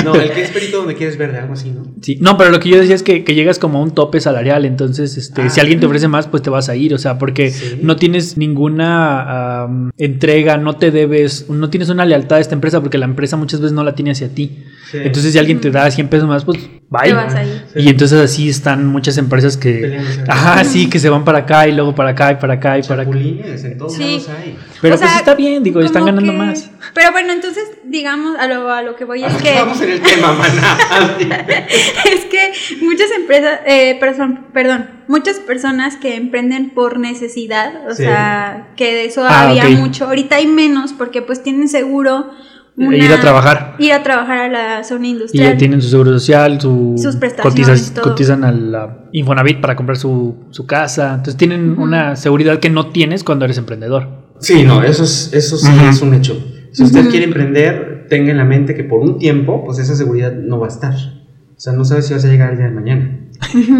No, 0.05 0.15
el 0.15 0.31
que 0.31 0.43
es 0.43 0.51
perico 0.51 0.77
donde 0.79 0.95
quieres 0.95 1.19
verde, 1.19 1.39
algo 1.39 1.55
así, 1.55 1.71
¿no? 1.71 1.83
Sí. 2.01 2.19
No, 2.21 2.37
pero 2.37 2.51
lo 2.51 2.61
que 2.61 2.69
yo 2.69 2.79
decía 2.79 2.95
es 2.95 3.03
que, 3.03 3.25
que 3.25 3.35
llegas 3.35 3.59
como 3.59 3.79
a 3.79 3.83
un 3.83 3.91
tope 3.91 4.21
salarial. 4.21 4.65
Entonces, 4.65 5.17
este, 5.17 5.43
Ah. 5.43 5.51
si 5.51 5.59
alguien 5.61 5.81
te 5.81 5.87
ofrece 5.87 6.07
más, 6.07 6.29
pues 6.29 6.43
te 6.43 6.51
vas 6.51 6.69
a 6.69 6.77
ir. 6.77 6.95
O 6.95 6.99
sea, 6.99 7.19
porque 7.19 7.51
Sí. 7.51 7.81
no 7.83 7.97
tienes 7.97 8.37
ninguna 8.37 9.67
entrega, 9.99 10.57
no 10.57 10.77
te 10.77 10.93
debes, 10.93 11.49
no 11.51 11.69
tienes 11.69 11.89
una 11.89 12.05
lealtad 12.05 12.39
a 12.39 12.41
esta 12.41 12.55
empresa 12.55 12.81
porque 12.81 12.99
la 12.99 13.07
empresa 13.07 13.37
muchas 13.37 13.61
veces 13.61 13.73
no 13.75 13.83
la 13.83 13.97
tiene 13.97 14.13
hacia 14.13 14.29
ti. 14.29 14.63
Sí. 14.93 14.99
Entonces, 15.03 15.33
si 15.33 15.39
alguien 15.39 15.59
te 15.61 15.71
da 15.71 15.91
100 15.91 16.09
pesos 16.09 16.29
más, 16.29 16.45
pues 16.45 16.59
bye. 16.91 17.13
Vas 17.15 17.35
a 17.35 17.43
ir. 17.43 17.65
Sí. 17.73 17.81
Y 17.81 17.89
entonces 17.89 18.21
así 18.21 18.49
están 18.51 18.87
muchas 18.87 19.17
empresas 19.17 19.57
que... 19.57 19.99
Ajá, 20.29 20.63
sí, 20.65 20.91
que 20.91 20.99
se 20.99 21.09
van 21.09 21.25
para 21.25 21.39
acá 21.39 21.67
y 21.67 21.73
luego 21.73 21.95
para 21.95 22.11
acá 22.11 22.33
y 22.33 22.35
para 22.37 22.55
acá 22.55 22.79
y 22.79 22.83
para 22.83 23.03
acá. 23.05 23.11
En 23.19 23.79
todos 23.79 23.95
Sí. 23.95 24.03
lados 24.05 24.29
hay. 24.39 24.59
Pero 24.83 24.95
O 24.95 24.99
sea, 24.99 25.07
pues 25.09 25.19
está 25.21 25.35
bien, 25.35 25.63
digo, 25.63 25.81
están 25.81 26.05
ganando 26.05 26.31
que- 26.31 26.39
más. 26.39 26.71
Pero 26.93 27.11
bueno, 27.13 27.33
entonces, 27.33 27.65
digamos, 27.85 28.37
a 28.39 28.47
lo, 28.49 28.71
a 28.71 28.83
lo 28.83 28.95
que 28.97 29.05
voy 29.07 29.25
es 29.25 29.33
que, 29.43 29.55
Vamos 29.55 29.81
en 29.81 29.91
el 29.93 30.03
tema, 30.03 30.33
maná. 30.35 30.77
es 32.05 32.25
que 32.27 32.53
muchas 32.85 33.11
empresas, 33.17 33.61
eh, 33.67 33.99
person- 34.01 34.47
perdón, 34.53 34.91
muchas 35.09 35.39
personas 35.39 35.97
que 35.97 36.17
emprenden 36.17 36.71
por 36.71 36.99
necesidad, 36.99 37.87
o 37.89 37.95
Sí. 37.95 38.03
sea, 38.03 38.69
que 38.77 38.93
de 38.93 39.05
eso 39.07 39.25
Ah, 39.25 39.49
había 39.49 39.69
mucho, 39.71 40.07
ahorita 40.07 40.37
hay 40.37 40.47
menos 40.47 40.93
porque 40.93 41.23
pues 41.23 41.43
tienen 41.43 41.69
seguro. 41.69 42.31
Una- 42.77 42.97
Ir 42.97 43.13
a 43.13 43.21
trabajar. 43.21 43.77
Ir 43.79 43.93
a 43.93 44.03
trabajar 44.03 44.39
a 44.39 44.49
la 44.49 44.85
zona 44.85 45.07
Y 45.07 45.11
industrial. 45.11 45.53
ya 45.53 45.59
tienen 45.59 45.83
su 45.83 45.89
seguro 45.89 46.11
social, 46.13 46.61
su 46.61 46.95
Sus 46.97 47.17
prestaciones, 47.17 47.55
cotizas- 47.69 47.95
todo. 47.95 48.05
cotizan 48.05 48.45
a 48.45 48.53
la 48.53 49.09
Infonavit 49.13 49.61
para 49.61 49.77
comprar 49.77 49.97
su, 49.99 50.37
su 50.51 50.67
casa. 50.67 51.11
Entonces 51.11 51.37
tienen 51.37 51.79
una 51.79 52.17
seguridad 52.17 52.59
que 52.61 52.71
no 52.71 52.89
tienes 52.89 53.25
cuando 53.25 53.45
eres 53.45 53.59
emprendedor. 53.59 54.09
Sí, 54.41 54.63
no, 54.65 54.83
eso, 54.83 55.05
es, 55.05 55.31
eso 55.33 55.57
sí 55.57 55.71
es 55.89 56.03
un 56.03 56.15
hecho. 56.15 56.37
Si 56.73 56.83
usted 56.83 57.09
quiere 57.11 57.27
emprender, 57.27 58.07
tenga 58.09 58.31
en 58.31 58.39
la 58.39 58.45
mente 58.45 58.75
que 58.75 58.83
por 58.85 59.01
un 59.01 59.19
tiempo, 59.19 59.65
pues 59.65 59.79
esa 59.79 59.95
seguridad 59.95 60.33
no 60.33 60.59
va 60.59 60.67
a 60.67 60.71
estar. 60.71 60.95
O 60.95 61.61
sea, 61.61 61.73
no 61.75 61.85
sabes 61.85 62.07
si 62.07 62.15
vas 62.15 62.25
a 62.25 62.29
llegar 62.29 62.51
el 62.53 62.57
día 62.57 62.67
de 62.67 62.73
mañana. 62.73 63.21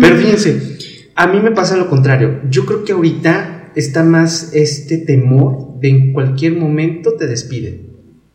Pero 0.01 0.17
fíjense, 0.17 0.79
a 1.17 1.27
mí 1.27 1.41
me 1.41 1.51
pasa 1.51 1.77
lo 1.77 1.89
contrario. 1.89 2.41
Yo 2.49 2.65
creo 2.67 2.85
que 2.85 2.93
ahorita 2.93 3.73
está 3.75 4.05
más 4.05 4.53
este 4.55 4.99
temor 4.99 5.81
de 5.81 5.89
en 5.89 6.13
cualquier 6.13 6.55
momento 6.57 7.15
te 7.19 7.27
despiden. 7.27 7.92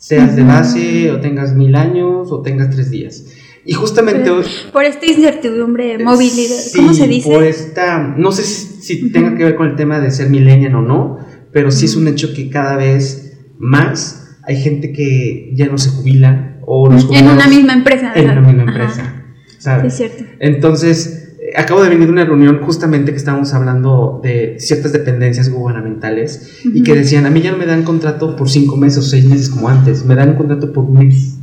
Seas 0.08 0.36
de 0.38 0.44
base, 0.44 1.12
o 1.12 1.20
tengas 1.20 1.54
mil 1.54 1.76
años, 1.76 2.32
o 2.32 2.42
tengas 2.42 2.70
tres 2.70 2.90
días. 2.90 3.26
Y 3.66 3.74
justamente 3.74 4.30
hoy. 4.30 4.46
Por 4.72 4.86
esta 4.86 5.06
incertidumbre, 5.06 6.02
movilidad, 6.02 6.56
Sí, 6.56 6.78
¿cómo 6.78 6.94
se 6.94 7.08
dice? 7.10 7.30
Por 7.30 7.44
esta, 7.44 7.98
no 8.18 8.32
sé 8.32 8.44
si, 8.44 8.82
si 8.82 9.12
tenga 9.12 9.36
que 9.36 9.44
ver 9.44 9.56
con 9.56 9.68
el 9.68 9.76
tema 9.76 10.00
de 10.00 10.10
ser 10.12 10.30
millennial 10.30 10.76
o 10.76 10.82
no, 10.82 11.20
pero 11.52 11.72
sí 11.72 11.86
es 11.86 11.98
un 11.98 12.08
hecho 12.08 12.34
que 12.34 12.50
cada 12.50 12.78
vez 12.78 13.38
más 13.60 14.38
hay 14.44 14.56
gente 14.62 14.94
que 14.94 15.52
ya 15.56 15.66
no 15.66 15.78
se 15.78 15.90
jubila 15.90 16.60
o 16.66 16.90
los 16.90 17.10
en 17.12 17.28
una 17.28 17.48
misma 17.50 17.74
empresa. 17.74 18.14
en 18.16 18.24
una 18.30 18.36
¿verdad? 18.36 18.48
misma 18.48 18.64
Ajá. 18.64 18.72
empresa. 18.84 19.24
Sí, 19.48 19.56
¿sabes? 19.60 19.86
es 19.94 19.98
cierto. 19.98 20.24
Entonces, 20.40 21.08
eh, 21.08 21.27
acabo 21.58 21.84
de 21.84 21.90
venir 21.90 22.06
de 22.06 22.14
una 22.14 22.26
reunión 22.26 22.60
justamente 22.62 23.12
que 23.12 23.18
estábamos 23.18 23.54
hablando 23.54 24.22
de 24.24 24.58
ciertas 24.60 24.94
dependencias 24.94 25.50
gubernamentales 25.50 26.62
y 26.64 26.84
que 26.84 26.94
decían, 26.96 27.26
a 27.26 27.30
mí 27.30 27.42
ya 27.42 27.52
no 27.52 27.58
me 27.58 27.66
dan 27.66 27.84
contrato 27.84 28.36
por 28.36 28.50
cinco 28.50 28.78
meses 28.78 29.00
o 29.00 29.02
seis 29.02 29.26
meses 29.26 29.50
como 29.50 29.68
antes, 29.68 30.06
me 30.06 30.16
dan 30.16 30.30
un 30.30 30.36
contrato 30.36 30.72
por 30.72 30.86
un 30.86 30.94
mes. 30.94 31.34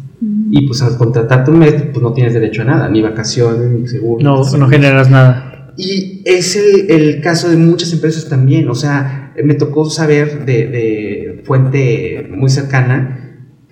Y 0.51 0.67
pues 0.67 0.81
al 0.83 0.97
contratarte 0.97 1.51
un 1.51 1.59
mes, 1.59 1.75
pues 1.93 2.03
no 2.03 2.13
tienes 2.13 2.33
derecho 2.33 2.63
a 2.63 2.67
nada, 2.67 2.89
ni 2.89 3.03
vacaciones, 3.03 3.69
ni 3.71 3.89
seguro. 3.89 4.23
No, 4.23 4.43
ni 4.45 4.59
no 4.59 4.69
generas 4.69 5.11
nada. 5.11 5.73
Y 5.77 6.23
es 6.25 6.55
el, 6.55 6.91
el 6.91 7.21
caso 7.21 7.51
de 7.51 7.57
muchas 7.57 7.93
empresas 7.93 8.29
también. 8.29 8.69
O 8.69 8.75
sea, 8.75 9.33
me 9.43 9.55
tocó 9.55 9.91
saber 9.91 10.47
de, 10.47 10.69
de 10.69 11.43
fuente 11.45 12.29
muy 12.31 12.51
cercana 12.51 13.24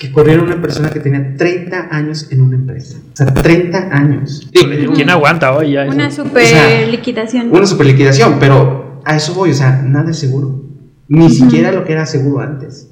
que 0.03 0.11
corrieron 0.11 0.47
una 0.47 0.61
persona 0.61 0.91
que 0.91 0.99
tenía 0.99 1.37
30 1.37 1.89
años 1.93 2.27
en 2.33 2.41
una 2.41 2.57
empresa. 2.57 2.99
O 3.13 3.17
sea, 3.17 3.33
30 3.33 3.97
años. 3.97 4.51
¿Quién 4.53 5.11
aguanta 5.11 5.55
hoy 5.55 5.75
ya? 5.75 5.85
Una 5.85 6.11
super 6.11 6.43
O 6.43 6.47
sea, 6.47 6.87
liquidación. 6.89 7.53
Una 7.53 7.67
super 7.67 7.87
liquidación, 7.87 8.39
pero 8.41 9.01
a 9.05 9.15
eso 9.15 9.33
voy. 9.35 9.53
O 9.53 9.55
sea, 9.55 9.81
nada 9.81 10.11
es 10.11 10.19
seguro. 10.19 10.61
Ni 11.07 11.31
siquiera 11.31 11.71
lo 11.71 11.85
que 11.85 11.93
era 11.93 12.05
seguro 12.05 12.41
antes. 12.41 12.89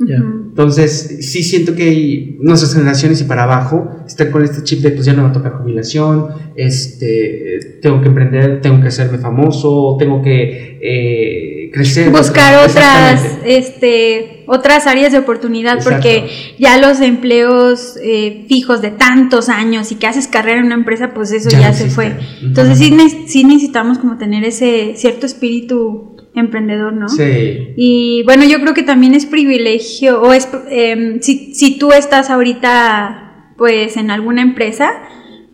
Entonces, 0.00 1.18
sí 1.20 1.42
siento 1.42 1.74
que 1.74 1.82
hay 1.82 2.38
nuestras 2.40 2.72
generaciones 2.72 3.20
y 3.20 3.24
para 3.24 3.44
abajo 3.44 3.96
están 4.06 4.30
con 4.30 4.42
este 4.42 4.62
chip 4.62 4.80
de 4.80 4.92
pues 4.92 5.04
ya 5.04 5.12
no 5.12 5.22
va 5.22 5.28
a 5.28 5.32
tocar 5.32 5.52
jubilación, 5.52 6.28
este, 6.56 7.78
tengo 7.82 8.00
que 8.00 8.08
emprender, 8.08 8.60
tengo 8.60 8.80
que 8.80 8.88
hacerme 8.88 9.18
famoso, 9.18 9.96
tengo 9.98 10.22
que 10.22 10.78
eh, 10.82 11.70
crecer. 11.72 12.10
buscar 12.10 12.66
otras 12.66 13.38
este 13.44 14.33
otras 14.46 14.86
áreas 14.86 15.12
de 15.12 15.18
oportunidad 15.18 15.76
Exacto. 15.78 15.96
porque 16.02 16.30
ya 16.58 16.78
los 16.78 17.00
empleos 17.00 17.96
eh, 18.02 18.44
fijos 18.48 18.82
de 18.82 18.90
tantos 18.90 19.48
años 19.48 19.90
y 19.92 19.96
que 19.96 20.06
haces 20.06 20.28
carrera 20.28 20.60
en 20.60 20.66
una 20.66 20.74
empresa 20.74 21.12
pues 21.14 21.32
eso 21.32 21.50
Ya 21.50 21.72
se 21.72 21.90
fue 21.90 22.16
entonces 22.42 22.78
sí, 22.78 22.94
sí 23.26 23.44
necesitamos 23.44 23.98
como 23.98 24.18
tener 24.18 24.44
ese 24.44 24.94
cierto 24.96 25.26
espíritu 25.26 26.16
emprendedor 26.34 26.92
no 26.92 27.08
Sí. 27.08 27.74
y 27.76 28.22
bueno 28.24 28.44
yo 28.44 28.60
creo 28.60 28.74
que 28.74 28.82
también 28.82 29.14
es 29.14 29.26
privilegio 29.26 30.20
o 30.20 30.32
es 30.32 30.48
em, 30.70 31.20
si, 31.20 31.54
si 31.54 31.78
tú 31.78 31.92
estás 31.92 32.30
ahorita 32.30 33.52
pues 33.56 33.96
en 33.96 34.10
alguna 34.10 34.42
empresa 34.42 34.90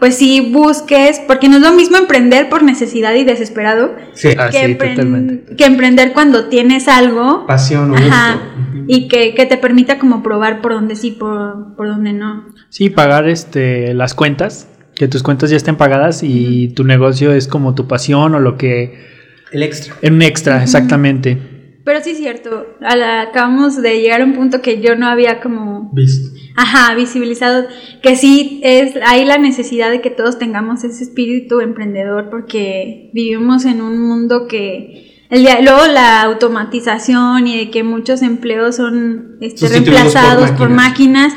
pues 0.01 0.17
sí 0.17 0.41
busques 0.53 1.21
porque 1.27 1.49
no 1.49 1.57
es 1.57 1.63
lo 1.63 1.73
mismo 1.73 1.97
emprender 1.99 2.49
por 2.49 2.63
necesidad 2.65 3.15
y 3.15 3.23
desesperado 3.25 3.95
Sí. 4.15 4.31
Ah, 4.39 4.49
que, 4.51 4.59
sí, 4.59 4.73
empren- 4.73 4.95
totalmente. 4.97 5.57
que 5.57 5.65
emprender 5.67 6.13
cuando 6.13 6.47
tienes 6.49 6.89
algo 6.89 7.47
Pasión 7.47 7.93
o 7.93 7.97
Ajá, 7.97 8.41
y 8.89 9.07
que, 9.09 9.35
que 9.35 9.47
te 9.47 9.57
permita 9.59 9.99
como 9.99 10.23
probar 10.23 10.61
por 10.63 10.73
dónde 10.73 10.97
sí, 10.97 11.11
por, 11.13 11.77
por 11.77 11.87
dónde 11.87 12.13
no. 12.13 12.47
Sí, 12.71 12.91
pagar 12.91 13.29
este 13.29 13.95
las 13.95 14.15
cuentas, 14.15 14.67
que 14.97 15.07
tus 15.07 15.23
cuentas 15.23 15.51
ya 15.51 15.57
estén 15.57 15.77
pagadas 15.77 16.23
y 16.23 16.69
tu 16.75 16.83
negocio 16.85 17.33
es 17.33 17.47
como 17.47 17.75
tu 17.75 17.87
pasión 17.87 18.35
o 18.35 18.41
lo 18.41 18.57
que... 18.57 19.09
El 19.53 19.63
extra. 19.63 19.95
En 20.03 20.15
un 20.15 20.23
extra, 20.23 20.63
exactamente. 20.63 21.37
Pero 21.85 22.01
sí 22.03 22.11
es 22.11 22.19
cierto, 22.19 22.67
a 22.83 22.95
la- 22.97 23.23
acabamos 23.23 23.81
de 23.81 24.01
llegar 24.01 24.21
a 24.21 24.25
un 24.25 24.35
punto 24.35 24.61
que 24.63 24.81
yo 24.81 24.97
no 24.97 25.07
había 25.09 25.41
como, 25.41 25.91
Visto. 25.93 26.37
Ajá, 26.61 26.95
visibilizado, 26.95 27.67
que 28.03 28.17
sí 28.17 28.61
es, 28.63 28.95
hay 29.07 29.25
la 29.25 29.39
necesidad 29.39 29.91
de 29.91 30.01
que 30.01 30.11
todos 30.11 30.39
tengamos 30.39 30.85
ese 30.85 31.03
espíritu 31.03 31.61
emprendedor 31.61 32.29
porque 32.31 33.11
vivimos 33.15 33.65
en 33.65 33.81
un 33.81 33.99
mundo 34.01 34.47
que... 34.49 35.25
El 35.31 35.43
día, 35.43 35.61
luego 35.63 35.87
la 35.87 36.23
automatización 36.23 37.47
y 37.47 37.57
de 37.57 37.71
que 37.71 37.85
muchos 37.85 38.21
empleos 38.23 38.77
son 38.77 39.37
este, 39.41 39.61
por 39.61 39.71
reemplazados 39.71 40.51
por 40.53 40.71
máquinas. 40.71 41.33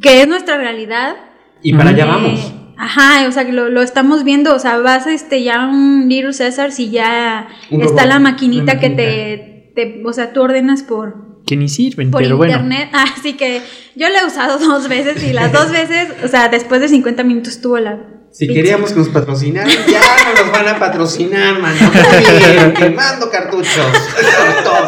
que 0.00 0.22
es 0.22 0.28
nuestra 0.28 0.56
realidad, 0.56 1.16
Y 1.62 1.74
para 1.74 1.90
allá 1.90 2.04
Eh, 2.04 2.08
vamos. 2.08 2.54
Ajá, 2.76 3.28
o 3.28 3.32
sea, 3.32 3.44
que 3.44 3.52
lo, 3.52 3.68
lo 3.68 3.82
estamos 3.82 4.24
viendo, 4.24 4.54
o 4.54 4.58
sea, 4.58 4.78
vas 4.78 5.06
este 5.06 5.42
ya 5.44 5.64
a 5.64 5.68
un 5.68 6.08
Little 6.08 6.32
César 6.32 6.72
si 6.72 6.90
ya 6.90 7.46
Un 7.70 7.82
está 7.82 8.02
robot, 8.02 8.08
la 8.08 8.18
maquinita 8.20 8.80
que 8.80 8.88
maquinita. 8.90 8.96
te, 8.96 9.72
te, 9.74 10.02
o 10.04 10.12
sea, 10.12 10.32
tú 10.32 10.40
ordenas 10.42 10.82
por, 10.82 11.33
Que 11.46 11.56
ni 11.56 11.68
sirven, 11.68 12.10
por 12.10 12.22
pero 12.22 12.36
bueno. 12.36 12.54
internet. 12.54 12.88
Así 12.92 13.34
que 13.34 13.60
yo 13.94 14.08
lo 14.08 14.14
he 14.18 14.26
usado 14.26 14.58
dos 14.58 14.88
veces 14.88 15.22
y 15.22 15.32
las 15.32 15.52
dos 15.52 15.70
veces, 15.70 16.08
o 16.24 16.28
sea, 16.28 16.48
después 16.48 16.80
de 16.80 16.88
50 16.88 17.22
minutos 17.24 17.60
tuvo 17.60 17.78
la... 17.78 17.98
Si 18.30 18.46
pizza. 18.46 18.54
queríamos 18.60 18.90
que 18.92 18.98
nos 18.98 19.08
patrocinaran, 19.10 19.70
ya 19.88 20.00
no 20.34 20.42
nos 20.42 20.50
van 20.52 20.66
a 20.68 20.78
patrocinar, 20.80 21.60
mano. 21.60 21.76
Muy 21.92 22.38
bien, 22.56 22.74
quemando 22.74 23.30
cartuchos. 23.30 23.68
Sobre 23.76 24.62
todo. 24.64 24.86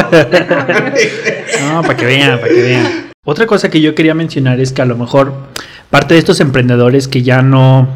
No, 1.69 1.83
para 1.83 1.97
que 1.97 2.07
vean, 2.07 2.41
para 2.41 2.53
que 2.53 2.63
vean. 2.63 3.07
Otra 3.25 3.47
cosa 3.47 3.69
que 3.71 3.81
yo 3.81 3.95
quería 3.95 4.15
mencionar 4.15 4.59
es 4.61 4.73
que 4.73 4.83
a 4.83 4.85
lo 4.85 4.97
mejor 4.97 5.33
parte 5.91 6.15
de 6.15 6.19
estos 6.21 6.41
emprendedores 6.41 7.09
que 7.09 7.23
ya 7.23 7.43
no... 7.43 7.89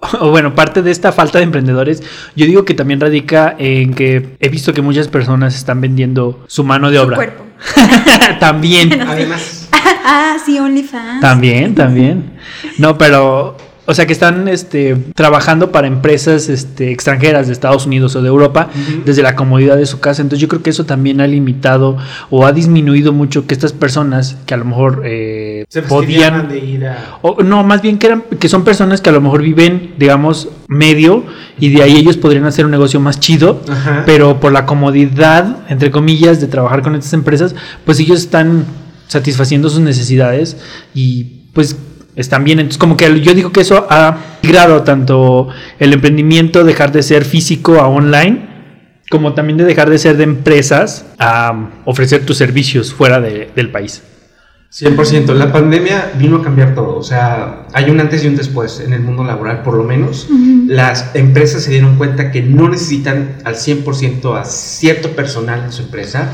O 0.20 0.30
bueno, 0.30 0.54
parte 0.54 0.82
de 0.82 0.90
esta 0.92 1.10
falta 1.10 1.38
de 1.38 1.44
emprendedores, 1.44 2.02
yo 2.36 2.46
digo 2.46 2.64
que 2.64 2.74
también 2.74 3.00
radica 3.00 3.56
en 3.58 3.94
que 3.94 4.36
he 4.38 4.48
visto 4.48 4.72
que 4.72 4.80
muchas 4.82 5.08
personas 5.08 5.56
están 5.56 5.80
vendiendo 5.80 6.44
su 6.46 6.62
mano 6.64 6.90
de 6.90 6.98
Su 6.98 7.02
obra. 7.04 7.16
cuerpo. 7.16 7.44
también. 8.40 9.00
Además, 9.00 9.68
ah, 10.04 10.36
sí, 10.44 10.58
OnlyFans. 10.58 11.20
También, 11.20 11.74
también. 11.74 12.32
No, 12.78 12.96
pero, 12.98 13.56
o 13.90 13.94
sea, 13.94 14.06
que 14.06 14.12
están 14.12 14.48
este, 14.48 14.96
trabajando 15.14 15.72
para 15.72 15.86
empresas 15.86 16.50
este, 16.50 16.92
extranjeras 16.92 17.46
de 17.46 17.54
Estados 17.54 17.86
Unidos 17.86 18.14
o 18.16 18.20
de 18.22 18.28
Europa 18.28 18.68
desde 19.06 19.22
la 19.22 19.34
comodidad 19.34 19.78
de 19.78 19.86
su 19.86 19.98
casa. 19.98 20.20
Entonces 20.20 20.42
yo 20.42 20.48
creo 20.48 20.62
que 20.62 20.68
eso 20.68 20.84
también 20.84 21.22
ha 21.22 21.26
limitado 21.26 21.96
o 22.28 22.44
ha 22.44 22.52
disminuido 22.52 23.14
mucho 23.14 23.46
que 23.46 23.54
estas 23.54 23.72
personas 23.72 24.36
que 24.44 24.52
a 24.52 24.58
lo 24.58 24.66
mejor 24.66 25.02
eh, 25.06 25.64
se 25.70 25.80
podían... 25.80 26.48
de 26.50 26.58
ir 26.58 26.86
a. 26.86 27.18
o- 27.22 27.42
no, 27.42 27.64
más 27.64 27.80
bien 27.80 27.96
que, 27.98 28.08
eran, 28.08 28.24
que 28.38 28.50
son 28.50 28.62
personas 28.62 29.00
que 29.00 29.08
a 29.08 29.12
lo 29.14 29.22
mejor 29.22 29.40
viven, 29.40 29.94
digamos, 29.98 30.50
medio 30.68 31.24
y 31.58 31.70
de 31.70 31.82
ahí 31.82 31.96
ellos 31.96 32.18
podrían 32.18 32.44
hacer 32.44 32.66
un 32.66 32.70
negocio 32.70 33.00
más 33.00 33.18
chido. 33.20 33.62
Ajá. 33.70 34.02
Pero 34.04 34.38
por 34.38 34.52
la 34.52 34.66
comodidad, 34.66 35.60
entre 35.70 35.90
comillas, 35.90 36.42
de 36.42 36.46
trabajar 36.46 36.82
con 36.82 36.94
estas 36.94 37.14
empresas, 37.14 37.54
pues 37.86 37.98
ellos 38.00 38.18
están 38.20 38.66
satisfaciendo 39.06 39.70
sus 39.70 39.80
necesidades 39.80 40.58
y 40.94 41.24
pues 41.54 41.74
están 42.18 42.44
bien. 42.44 42.58
Entonces 42.60 42.78
como 42.78 42.96
que 42.96 43.20
yo 43.20 43.32
digo 43.32 43.50
que 43.52 43.62
eso 43.62 43.86
ha 43.88 44.18
migrado 44.42 44.82
tanto 44.82 45.48
el 45.78 45.92
emprendimiento, 45.94 46.64
dejar 46.64 46.92
de 46.92 47.02
ser 47.02 47.24
físico 47.24 47.80
a 47.80 47.88
online, 47.88 48.46
como 49.10 49.32
también 49.32 49.56
de 49.56 49.64
dejar 49.64 49.88
de 49.88 49.96
ser 49.98 50.18
de 50.18 50.24
empresas 50.24 51.06
a 51.18 51.70
ofrecer 51.86 52.26
tus 52.26 52.36
servicios 52.36 52.92
fuera 52.92 53.20
de- 53.20 53.50
del 53.56 53.70
país. 53.70 54.02
100%. 54.70 55.32
La 55.32 55.50
pandemia 55.50 56.12
vino 56.18 56.36
a 56.36 56.42
cambiar 56.42 56.74
todo. 56.74 56.98
O 56.98 57.02
sea, 57.02 57.66
hay 57.72 57.88
un 57.88 58.00
antes 58.00 58.22
y 58.22 58.26
un 58.28 58.36
después 58.36 58.80
en 58.80 58.92
el 58.92 59.00
mundo 59.00 59.24
laboral, 59.24 59.62
por 59.62 59.74
lo 59.74 59.82
menos. 59.82 60.28
Las 60.66 61.14
empresas 61.14 61.62
se 61.62 61.70
dieron 61.70 61.96
cuenta 61.96 62.30
que 62.30 62.42
no 62.42 62.68
necesitan 62.68 63.38
al 63.44 63.54
100% 63.56 64.34
a 64.38 64.44
cierto 64.44 65.12
personal 65.12 65.64
en 65.64 65.72
su 65.72 65.84
empresa 65.84 66.30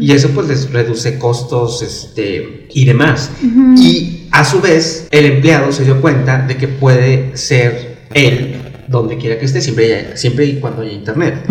y 0.00 0.12
eso 0.12 0.30
pues 0.30 0.48
les 0.48 0.70
reduce 0.72 1.18
costos 1.18 1.82
este, 1.82 2.68
y 2.72 2.86
demás. 2.86 3.30
Y 3.76 4.23
a 4.40 4.44
su 4.44 4.60
vez, 4.60 5.06
el 5.10 5.26
empleado 5.26 5.70
se 5.72 5.84
dio 5.84 6.00
cuenta 6.00 6.44
de 6.46 6.56
que 6.56 6.68
puede 6.68 7.36
ser 7.36 7.98
él 8.14 8.56
donde 8.88 9.16
quiera 9.16 9.38
que 9.38 9.44
esté, 9.46 9.60
siempre, 9.60 9.84
haya- 9.94 10.16
siempre 10.16 10.44
y 10.44 10.60
cuando 10.60 10.82
haya 10.82 10.92
internet. 10.92 11.44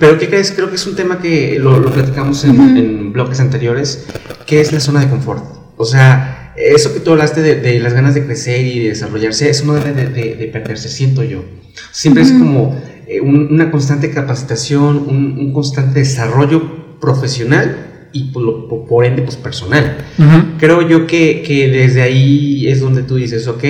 Pero 0.00 0.18
¿qué 0.18 0.28
crees? 0.28 0.52
Creo 0.52 0.68
que 0.70 0.76
es 0.76 0.86
un 0.86 0.96
tema 0.96 1.18
que 1.20 1.58
lo, 1.58 1.78
lo 1.78 1.92
platicamos 1.92 2.44
en, 2.44 3.12
bloques 3.12 3.40
anteriores, 3.40 4.06
que 4.46 4.60
es 4.60 4.72
la 4.72 4.80
zona 4.80 5.00
de 5.00 5.08
confort. 5.08 5.44
O 5.76 5.84
sea, 5.84 6.52
eso 6.56 6.94
que 6.94 7.00
tú 7.00 7.10
hablaste 7.12 7.42
de, 7.42 7.56
de 7.56 7.78
las 7.80 7.92
ganas 7.92 8.14
de 8.14 8.24
crecer 8.24 8.64
y 8.64 8.80
de 8.84 8.88
desarrollarse, 8.90 9.50
eso 9.50 9.64
no 9.66 9.74
debe 9.74 9.92
de, 9.92 10.06
de- 10.08 10.34
de 10.36 10.46
perderse, 10.46 10.88
siento 10.88 11.22
yo. 11.24 11.44
Siempre 11.92 12.22
es 12.22 12.32
como 12.32 12.80
eh, 13.06 13.20
un- 13.20 13.48
una 13.52 13.70
constante 13.70 14.10
capacitación, 14.10 14.96
un, 15.08 15.36
un 15.38 15.52
constante 15.52 15.98
desarrollo 16.00 16.98
profesional 17.00 17.87
y 18.12 18.24
por, 18.30 18.68
por- 18.86 19.04
ende, 19.04 19.22
pues 19.22 19.36
personal. 19.36 19.98
Ujú. 20.18 20.58
Creo 20.58 20.82
yo 20.88 21.06
que, 21.06 21.42
que 21.42 21.68
desde 21.68 22.02
ahí 22.02 22.66
es 22.68 22.80
donde 22.80 23.02
tú 23.02 23.16
dices, 23.16 23.46
ok, 23.48 23.64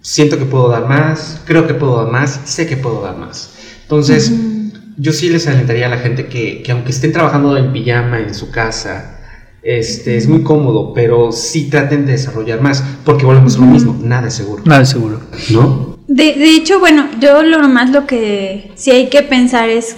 siento 0.00 0.38
que 0.38 0.44
puedo 0.44 0.68
dar 0.68 0.86
más, 0.88 1.42
creo 1.44 1.66
que 1.66 1.74
puedo 1.74 2.02
dar 2.02 2.12
más, 2.12 2.40
sé 2.44 2.66
que 2.66 2.76
puedo 2.76 3.02
dar 3.02 3.16
más. 3.16 3.54
Entonces, 3.82 4.30
Ujú. 4.30 4.72
yo 4.96 5.12
sí 5.12 5.28
les 5.28 5.46
alentaría 5.46 5.86
a 5.86 5.90
la 5.90 5.98
gente 5.98 6.26
que, 6.26 6.62
que 6.62 6.72
aunque 6.72 6.90
estén 6.90 7.12
trabajando 7.12 7.56
en 7.56 7.72
pijama 7.72 8.20
en 8.20 8.34
su 8.34 8.50
casa, 8.50 9.14
este, 9.62 10.16
es 10.16 10.28
muy 10.28 10.42
cómodo, 10.42 10.92
pero 10.94 11.32
sí 11.32 11.68
traten 11.68 12.06
de 12.06 12.12
desarrollar 12.12 12.60
más, 12.62 12.82
porque 13.04 13.24
volvemos 13.26 13.56
a 13.56 13.60
lo 13.60 13.66
mismo, 13.66 13.98
nada 14.02 14.28
es 14.28 14.34
seguro, 14.34 14.62
Nada 14.64 14.82
es 14.82 14.88
seguro. 14.90 15.20
¿no? 15.50 15.98
De, 16.06 16.24
de 16.34 16.54
hecho, 16.56 16.78
bueno, 16.78 17.06
yo 17.20 17.42
lo 17.42 17.68
más 17.68 17.90
lo 17.90 18.06
que 18.06 18.70
sí 18.76 18.90
hay 18.92 19.08
que 19.10 19.22
pensar 19.22 19.68
es, 19.68 19.96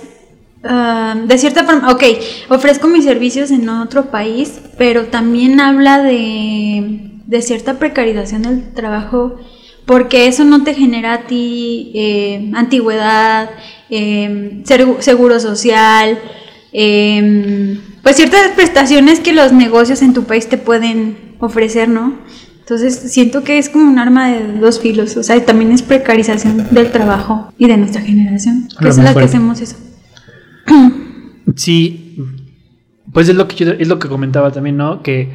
ah, 0.64 1.14
de 1.26 1.38
cierta 1.38 1.64
forma, 1.64 1.90
ok, 1.90 2.02
ofrezco 2.48 2.88
mis 2.88 3.04
servicios 3.04 3.50
en 3.50 3.68
otro 3.68 4.10
país, 4.10 4.60
pero 4.78 5.06
también 5.06 5.60
habla 5.60 6.02
de, 6.02 7.10
de 7.26 7.42
cierta 7.42 7.78
precarización 7.78 8.42
del 8.42 8.72
trabajo, 8.72 9.36
porque 9.86 10.26
eso 10.28 10.44
no 10.44 10.62
te 10.62 10.74
genera 10.74 11.14
a 11.14 11.20
ti 11.26 11.90
eh, 11.94 12.50
antigüedad, 12.54 13.50
eh, 13.90 14.62
ser- 14.64 14.96
seguro 15.00 15.40
social, 15.40 16.18
eh, 16.72 17.78
pues 18.02 18.16
ciertas 18.16 18.48
prestaciones 18.54 19.20
que 19.20 19.32
los 19.32 19.52
negocios 19.52 20.02
en 20.02 20.14
tu 20.14 20.24
país 20.24 20.48
te 20.48 20.56
pueden 20.58 21.36
ofrecer, 21.40 21.88
¿no? 21.88 22.18
Entonces 22.60 22.94
siento 23.12 23.42
que 23.42 23.58
es 23.58 23.68
como 23.68 23.90
un 23.90 23.98
arma 23.98 24.28
de 24.30 24.52
dos 24.60 24.78
filos, 24.78 25.16
o 25.16 25.24
sea, 25.24 25.44
también 25.44 25.72
es 25.72 25.82
precarización 25.82 26.68
del 26.70 26.92
trabajo 26.92 27.52
y 27.58 27.66
de 27.66 27.76
nuestra 27.76 28.00
generación, 28.00 28.68
que 28.78 28.88
es 28.90 28.96
la 28.98 29.12
que 29.14 29.18
hacemos 29.24 29.60
eso. 29.60 29.76
Sí, 31.56 32.16
pues 33.12 33.28
es 33.28 33.34
lo 33.34 33.48
que 33.48 33.56
yo- 33.56 33.72
es 33.72 33.88
lo 33.88 33.98
que 33.98 34.08
comentaba 34.08 34.50
también, 34.52 34.76
¿no? 34.76 35.02
Que 35.02 35.28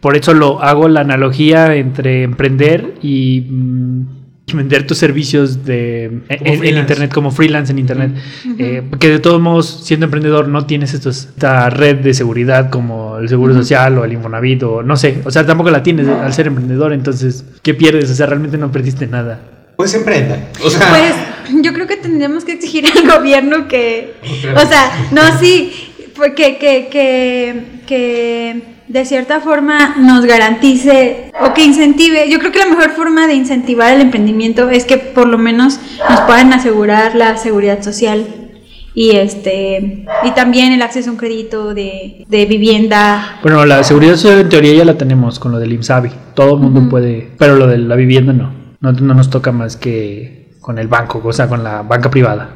por 0.00 0.16
eso 0.16 0.34
lo 0.34 0.62
hago 0.62 0.88
la 0.88 1.00
analogía 1.00 1.74
entre 1.76 2.24
emprender 2.24 2.94
y 3.02 3.46
mm, 3.48 4.06
vender 4.54 4.86
tus 4.86 4.98
servicios 4.98 5.64
de 5.64 6.20
en, 6.28 6.76
internet 6.76 7.12
como 7.14 7.30
freelance 7.30 7.72
en 7.72 7.78
internet. 7.78 8.10
Eh, 8.58 8.82
porque 8.90 9.08
de 9.08 9.18
todos 9.18 9.40
modos 9.40 9.80
siendo 9.84 10.04
emprendedor 10.04 10.48
no 10.48 10.66
tienes 10.66 10.92
estos, 10.92 11.26
esta 11.26 11.70
red 11.70 12.00
de 12.00 12.12
seguridad 12.12 12.68
como 12.68 13.16
el 13.18 13.28
seguro 13.28 13.54
social 13.54 13.96
o 13.98 14.04
el 14.04 14.12
Infonavit 14.12 14.62
o 14.64 14.82
no 14.82 14.96
sé, 14.96 15.22
o 15.24 15.30
sea 15.30 15.46
tampoco 15.46 15.70
la 15.70 15.82
tienes 15.82 16.06
al 16.08 16.32
ser 16.34 16.48
emprendedor, 16.48 16.92
entonces 16.92 17.44
¿qué 17.62 17.72
pierdes? 17.72 18.10
O 18.10 18.14
sea 18.14 18.26
realmente 18.26 18.58
no 18.58 18.70
perdiste 18.70 19.06
nada. 19.06 19.40
Pues 19.76 19.94
emprendan, 19.94 20.48
o 20.62 20.68
sea, 20.68 20.86
Pues 20.90 21.14
yo 21.62 21.72
creo 21.72 21.86
que 21.86 21.96
tendríamos 21.96 22.44
que 22.44 22.52
exigir 22.52 22.86
al 22.86 23.18
gobierno 23.18 23.68
que, 23.68 24.14
o 24.54 24.66
sea, 24.66 25.08
no, 25.10 25.22
sí, 25.38 25.72
porque 26.14 26.58
que, 26.58 26.88
que, 26.88 27.62
que 27.86 28.62
de 28.88 29.04
cierta 29.04 29.40
forma 29.40 29.96
nos 29.98 30.24
garantice 30.26 31.32
o 31.40 31.54
que 31.54 31.64
incentive, 31.64 32.30
yo 32.30 32.38
creo 32.38 32.52
que 32.52 32.58
la 32.58 32.66
mejor 32.66 32.90
forma 32.90 33.26
de 33.26 33.34
incentivar 33.34 33.92
el 33.92 34.00
emprendimiento 34.00 34.68
es 34.68 34.84
que 34.84 34.98
por 34.98 35.26
lo 35.26 35.38
menos 35.38 35.80
nos 36.08 36.20
puedan 36.22 36.52
asegurar 36.52 37.14
la 37.14 37.36
seguridad 37.36 37.82
social 37.82 38.26
y 38.94 39.12
este 39.12 40.04
y 40.24 40.30
también 40.32 40.72
el 40.72 40.82
acceso 40.82 41.08
a 41.08 41.12
un 41.12 41.18
crédito 41.18 41.72
de, 41.74 42.24
de 42.28 42.46
vivienda. 42.46 43.38
Bueno, 43.42 43.64
la 43.64 43.82
seguridad 43.84 44.16
social 44.16 44.40
en 44.40 44.48
teoría 44.48 44.74
ya 44.74 44.84
la 44.84 44.98
tenemos 44.98 45.38
con 45.38 45.52
lo 45.52 45.58
del 45.58 45.72
IMSABI. 45.72 46.10
Todo 46.34 46.54
el 46.54 46.60
mundo 46.60 46.88
puede, 46.90 47.30
pero 47.38 47.56
lo 47.56 47.66
de 47.66 47.78
la 47.78 47.96
vivienda 47.96 48.32
no. 48.32 48.52
no. 48.80 48.92
No 48.92 49.14
nos 49.14 49.30
toca 49.30 49.52
más 49.52 49.76
que 49.76 50.41
con 50.62 50.78
el 50.78 50.88
banco, 50.88 51.20
o 51.22 51.32
sea, 51.32 51.46
con 51.48 51.62
la 51.62 51.82
banca 51.82 52.08
privada. 52.10 52.48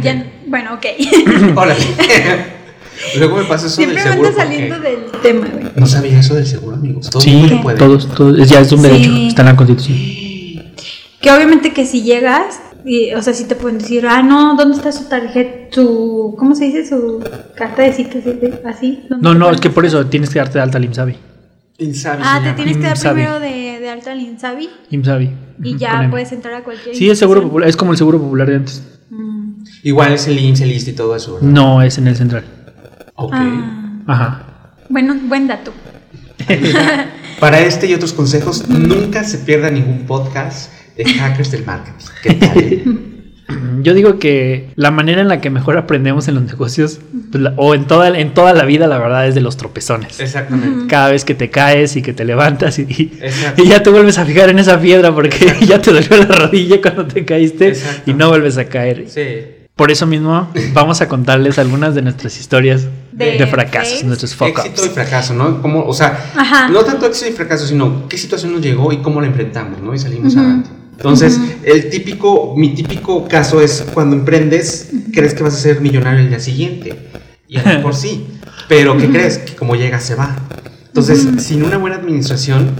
Ya- 0.00 0.24
bueno, 0.46 0.74
ok. 0.74 0.86
órale. 1.56 1.80
Luego 3.18 3.38
me 3.38 3.44
pasa 3.44 3.66
eso 3.66 3.76
Siempre 3.76 4.02
del 4.02 4.12
seguro. 4.12 4.32
saliendo 4.32 4.74
porque 4.76 4.90
del 4.90 5.10
tema, 5.22 5.46
güey. 5.50 5.64
No 5.74 5.86
sabía 5.86 6.20
eso 6.20 6.34
del 6.34 6.46
seguro, 6.46 6.76
amigos. 6.76 7.08
Todo 7.10 7.22
Sí, 7.22 7.58
puede. 7.62 7.78
todos, 7.78 8.06
todos, 8.14 8.48
ya 8.48 8.60
es 8.60 8.70
un 8.72 8.82
Sí. 8.82 8.88
derecho, 8.88 9.10
está 9.28 9.42
en 9.42 9.48
la 9.48 9.56
constitución. 9.56 9.98
Que 11.20 11.30
obviamente 11.32 11.72
que 11.72 11.86
si 11.86 12.02
llegas, 12.02 12.60
y, 12.84 13.12
o 13.14 13.22
sea, 13.22 13.32
si 13.32 13.44
te 13.44 13.54
pueden 13.54 13.78
decir, 13.78 14.06
ah, 14.06 14.22
no, 14.22 14.54
¿dónde 14.56 14.76
está 14.76 14.92
su 14.92 15.04
tarjeta, 15.08 15.74
su, 15.74 16.34
¿cómo 16.38 16.54
se 16.54 16.66
dice? 16.66 16.86
Su 16.86 17.22
carta 17.56 17.82
de 17.82 17.92
citas, 17.94 18.16
así, 18.26 18.38
así. 18.66 19.02
¿Dónde 19.08 19.28
No, 19.28 19.34
no, 19.34 19.50
es 19.50 19.60
que 19.60 19.70
por 19.70 19.84
eso 19.86 20.04
tienes 20.06 20.28
que 20.30 20.38
darte 20.38 20.58
de 20.58 20.62
alta 20.62 20.76
al 20.78 20.84
IMSABI. 20.84 21.16
Insabi 21.78 22.22
Ah, 22.24 22.40
te 22.44 22.52
tienes 22.52 22.76
que 22.76 22.82
dar 22.82 22.98
primero 22.98 23.40
de, 23.40 23.69
de 23.80 23.88
alta 23.88 24.12
al 24.12 24.20
Insabi 24.20 24.68
IMSABI. 24.90 25.30
y 25.62 25.76
ya 25.76 26.08
puedes 26.10 26.32
entrar 26.32 26.54
a 26.54 26.62
cualquier 26.62 26.94
Sí, 26.94 27.10
es 27.10 27.18
seguro 27.18 27.42
popular, 27.42 27.68
es 27.68 27.76
como 27.76 27.92
el 27.92 27.98
seguro 27.98 28.20
popular 28.20 28.48
de 28.48 28.56
antes. 28.56 28.82
Mm. 29.10 29.62
Igual 29.82 30.12
es 30.12 30.26
el 30.28 30.38
IMSS, 30.38 30.60
el 30.62 30.72
ISSSTE 30.72 30.90
y 30.90 30.94
todo 30.94 31.16
eso, 31.16 31.34
¿verdad? 31.34 31.48
No, 31.48 31.82
es 31.82 31.98
en 31.98 32.06
el 32.06 32.16
central. 32.16 32.44
Ok. 33.14 33.32
Ah, 33.34 34.02
Ajá. 34.06 34.74
bueno, 34.88 35.14
buen 35.24 35.46
dato. 35.46 35.72
Para 37.40 37.60
este 37.60 37.86
y 37.86 37.94
otros 37.94 38.12
consejos, 38.12 38.68
nunca 38.68 39.24
se 39.24 39.38
pierda 39.38 39.70
ningún 39.70 40.06
podcast 40.06 40.72
de 40.96 41.04
hackers 41.04 41.50
del 41.50 41.64
marketing. 41.64 42.06
¿Qué 42.22 42.34
tal? 42.34 42.82
Yo 43.82 43.94
digo 43.94 44.18
que 44.18 44.70
la 44.76 44.90
manera 44.90 45.20
en 45.22 45.28
la 45.28 45.40
que 45.40 45.50
mejor 45.50 45.76
aprendemos 45.76 46.28
en 46.28 46.34
los 46.36 46.44
negocios 46.44 47.00
o 47.56 47.74
en 47.74 47.86
toda, 47.86 48.08
en 48.18 48.34
toda 48.34 48.52
la 48.52 48.64
vida, 48.64 48.86
la 48.86 48.98
verdad, 48.98 49.26
es 49.28 49.34
de 49.34 49.40
los 49.40 49.56
tropezones. 49.56 50.18
Exactamente. 50.20 50.86
Cada 50.88 51.10
vez 51.10 51.24
que 51.24 51.34
te 51.34 51.50
caes 51.50 51.94
y 51.96 52.02
que 52.02 52.12
te 52.12 52.24
levantas 52.24 52.78
y, 52.78 52.82
y- 52.82 53.68
ya 53.68 53.82
te 53.82 53.90
vuelves 53.90 54.18
a 54.18 54.24
fijar 54.24 54.48
en 54.50 54.58
esa 54.58 54.80
piedra 54.80 55.14
porque 55.14 55.54
ya 55.66 55.80
te 55.80 55.92
dolió 55.92 56.08
la 56.18 56.34
rodilla 56.34 56.80
cuando 56.80 57.06
te 57.06 57.24
caíste 57.24 57.74
y 58.06 58.12
no 58.14 58.28
vuelves 58.28 58.58
a 58.58 58.64
caer. 58.64 59.04
Sí. 59.08 59.56
Por 59.76 59.90
eso 59.90 60.06
mismo 60.06 60.50
vamos 60.74 61.00
a 61.00 61.08
contarles 61.08 61.58
algunas 61.58 61.94
de 61.94 62.02
nuestras 62.02 62.38
historias 62.38 62.86
de, 63.12 63.38
De 63.38 63.46
fracasos, 63.46 63.88
fails. 63.94 64.04
nuestros 64.04 64.34
fuck 64.34 64.48
Éxito 64.58 64.84
y 64.84 64.88
fracaso, 64.90 65.32
¿no? 65.32 65.62
Como, 65.62 65.84
o 65.86 65.94
sea, 65.94 66.18
Ajá. 66.36 66.68
no 66.68 66.82
tanto 66.84 67.06
éxito 67.06 67.30
y 67.30 67.32
fracaso, 67.32 67.66
sino 67.66 68.06
qué 68.08 68.18
situación 68.18 68.52
nos 68.52 68.60
llegó 68.60 68.92
y 68.92 68.98
cómo 68.98 69.20
la 69.22 69.28
enfrentamos, 69.28 69.80
¿no? 69.80 69.94
Y 69.94 69.98
salimos 69.98 70.34
Ujú. 70.34 70.40
adelante. 70.40 70.70
Entonces, 71.00 71.40
el 71.62 71.88
típico, 71.88 72.52
mi 72.58 72.74
típico 72.74 73.26
caso 73.26 73.62
es 73.62 73.86
cuando 73.94 74.14
emprendes, 74.16 74.90
crees 75.14 75.32
que 75.32 75.42
vas 75.42 75.54
a 75.54 75.56
ser 75.56 75.80
millonario 75.80 76.20
el 76.20 76.28
día 76.28 76.40
siguiente. 76.40 77.08
Y 77.48 77.56
a 77.56 77.62
lo 77.62 77.78
mejor 77.78 77.94
sí. 77.94 78.26
Pero 78.68 78.98
¿qué 78.98 79.08
crees? 79.08 79.38
Que 79.38 79.56
como 79.56 79.76
llega, 79.76 79.98
se 79.98 80.14
va. 80.14 80.36
Entonces, 80.88 81.26
sin 81.42 81.62
una 81.62 81.78
buena 81.78 81.96
administración, 81.96 82.70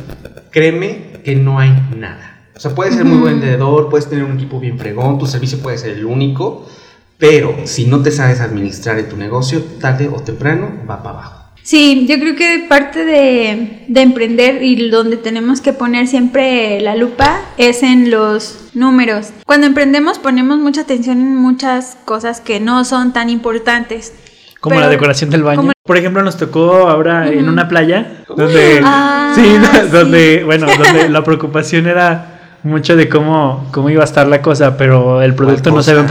créeme 0.51 1.23
que 1.25 1.35
no 1.35 1.59
hay 1.59 1.71
nada. 1.97 2.51
O 2.55 2.61
sea, 2.61 2.75
puedes 2.75 2.95
ser 2.95 3.07
muy 3.07 3.21
buen 3.21 3.41
vendedor, 3.41 3.89
puedes 3.89 4.07
tener 4.07 4.25
un 4.25 4.33
equipo 4.33 4.61
bien 4.61 4.79
fregón, 4.79 5.19
tu 5.19 5.27
servicio 5.27 5.61
puede 5.61 5.79
ser 5.79 5.93
el 5.93 6.05
único, 6.05 6.69
pero 7.17 7.55
si 7.65 7.87
no 7.87 8.03
te 8.03 8.11
sabes 8.11 8.41
administrar 8.41 8.99
en 8.99 9.09
tu 9.09 9.17
negocio, 9.17 9.63
tarde 9.81 10.11
o 10.13 10.21
temprano 10.21 10.71
va 10.89 11.03
para 11.03 11.19
abajo. 11.21 11.40
Sí, 11.63 12.07
yo 12.09 12.19
creo 12.19 12.37
que 12.37 12.67
parte 12.69 13.05
de, 13.05 13.85
de 13.87 14.01
emprender 14.01 14.63
y 14.63 14.89
donde 14.91 15.17
tenemos 15.17 15.61
que 15.61 15.73
poner 15.73 16.07
siempre 16.09 16.81
la 16.81 16.97
lupa 16.97 17.41
es 17.59 17.83
en 17.83 18.11
los 18.11 18.71
números. 18.75 19.29
Cuando 19.47 19.67
emprendemos 19.67 20.19
ponemos 20.19 20.59
mucha 20.59 20.81
atención 20.83 21.19
en 21.19 21.37
muchas 21.37 21.97
cosas 22.07 22.41
que 22.41 22.61
no 22.61 22.85
son 22.85 23.13
tan 23.13 23.29
importantes. 23.31 24.15
Como 24.61 24.75
Pero- 24.75 24.87
la 24.87 24.91
decoración 24.91 25.31
del 25.31 25.43
baño. 25.43 25.57
como- 25.61 25.73
Por 25.85 25.97
ejemplo, 25.97 26.23
nos 26.23 26.37
tocó 26.37 26.89
ahora 26.89 27.29
en 27.29 27.41
Ujú. 27.45 27.53
una 27.53 27.69
playa 27.69 28.25
donde, 28.29 28.81
Ah, 28.85 29.33
sí, 29.37 29.43
sí. 29.43 29.89
donde, 29.91 30.43
bueno, 30.45 30.67
donde 30.67 31.09
la 31.09 31.23
preocupación 31.25 31.87
era 31.87 32.59
mucho 32.63 32.95
de 32.97 33.09
cómo, 33.09 33.69
cómo 33.73 33.91
iba 33.91 34.03
a 34.03 34.05
estar 34.05 34.27
la 34.29 34.41
cosa, 34.43 34.77
pero 34.77 35.23
el 35.23 35.35
producto 35.35 35.71
no 35.71 35.83
se 35.83 35.95
ve. 35.95 36.05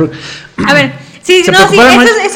A 0.66 0.74
ver, 0.74 0.92
sí, 1.22 1.44
Se 1.44 1.52
no, 1.52 1.60
sí, 1.60 1.66
preocuparon 1.76 1.94
eso, 2.04 2.12
más- 2.18 2.36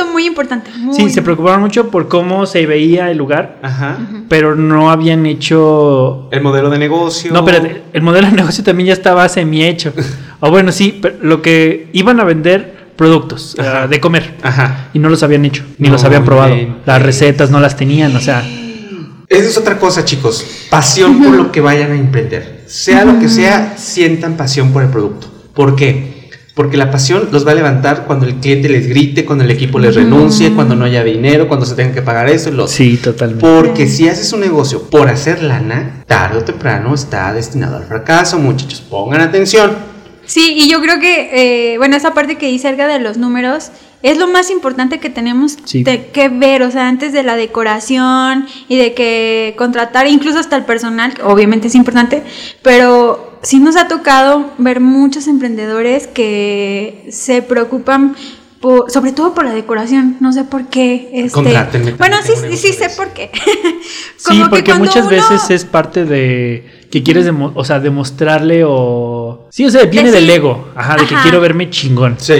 punto 0.00 0.12
muy 0.12 0.26
importante. 0.26 0.70
muy 0.76 0.94
Sí, 0.94 1.10
se 1.10 1.22
preocuparon 1.22 1.60
mucho 1.60 1.90
por 1.90 2.08
cómo 2.08 2.46
se 2.46 2.66
veía 2.66 3.10
el 3.10 3.18
lugar, 3.18 3.58
Ajá. 3.62 3.98
pero 4.28 4.54
no 4.54 4.90
habían 4.90 5.26
hecho 5.26 6.28
El 6.30 6.42
modelo 6.42 6.70
de 6.70 6.78
negocio. 6.78 7.32
No, 7.32 7.44
pero 7.44 7.66
el 7.92 8.02
modelo 8.02 8.28
de 8.28 8.34
negocio 8.34 8.64
también 8.64 8.88
ya 8.88 8.92
estaba 8.92 9.28
semi 9.28 9.64
hecho. 9.64 9.92
o 10.40 10.50
bueno, 10.50 10.72
sí, 10.72 10.98
pero 11.00 11.16
lo 11.22 11.42
que 11.42 11.88
iban 11.92 12.20
a 12.20 12.24
vender 12.24 12.80
productos 12.96 13.56
de 13.88 14.00
comer 14.00 14.34
Ajá. 14.42 14.88
y 14.92 14.98
no 14.98 15.08
los 15.08 15.22
habían 15.22 15.44
hecho, 15.46 15.64
ni 15.78 15.88
No 15.88 15.94
los 15.94 16.04
habían 16.04 16.24
probado. 16.24 16.54
Las 16.84 17.00
recetas 17.00 17.50
no 17.50 17.58
las 17.58 17.74
tenían, 17.76 18.14
o 18.14 18.20
sea, 18.20 18.42
Esa 19.26 19.48
es 19.48 19.56
otra 19.56 19.78
cosa, 19.78 20.04
chicos. 20.04 20.44
Pasión 20.68 21.22
por 21.22 21.34
lo 21.34 21.50
que 21.50 21.60
vayan 21.62 21.92
a 21.92 21.94
emprender. 21.94 22.64
Sea 22.66 23.04
lo 23.04 23.18
que 23.18 23.28
sea, 23.28 23.74
sientan 23.78 24.36
pasión 24.36 24.72
por 24.72 24.82
el 24.82 24.90
producto. 24.90 25.28
¿Por 25.54 25.76
qué? 25.76 26.19
Porque 26.60 26.76
la 26.76 26.90
pasión 26.90 27.30
los 27.32 27.46
va 27.46 27.52
a 27.52 27.54
levantar 27.54 28.04
cuando 28.06 28.26
el 28.26 28.34
cliente 28.34 28.68
les 28.68 28.86
grite, 28.86 29.24
cuando 29.24 29.44
el 29.44 29.50
equipo 29.50 29.78
les 29.78 29.94
renuncie, 29.94 30.52
cuando 30.52 30.76
no 30.76 30.84
haya 30.84 31.02
dinero, 31.02 31.48
cuando 31.48 31.64
se 31.64 31.74
tengan 31.74 31.94
que 31.94 32.02
pagar 32.02 32.28
eso 32.28 32.50
lo 32.50 32.68
sí, 32.68 32.98
totalmente. 32.98 33.40
Porque 33.46 33.86
si 33.86 34.06
haces 34.10 34.30
un 34.34 34.40
negocio 34.40 34.82
por 34.90 35.08
hacer 35.08 35.42
lana, 35.42 36.04
tarde 36.06 36.40
o 36.40 36.44
temprano 36.44 36.94
está 36.94 37.32
destinado 37.32 37.78
al 37.78 37.84
fracaso, 37.84 38.38
muchachos. 38.38 38.82
Pongan 38.82 39.22
atención. 39.22 39.74
Sí, 40.26 40.52
y 40.54 40.68
yo 40.68 40.82
creo 40.82 41.00
que, 41.00 41.72
eh, 41.72 41.78
bueno, 41.78 41.96
esa 41.96 42.12
parte 42.12 42.36
que 42.36 42.46
dice 42.48 42.68
acerca 42.68 42.86
de 42.88 43.00
los 43.00 43.16
números 43.16 43.70
es 44.02 44.18
lo 44.18 44.26
más 44.28 44.50
importante 44.50 44.98
que 45.00 45.08
tenemos 45.08 45.56
Sí. 45.64 45.82
de- 45.82 46.08
que 46.08 46.28
ver, 46.28 46.62
o 46.62 46.70
sea, 46.70 46.88
antes 46.88 47.14
de 47.14 47.22
la 47.22 47.36
decoración 47.36 48.44
y 48.68 48.76
de 48.76 48.92
que 48.92 49.54
contratar, 49.56 50.06
incluso 50.08 50.38
hasta 50.38 50.56
el 50.56 50.64
personal, 50.66 51.14
obviamente 51.24 51.68
es 51.68 51.74
importante, 51.74 52.22
pero 52.60 53.29
sí 53.42 53.58
nos 53.58 53.76
ha 53.76 53.88
tocado 53.88 54.50
ver 54.58 54.80
muchos 54.80 55.26
emprendedores 55.26 56.06
que 56.06 57.06
se 57.10 57.42
preocupan 57.42 58.14
por- 58.60 58.90
sobre 58.90 59.12
todo 59.12 59.32
por 59.34 59.44
la 59.44 59.52
decoración, 59.52 60.16
no 60.20 60.32
sé 60.32 60.44
por 60.44 60.66
qué. 60.66 61.10
Este, 61.14 61.32
bueno, 61.98 62.16
sí, 62.22 62.56
sí, 62.56 62.72
sé 62.72 62.90
por 62.96 63.08
qué. 63.14 63.30
Sí, 64.16 64.38
Como 64.38 64.50
porque 64.50 64.74
muchas 64.74 65.06
uno- 65.06 65.08
veces 65.08 65.48
es 65.50 65.64
parte 65.64 66.04
de 66.04 66.86
que 66.90 67.02
quieres, 67.02 67.24
demo- 67.24 67.52
o 67.54 67.64
sea, 67.64 67.80
demostrarle 67.80 68.64
o... 68.66 69.46
Sí, 69.50 69.64
o 69.64 69.70
sea, 69.70 69.86
viene 69.86 70.10
Decir- 70.10 70.12
del 70.20 70.30
ego, 70.30 70.68
ajá, 70.76 70.96
de 70.96 71.06
que 71.06 71.14
quiero 71.22 71.40
verme 71.40 71.70
chingón. 71.70 72.16
Sí. 72.18 72.34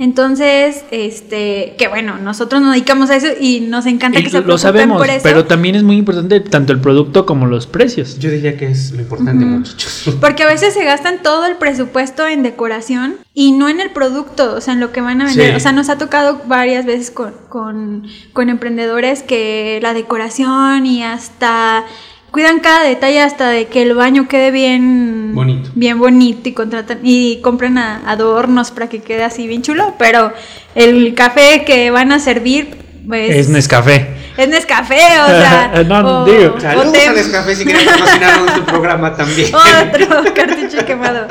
Entonces, 0.00 0.86
este, 0.90 1.74
que 1.76 1.86
bueno, 1.86 2.16
nosotros 2.16 2.62
nos 2.62 2.72
dedicamos 2.72 3.10
a 3.10 3.16
eso 3.16 3.26
y 3.38 3.60
nos 3.60 3.84
encanta 3.84 4.18
Y 4.18 4.22
que 4.22 4.30
se 4.30 4.40
lo 4.40 4.56
sabemos, 4.56 4.96
por 4.96 5.10
eso. 5.10 5.20
pero 5.22 5.44
también 5.44 5.74
es 5.74 5.82
muy 5.82 5.98
importante 5.98 6.40
tanto 6.40 6.72
el 6.72 6.80
producto 6.80 7.26
como 7.26 7.46
los 7.46 7.66
precios. 7.66 8.18
Yo 8.18 8.30
diría 8.30 8.56
que 8.56 8.68
es 8.68 8.92
lo 8.92 9.02
importante, 9.02 9.44
muchachos. 9.44 10.16
Porque 10.22 10.44
a 10.44 10.46
veces 10.46 10.72
se 10.72 10.84
gastan 10.84 11.22
todo 11.22 11.44
el 11.44 11.56
presupuesto 11.56 12.26
en 12.26 12.42
decoración 12.42 13.16
y 13.34 13.52
no 13.52 13.68
en 13.68 13.78
el 13.78 13.90
producto, 13.90 14.54
o 14.54 14.60
sea, 14.62 14.72
en 14.72 14.80
lo 14.80 14.90
que 14.90 15.02
van 15.02 15.20
a 15.20 15.26
vender. 15.26 15.50
Sí. 15.50 15.56
O 15.56 15.60
sea, 15.60 15.72
nos 15.72 15.90
ha 15.90 15.98
tocado 15.98 16.40
varias 16.46 16.86
veces 16.86 17.10
con, 17.10 17.34
con, 17.50 18.06
con 18.32 18.48
emprendedores 18.48 19.22
que 19.22 19.80
la 19.82 19.92
decoración 19.92 20.86
y 20.86 21.02
hasta 21.02 21.84
cuidan 22.30 22.60
cada 22.60 22.82
detalle 22.84 23.20
hasta 23.22 23.48
de 23.48 23.66
que 23.66 23.82
el 23.82 23.94
baño 23.94 24.28
quede 24.28 24.50
bien 24.50 25.32
Bonito. 25.34 25.70
bien 25.74 25.98
bonito 25.98 26.48
y 26.48 26.52
contratan 26.52 26.98
y 27.02 27.40
compran 27.42 27.78
a- 27.78 28.02
adornos 28.10 28.70
para 28.70 28.88
que 28.88 29.00
quede 29.00 29.24
así 29.24 29.46
bien 29.46 29.62
chulo, 29.62 29.94
pero 29.98 30.32
el 30.74 31.14
café 31.14 31.64
que 31.64 31.90
van 31.90 32.12
a 32.12 32.18
servir 32.18 32.76
pues, 33.08 33.34
Es 33.34 33.48
Nescafé. 33.48 34.08
es 34.36 34.48
Nescafé, 34.48 34.94
o 34.94 35.26
sea, 35.26 35.82
No, 35.88 36.22
o- 36.22 36.24
digo. 36.24 36.54
o 36.56 36.60
Saludos 36.60 36.92
te- 36.92 37.08
a 37.08 37.12
Nescafé 37.12 37.56
si 37.56 37.64
quieren 37.64 37.84
patrocinarnos 37.86 38.54
tu 38.54 38.64
programa 38.64 39.16
también. 39.16 39.50
Otro 39.54 40.34
cartucho 40.34 40.84
quemado. 40.86 41.26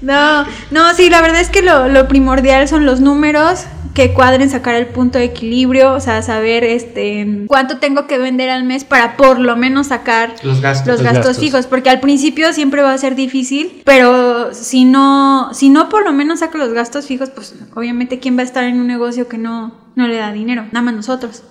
No, 0.00 0.46
no, 0.70 0.94
sí, 0.94 1.10
la 1.10 1.20
verdad 1.20 1.40
es 1.40 1.50
que 1.50 1.60
lo, 1.62 1.88
lo 1.88 2.06
primordial 2.08 2.68
son 2.68 2.86
los 2.86 3.00
números, 3.00 3.64
que 3.98 4.14
cuadren, 4.14 4.48
sacar 4.48 4.76
el 4.76 4.86
punto 4.86 5.18
de 5.18 5.24
equilibrio, 5.24 5.92
o 5.92 5.98
sea, 6.00 6.22
saber 6.22 6.62
este 6.62 7.44
cuánto 7.48 7.78
tengo 7.78 8.06
que 8.06 8.16
vender 8.18 8.48
al 8.48 8.62
mes 8.62 8.84
para 8.84 9.16
por 9.16 9.40
lo 9.40 9.56
menos 9.56 9.88
sacar 9.88 10.34
Los 10.44 10.60
gastos. 10.60 10.86
los 10.86 10.96
Los 10.98 11.02
gastos, 11.04 11.26
gastos. 11.26 11.44
fijos, 11.44 11.66
porque 11.66 11.90
al 11.90 11.98
principio 11.98 12.52
siempre 12.52 12.82
va 12.82 12.92
a 12.92 12.98
ser 12.98 13.16
difícil, 13.16 13.82
pero 13.84 14.54
si 14.54 14.84
no, 14.84 15.52
si 15.52 15.68
no 15.68 15.88
por 15.88 16.04
lo 16.04 16.12
menos 16.12 16.38
saca 16.38 16.58
los 16.58 16.72
gastos 16.72 17.06
fijos, 17.06 17.30
pues 17.30 17.56
obviamente 17.74 18.20
quién 18.20 18.36
va 18.36 18.42
a 18.42 18.44
estar 18.44 18.62
en 18.64 18.78
un 18.80 18.86
negocio 18.86 19.26
que 19.26 19.36
no, 19.38 19.74
no 19.96 20.06
le 20.06 20.16
da 20.16 20.32
dinero, 20.32 20.66
nada 20.70 20.82
más 20.82 20.94
nosotros. 20.94 21.42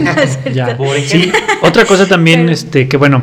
No 0.00 0.10
es 0.12 0.38
cierto. 0.42 0.50
Ya. 0.54 0.76
Por 0.78 0.96
Sí, 1.00 1.30
otra 1.60 1.84
cosa 1.84 2.06
también, 2.08 2.40
Pero- 2.42 2.52
este, 2.52 2.88
que 2.88 2.96
bueno, 2.96 3.22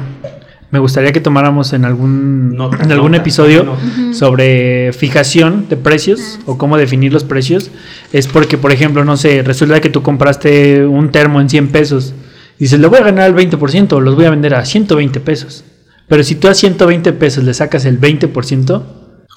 me 0.69 0.79
gustaría 0.79 1.13
que 1.13 1.21
tomáramos 1.21 1.71
en 1.73 1.85
algún, 1.85 2.55
Nota, 2.55 2.83
en 2.83 2.91
algún 2.91 3.11
nota, 3.11 3.21
episodio 3.21 3.63
nota. 3.63 4.13
sobre 4.13 4.91
fijación 4.91 5.67
de 5.69 5.77
precios 5.77 6.39
o 6.45 6.57
cómo 6.57 6.77
definir 6.77 7.13
los 7.13 7.23
precios. 7.23 7.71
Es 8.11 8.27
porque, 8.27 8.57
por 8.57 8.71
ejemplo, 8.71 9.05
no 9.05 9.15
sé, 9.15 9.43
resulta 9.43 9.79
que 9.79 9.89
tú 9.89 10.01
compraste 10.01 10.85
un 10.85 11.11
termo 11.11 11.39
en 11.39 11.49
100 11.49 11.69
pesos. 11.69 12.13
Y 12.59 12.65
dices, 12.65 12.79
le 12.79 12.87
voy 12.87 12.99
a 12.99 13.03
ganar 13.03 13.29
el 13.29 13.35
20%, 13.35 14.01
los 14.01 14.15
voy 14.15 14.25
a 14.25 14.29
vender 14.29 14.55
a 14.55 14.65
120 14.65 15.19
pesos. 15.21 15.63
Pero 16.07 16.23
si 16.23 16.35
tú 16.35 16.47
a 16.47 16.53
120 16.53 17.13
pesos 17.13 17.43
le 17.43 17.53
sacas 17.53 17.85
el 17.85 17.99
20%, 17.99 18.83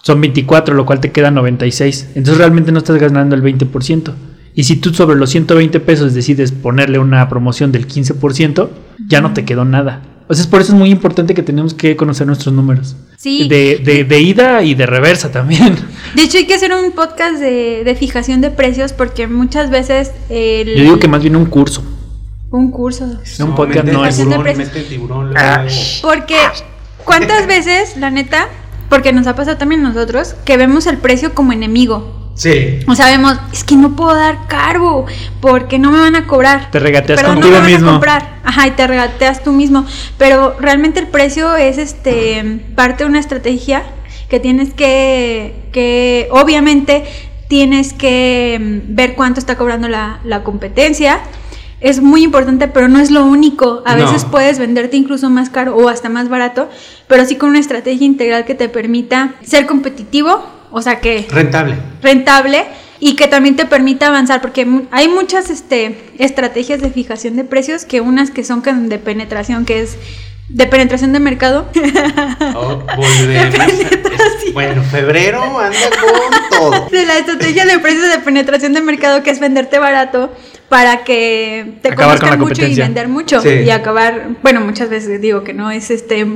son 0.03 0.20
24, 0.20 0.74
lo 0.74 0.87
cual 0.87 1.01
te 1.01 1.12
queda 1.12 1.31
96. 1.31 2.11
Entonces 2.14 2.39
realmente 2.39 2.72
no 2.72 2.78
estás 2.78 2.97
ganando 2.97 3.37
el 3.37 3.43
20%. 3.43 4.12
Y 4.55 4.64
si 4.64 4.76
tú 4.76 4.93
sobre 4.93 5.16
los 5.16 5.31
120 5.31 5.78
pesos 5.81 6.12
decides 6.14 6.51
ponerle 6.53 6.99
una 6.99 7.28
promoción 7.28 7.70
del 7.70 7.87
15%, 7.87 8.68
ya 9.09 9.20
no 9.20 9.33
te 9.33 9.45
quedó 9.45 9.64
nada. 9.64 10.03
O 10.31 10.35
sea, 10.35 10.43
es 10.43 10.47
por 10.47 10.61
eso 10.61 10.72
es 10.72 10.78
muy 10.78 10.91
importante 10.91 11.35
que 11.35 11.43
tenemos 11.43 11.74
que 11.74 11.97
conocer 11.97 12.24
nuestros 12.24 12.55
números. 12.55 12.95
Sí. 13.16 13.49
De, 13.49 13.78
de- 13.85 14.05
de 14.05 14.20
ida 14.20 14.62
y 14.62 14.74
de 14.74 14.87
reversa 14.87 15.33
también. 15.33 15.76
De 16.14 16.22
hecho, 16.22 16.39
hay 16.39 16.47
que 16.47 16.55
hacer 16.55 16.72
un 16.72 16.93
podcast 16.93 17.41
de, 17.41 17.83
de 17.85 17.95
fijación 17.97 18.41
de 18.41 18.51
precios 18.51 18.93
porque 18.93 19.26
muchas 19.26 19.70
veces 19.70 20.12
el, 20.28 20.68
Yo 20.76 20.83
digo 20.85 20.99
que 21.01 21.09
más 21.09 21.20
bien 21.22 21.35
un 21.35 21.47
curso. 21.47 21.83
un 22.53 22.70
curso. 22.70 23.05
un 23.41 23.55
podcast 23.57 23.87
no 23.89 24.07
es- 24.07 24.16
tiburón, 24.16 24.45
Fijación 24.45 24.45
de 24.45 24.55
mete 24.55 24.83
tiburón, 24.89 25.35
Ah. 25.37 25.66
Porque 26.01 26.37
cuántas 27.05 27.47
veces, 27.49 27.97
la 27.97 28.11
neta, 28.11 28.47
porque 28.89 29.12
nos 29.12 29.26
ha 29.26 29.35
pasado 29.35 29.57
también 29.57 29.85
a 29.85 29.89
nosotros, 29.89 30.37
que 30.45 30.57
vemos 30.57 30.87
el 30.87 30.99
precio 30.99 31.35
como 31.35 31.53
enemigo. 31.53 32.20
Sí. 32.41 32.78
O 32.88 32.95
sea, 32.95 33.07
vemos, 33.11 33.36
es 33.53 33.64
que 33.64 33.76
no 33.76 33.95
puedo 33.95 34.14
dar 34.14 34.47
cargo 34.49 35.05
porque 35.43 35.78
no 35.78 35.93
me 35.93 35.99
van 36.01 36.16
a 36.16 36.26
cobrar. 36.26 36.70
Te 36.70 36.78
regateas 36.78 37.18
Pero 37.20 37.34
no 37.34 37.34
contigo 37.34 37.55
me 37.57 37.61
van 37.61 37.70
mismo. 37.70 37.88
a 37.91 37.93
comprar. 37.93 38.41
Ajá, 38.45 38.66
y 38.66 38.70
te 38.70 38.86
regateas 38.86 39.45
tú 39.45 39.53
mismo. 39.53 39.84
Pero 40.16 40.57
realmente 40.59 41.01
el 41.01 41.09
precio 41.09 41.55
es 41.57 41.76
este 41.76 42.62
parte 42.74 43.05
de 43.05 43.11
una 43.11 43.18
estrategia 43.20 43.82
que 44.30 44.41
tienes 44.41 44.72
que, 44.72 45.55
que 45.70 46.28
obviamente 46.30 47.05
tienes 47.49 47.93
que 47.93 48.59
mm, 48.88 48.95
ver 48.95 49.14
cuánto 49.16 49.38
está 49.38 49.57
cobrando 49.59 49.88
la, 49.88 50.20
la 50.24 50.43
competencia. 50.43 51.18
Es 51.82 52.01
muy 52.01 52.22
importante, 52.24 52.68
pero 52.68 52.88
no 52.88 53.01
es 53.01 53.11
lo 53.11 53.22
único. 53.26 53.82
A 53.84 53.97
No. 53.97 54.05
veces 54.07 54.24
puedes 54.24 54.59
venderte 54.59 54.97
incluso 54.97 55.28
más 55.28 55.51
caro 55.51 55.76
o 55.76 55.91
hasta 55.91 56.09
más 56.09 56.30
barato, 56.30 56.70
pero 57.07 57.26
sí 57.26 57.36
con 57.36 57.51
una 57.51 57.59
estrategia 57.59 58.07
integral 58.07 58.47
que 58.47 58.55
te 58.55 58.70
permita 58.70 59.34
ser 59.43 59.66
competitivo, 59.66 60.43
o 60.71 60.83
sea 60.83 61.01
que 61.01 61.27
Rentable. 61.31 61.75
rentable 62.03 62.64
y 62.99 63.16
que 63.16 63.27
también 63.29 63.57
te 63.57 63.64
permita 63.64 64.09
avanzar, 64.09 64.41
porque 64.43 64.66
hay 64.91 65.09
muchas 65.09 65.49
este, 65.51 65.99
estrategias 66.18 66.81
de 66.83 66.91
fijación 66.91 67.35
de 67.37 67.45
precios, 67.45 67.85
que 67.87 68.01
unas 68.03 68.31
que 68.31 68.45
son 68.45 68.62
de 68.91 68.99
penetración, 68.99 69.64
que 69.64 69.81
es 69.81 69.97
de 70.51 70.66
penetración 70.66 71.12
de 71.12 71.21
mercado. 71.21 71.66
Oh, 72.55 72.83
volvemos. 72.97 73.55
Bueno, 74.53 74.83
febrero 74.83 75.61
anda 75.61 75.79
con 76.01 76.51
todo. 76.51 76.89
de 76.91 77.07
la 77.07 77.18
estrategia 77.18 77.64
de 77.66 77.79
precios 77.79 78.11
de 78.11 78.18
penetración 78.18 78.73
de 78.73 78.81
mercado, 78.81 79.23
que 79.23 79.31
es 79.31 79.39
venderte 79.39 79.79
barato 79.79 80.35
para 80.68 81.05
que 81.05 81.79
te 81.83 81.91
Acabar 81.93 82.18
con 82.18 82.31
conozcan 82.31 82.41
mucho 82.49 82.66
y 82.66 82.75
vender 82.75 83.07
mucho 83.09 83.41
Sí. 83.41 83.49
y 83.64 83.71
acabar, 83.71 84.31
bueno, 84.43 84.61
muchas 84.61 84.89
veces 84.89 85.21
digo 85.21 85.45
que 85.45 85.53
no 85.53 85.71
es 85.71 85.91
este 85.91 86.27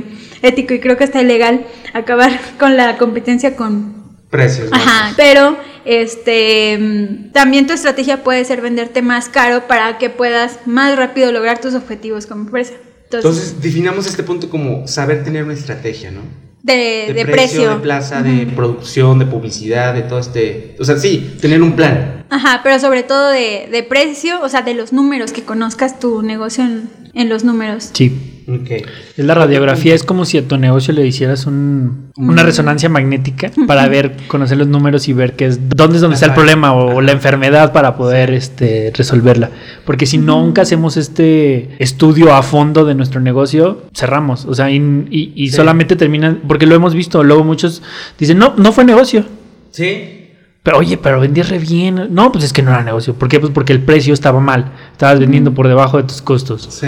ético 0.41 0.73
y 0.73 0.79
creo 0.79 0.95
que 0.97 1.03
está 1.03 1.21
ilegal 1.21 1.65
acabar 1.93 2.39
con 2.57 2.77
la 2.77 2.97
competencia 2.97 3.55
con 3.57 4.04
Precios. 4.35 4.69
Ajá, 4.71 5.13
pero 5.15 5.57
este 5.85 7.29
también 7.33 7.67
tu 7.67 7.73
estrategia 7.73 8.23
puede 8.23 8.43
ser 8.45 8.61
venderte 8.61 9.01
más 9.01 9.29
caro 9.29 9.67
para 9.67 9.97
que 9.97 10.09
puedas 10.09 10.59
más 10.65 10.95
rápido 10.97 11.31
lograr 11.31 11.59
tus 11.61 11.73
objetivos 11.73 12.25
como 12.25 12.45
empresa. 12.45 12.73
Entonces, 13.05 13.31
Entonces, 13.31 13.61
definamos 13.61 14.07
este 14.07 14.23
punto 14.23 14.49
como 14.49 14.87
saber 14.87 15.23
tener 15.23 15.43
una 15.43 15.53
estrategia, 15.53 16.11
¿no? 16.11 16.21
de, 16.63 16.73
De, 16.73 17.13
de 17.13 17.25
precio, 17.25 17.31
precio. 17.31 17.69
de 17.75 17.75
plaza, 17.81 18.23
de 18.23 18.47
producción, 18.47 19.19
de 19.19 19.27
publicidad, 19.27 19.93
de 19.93 20.01
todo 20.01 20.17
este. 20.19 20.75
O 20.79 20.83
sea, 20.83 20.97
sí, 20.97 21.35
tener 21.39 21.61
un 21.61 21.73
plan. 21.73 22.25
Ajá, 22.31 22.61
pero 22.63 22.79
sobre 22.79 23.03
todo 23.03 23.29
de, 23.29 23.67
de 23.71 23.83
precio, 23.83 24.41
o 24.41 24.49
sea, 24.49 24.63
de 24.63 24.73
los 24.73 24.91
números, 24.91 25.31
que 25.31 25.43
conozcas 25.43 25.99
tu 25.99 26.23
negocio 26.23 26.63
en, 26.63 26.89
en 27.13 27.29
los 27.29 27.43
números. 27.43 27.91
Sí. 27.93 28.31
Ok. 28.47 28.69
Es 29.17 29.25
la 29.25 29.33
radiografía, 29.33 29.95
es 29.95 30.03
como 30.03 30.23
si 30.25 30.37
a 30.37 30.47
tu 30.47 30.57
negocio 30.57 30.93
le 30.93 31.05
hicieras 31.07 31.47
un- 31.47 32.11
una 32.15 32.43
resonancia 32.43 32.89
magnética 32.89 33.51
para 33.67 33.87
ver, 33.87 34.15
conocer 34.27 34.57
los 34.57 34.67
números 34.67 35.07
y 35.07 35.13
ver 35.13 35.35
qué 35.35 35.45
es, 35.47 35.59
dónde 35.69 35.95
es 35.97 36.01
donde 36.01 36.13
está 36.15 36.27
el 36.27 36.33
problema 36.33 36.73
o 36.73 37.01
la 37.01 37.11
enfermedad 37.11 37.73
para 37.73 37.97
poder 37.97 38.29
este, 38.31 38.91
resolverla. 38.95 39.49
Porque 39.85 40.05
si 40.05 40.17
nunca 40.19 40.61
hacemos 40.61 40.95
este 40.97 41.69
estudio 41.79 42.33
a 42.35 42.43
fondo 42.43 42.85
de 42.85 42.93
nuestro 42.93 43.19
negocio, 43.19 43.83
cerramos. 43.95 44.45
O 44.45 44.53
sea, 44.53 44.69
y, 44.69 44.75
y- 45.09 45.33
y 45.35 45.49
Sí. 45.49 45.55
solamente 45.55 45.95
terminan, 45.95 46.41
porque 46.47 46.67
lo 46.67 46.75
hemos 46.75 46.93
visto, 46.93 47.23
luego 47.23 47.43
muchos 47.43 47.81
dicen, 48.19 48.37
no, 48.37 48.53
no 48.57 48.71
fue 48.71 48.85
negocio. 48.85 49.25
Sí. 49.71 50.21
Pero 50.61 50.77
oye, 50.79 50.97
pero 50.97 51.19
vendí 51.19 51.41
re 51.41 51.59
bien. 51.59 52.07
No, 52.11 52.31
pues 52.31 52.43
es 52.43 52.53
que 52.53 52.61
no 52.63 52.71
era 52.71 52.83
negocio. 52.83 53.13
¿Por 53.13 53.27
qué? 53.27 53.39
Pues 53.39 53.51
porque 53.51 53.71
el 53.73 53.81
precio 53.81 54.13
estaba 54.13 54.39
mal. 54.39 54.71
Estabas 54.93 55.19
vendiendo 55.19 55.53
por 55.53 55.67
debajo 55.67 55.97
de 55.97 56.03
tus 56.03 56.21
costos. 56.23 56.67
Sí. 56.71 56.87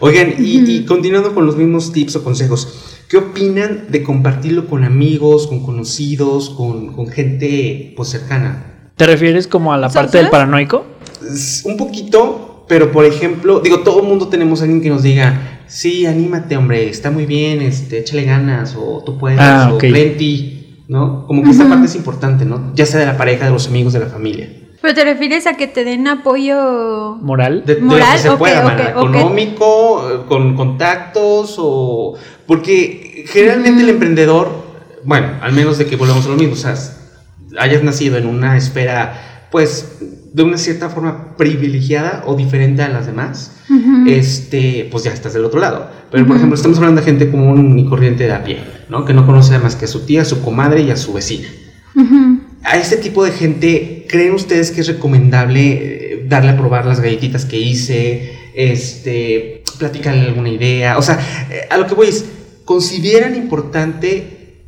Oigan, 0.00 0.34
y, 0.38 0.60
y 0.70 0.84
continuando 0.84 1.34
con 1.34 1.46
los 1.46 1.56
mismos 1.56 1.92
tips 1.92 2.16
o 2.16 2.24
consejos, 2.24 3.00
¿qué 3.08 3.16
opinan 3.16 3.86
de 3.88 4.02
compartirlo 4.02 4.66
con 4.66 4.84
amigos, 4.84 5.46
con 5.46 5.64
conocidos, 5.64 6.50
con, 6.50 6.92
con 6.92 7.08
gente 7.08 7.94
pues 7.96 8.10
cercana? 8.10 8.90
¿Te 8.96 9.06
refieres 9.06 9.46
como 9.46 9.72
a 9.72 9.78
la 9.78 9.88
parte 9.88 10.18
del 10.18 10.28
paranoico? 10.28 10.84
Es 11.30 11.62
Un 11.64 11.76
poquito, 11.76 12.64
pero 12.68 12.92
por 12.92 13.04
ejemplo, 13.04 13.60
digo, 13.60 13.80
todo 13.80 14.02
el 14.02 14.08
mundo 14.08 14.28
tenemos 14.28 14.60
a 14.60 14.64
alguien 14.64 14.82
que 14.82 14.90
nos 14.90 15.02
diga, 15.02 15.60
sí, 15.66 16.04
anímate, 16.06 16.56
hombre, 16.56 16.88
está 16.88 17.10
muy 17.10 17.24
bien, 17.26 17.62
este, 17.62 17.98
échale 18.00 18.24
ganas, 18.24 18.76
o 18.78 19.02
tú 19.04 19.16
puedes, 19.18 19.38
Ah, 19.40 19.70
o 19.72 19.76
ok. 19.76 19.80
cree 19.80 20.12
en 20.12 20.16
ti, 20.18 20.84
¿no? 20.88 21.26
Como 21.26 21.42
que 21.42 21.50
esta 21.50 21.68
parte 21.68 21.86
es 21.86 21.94
importante, 21.96 22.44
¿no? 22.44 22.72
Ya 22.74 22.84
sea 22.86 23.00
de 23.00 23.06
la 23.06 23.16
pareja, 23.16 23.46
de 23.46 23.50
los 23.50 23.66
amigos, 23.68 23.92
de 23.94 24.00
la 24.00 24.06
familia. 24.06 24.48
Pero 24.86 24.94
te 24.94 25.04
refieres 25.04 25.48
a 25.48 25.54
que 25.54 25.66
te 25.66 25.82
den 25.82 26.06
apoyo 26.06 27.16
Moral. 27.20 27.64
De, 27.66 27.74
de 27.74 27.80
lo 27.80 27.96
que 27.96 28.18
se 28.18 28.30
pueda, 28.36 28.60
ok, 28.60 28.64
mana, 28.64 28.92
ok. 28.94 29.08
económico, 29.08 30.24
con 30.28 30.54
contactos 30.54 31.56
o... 31.58 32.14
Porque 32.46 33.24
generalmente 33.26 33.82
el 33.82 33.88
emprendedor, 33.88 34.48
bueno, 35.02 35.26
al 35.42 35.52
menos 35.54 35.78
de 35.78 35.86
que 35.86 35.96
volvamos 35.96 36.24
a 36.26 36.28
lo 36.28 36.36
mismo, 36.36 36.52
o 36.52 36.56
sea, 36.56 36.76
hayas 37.58 37.82
nacido 37.82 38.16
en 38.16 38.26
una 38.26 38.56
esfera, 38.56 39.48
pues, 39.50 39.98
de 40.32 40.44
una 40.44 40.56
cierta 40.56 40.88
forma 40.88 41.36
privilegiada 41.36 42.22
o 42.24 42.36
diferente 42.36 42.82
a 42.82 42.88
las 42.88 43.06
demás, 43.06 43.56
este, 44.06 44.88
pues 44.92 45.02
ya 45.02 45.10
estás 45.10 45.34
del 45.34 45.46
otro 45.46 45.58
lado. 45.58 45.90
Pero, 46.12 46.24
por 46.28 46.36
ejemplo, 46.36 46.54
estamos 46.54 46.78
hablando 46.78 47.00
de 47.00 47.06
gente 47.06 47.28
común 47.28 47.76
y 47.76 47.88
corriente 47.88 48.22
de 48.22 48.32
a 48.34 48.44
pie, 48.44 48.60
¿no? 48.88 49.04
Que 49.04 49.14
no 49.14 49.26
conoce 49.26 49.58
más 49.58 49.74
que 49.74 49.86
a 49.86 49.88
su 49.88 50.06
tía, 50.06 50.22
a 50.22 50.24
su 50.24 50.42
comadre 50.42 50.82
y 50.82 50.92
a 50.92 50.96
su 50.96 51.12
vecina. 51.12 51.48
A 52.62 52.76
este 52.76 52.98
tipo 52.98 53.24
de 53.24 53.32
gente, 53.32 53.95
¿creen 54.08 54.32
ustedes 54.34 54.70
que 54.70 54.80
es 54.80 54.86
recomendable 54.88 55.72
eh, 55.72 56.24
darle 56.28 56.50
a 56.50 56.56
probar 56.56 56.86
las 56.86 57.00
galletitas 57.00 57.44
que 57.44 57.58
hice? 57.58 58.32
Este, 58.54 59.62
platicarle 59.78 60.22
alguna 60.22 60.48
idea. 60.48 60.98
O 60.98 61.02
sea, 61.02 61.18
eh, 61.50 61.62
a 61.70 61.76
lo 61.76 61.86
que 61.86 61.94
voy 61.94 62.08
es, 62.08 62.24
¿consideran 62.64 63.36
importante 63.36 64.62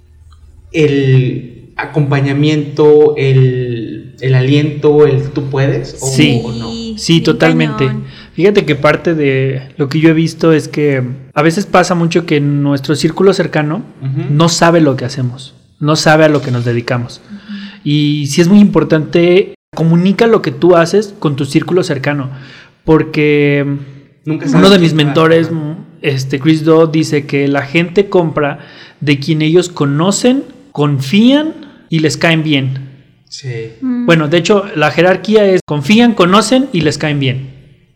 el 0.72 1.70
acompañamiento, 1.76 3.14
el, 3.16 4.14
el 4.20 4.34
aliento, 4.34 5.06
el 5.06 5.30
tú 5.30 5.48
puedes? 5.50 5.96
O, 6.00 6.06
Sí. 6.08 6.42
o 6.44 6.52
no? 6.52 6.98
Sí, 6.98 7.20
totalmente. 7.20 7.86
cañón. 7.86 8.04
Fíjate 8.32 8.64
que 8.64 8.74
parte 8.76 9.14
de 9.14 9.62
lo 9.76 9.88
que 9.88 10.00
yo 10.00 10.10
he 10.10 10.12
visto 10.12 10.52
es 10.52 10.68
que 10.68 11.02
a 11.34 11.42
veces 11.42 11.66
pasa 11.66 11.94
mucho 11.94 12.26
que 12.26 12.40
nuestro 12.40 12.94
círculo 12.94 13.32
cercano 13.32 13.82
no 14.30 14.48
sabe 14.48 14.80
lo 14.80 14.96
que 14.96 15.04
hacemos, 15.04 15.54
no 15.80 15.96
sabe 15.96 16.24
a 16.24 16.28
lo 16.28 16.40
que 16.42 16.50
nos 16.50 16.64
dedicamos. 16.64 17.20
Y 17.84 18.26
sí 18.28 18.40
es 18.40 18.48
muy 18.48 18.60
importante, 18.60 19.54
comunica 19.74 20.26
lo 20.26 20.42
que 20.42 20.50
tú 20.50 20.76
haces 20.76 21.14
con 21.18 21.36
tu 21.36 21.44
círculo 21.44 21.82
cercano, 21.82 22.30
porque 22.84 23.66
Nunca 24.24 24.46
uno 24.54 24.68
de 24.68 24.78
mis 24.78 24.92
mentores, 24.92 25.50
este 26.02 26.38
Chris 26.38 26.64
Dodd, 26.64 26.90
dice 26.90 27.24
que 27.24 27.48
la 27.48 27.62
gente 27.62 28.10
compra 28.10 28.58
de 29.00 29.18
quien 29.18 29.40
ellos 29.40 29.70
conocen, 29.70 30.44
confían 30.72 31.54
y 31.88 32.00
les 32.00 32.18
caen 32.18 32.42
bien. 32.42 32.88
Sí. 33.28 33.72
Mm. 33.80 34.06
Bueno, 34.06 34.28
de 34.28 34.36
hecho, 34.36 34.64
la 34.76 34.90
jerarquía 34.90 35.46
es 35.46 35.60
confían, 35.66 36.14
conocen 36.14 36.68
y 36.72 36.82
les 36.82 36.98
caen 36.98 37.20
bien. 37.20 37.50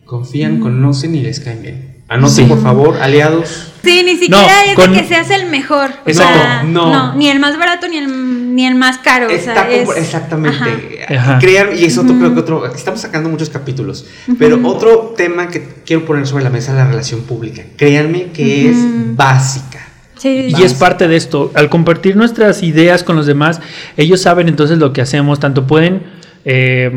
Confían, 0.07 0.61
conocen 0.61 1.14
y 1.14 1.20
les 1.20 1.41
caen 1.41 1.62
bien. 1.62 1.91
Anoten, 2.12 2.34
Sí. 2.36 2.44
por 2.44 2.62
favor, 2.62 2.98
aliados. 3.00 3.68
Sí, 3.82 4.02
ni 4.04 4.12
siquiera 4.16 4.42
No, 4.42 4.70
es 4.70 4.76
con- 4.76 4.92
de 4.92 5.00
que 5.02 5.08
seas 5.08 5.30
el 5.30 5.46
mejor. 5.46 5.90
O 6.06 6.08
Exacto, 6.08 6.38
sea, 6.38 6.62
no. 6.62 7.14
Ni 7.16 7.28
el 7.28 7.40
más 7.40 7.58
barato 7.58 7.88
ni 7.88 7.96
el, 7.96 8.54
ni 8.54 8.64
el 8.66 8.74
más 8.76 8.98
caro. 8.98 9.26
o 9.26 9.30
Está 9.30 9.54
sea, 9.54 9.70
es- 9.72 9.88
compro- 9.88 9.96
exactamente. 9.96 11.06
Ajá. 11.16 11.38
Crean, 11.40 11.68
y 11.76 11.84
es 11.84 11.98
otro, 11.98 12.16
creo 12.16 12.32
que 12.34 12.40
otro, 12.40 12.66
estamos 12.72 13.00
sacando 13.00 13.28
muchos 13.28 13.50
capítulos, 13.50 14.06
pero 14.38 14.60
otro 14.68 15.14
tema 15.16 15.48
que 15.48 15.66
quiero 15.84 16.04
poner 16.04 16.26
sobre 16.28 16.44
la 16.44 16.50
mesa 16.50 16.70
es 16.72 16.78
la 16.78 16.86
relación 16.86 17.22
pública. 17.22 17.62
Créanme 17.76 18.26
que 18.32 18.70
es 18.70 18.76
básica. 19.16 19.80
Sí, 20.16 20.54
Y 20.56 20.62
es 20.62 20.74
parte 20.74 21.08
de 21.08 21.16
esto. 21.16 21.50
Al 21.54 21.68
compartir 21.68 22.14
nuestras 22.14 22.62
ideas 22.62 23.02
con 23.02 23.16
los 23.16 23.26
demás, 23.26 23.60
ellos 23.96 24.20
saben 24.22 24.46
entonces 24.46 24.78
lo 24.78 24.92
que 24.92 25.00
hacemos. 25.00 25.40
Tanto 25.40 25.66
pueden 25.66 26.04
eh, 26.44 26.90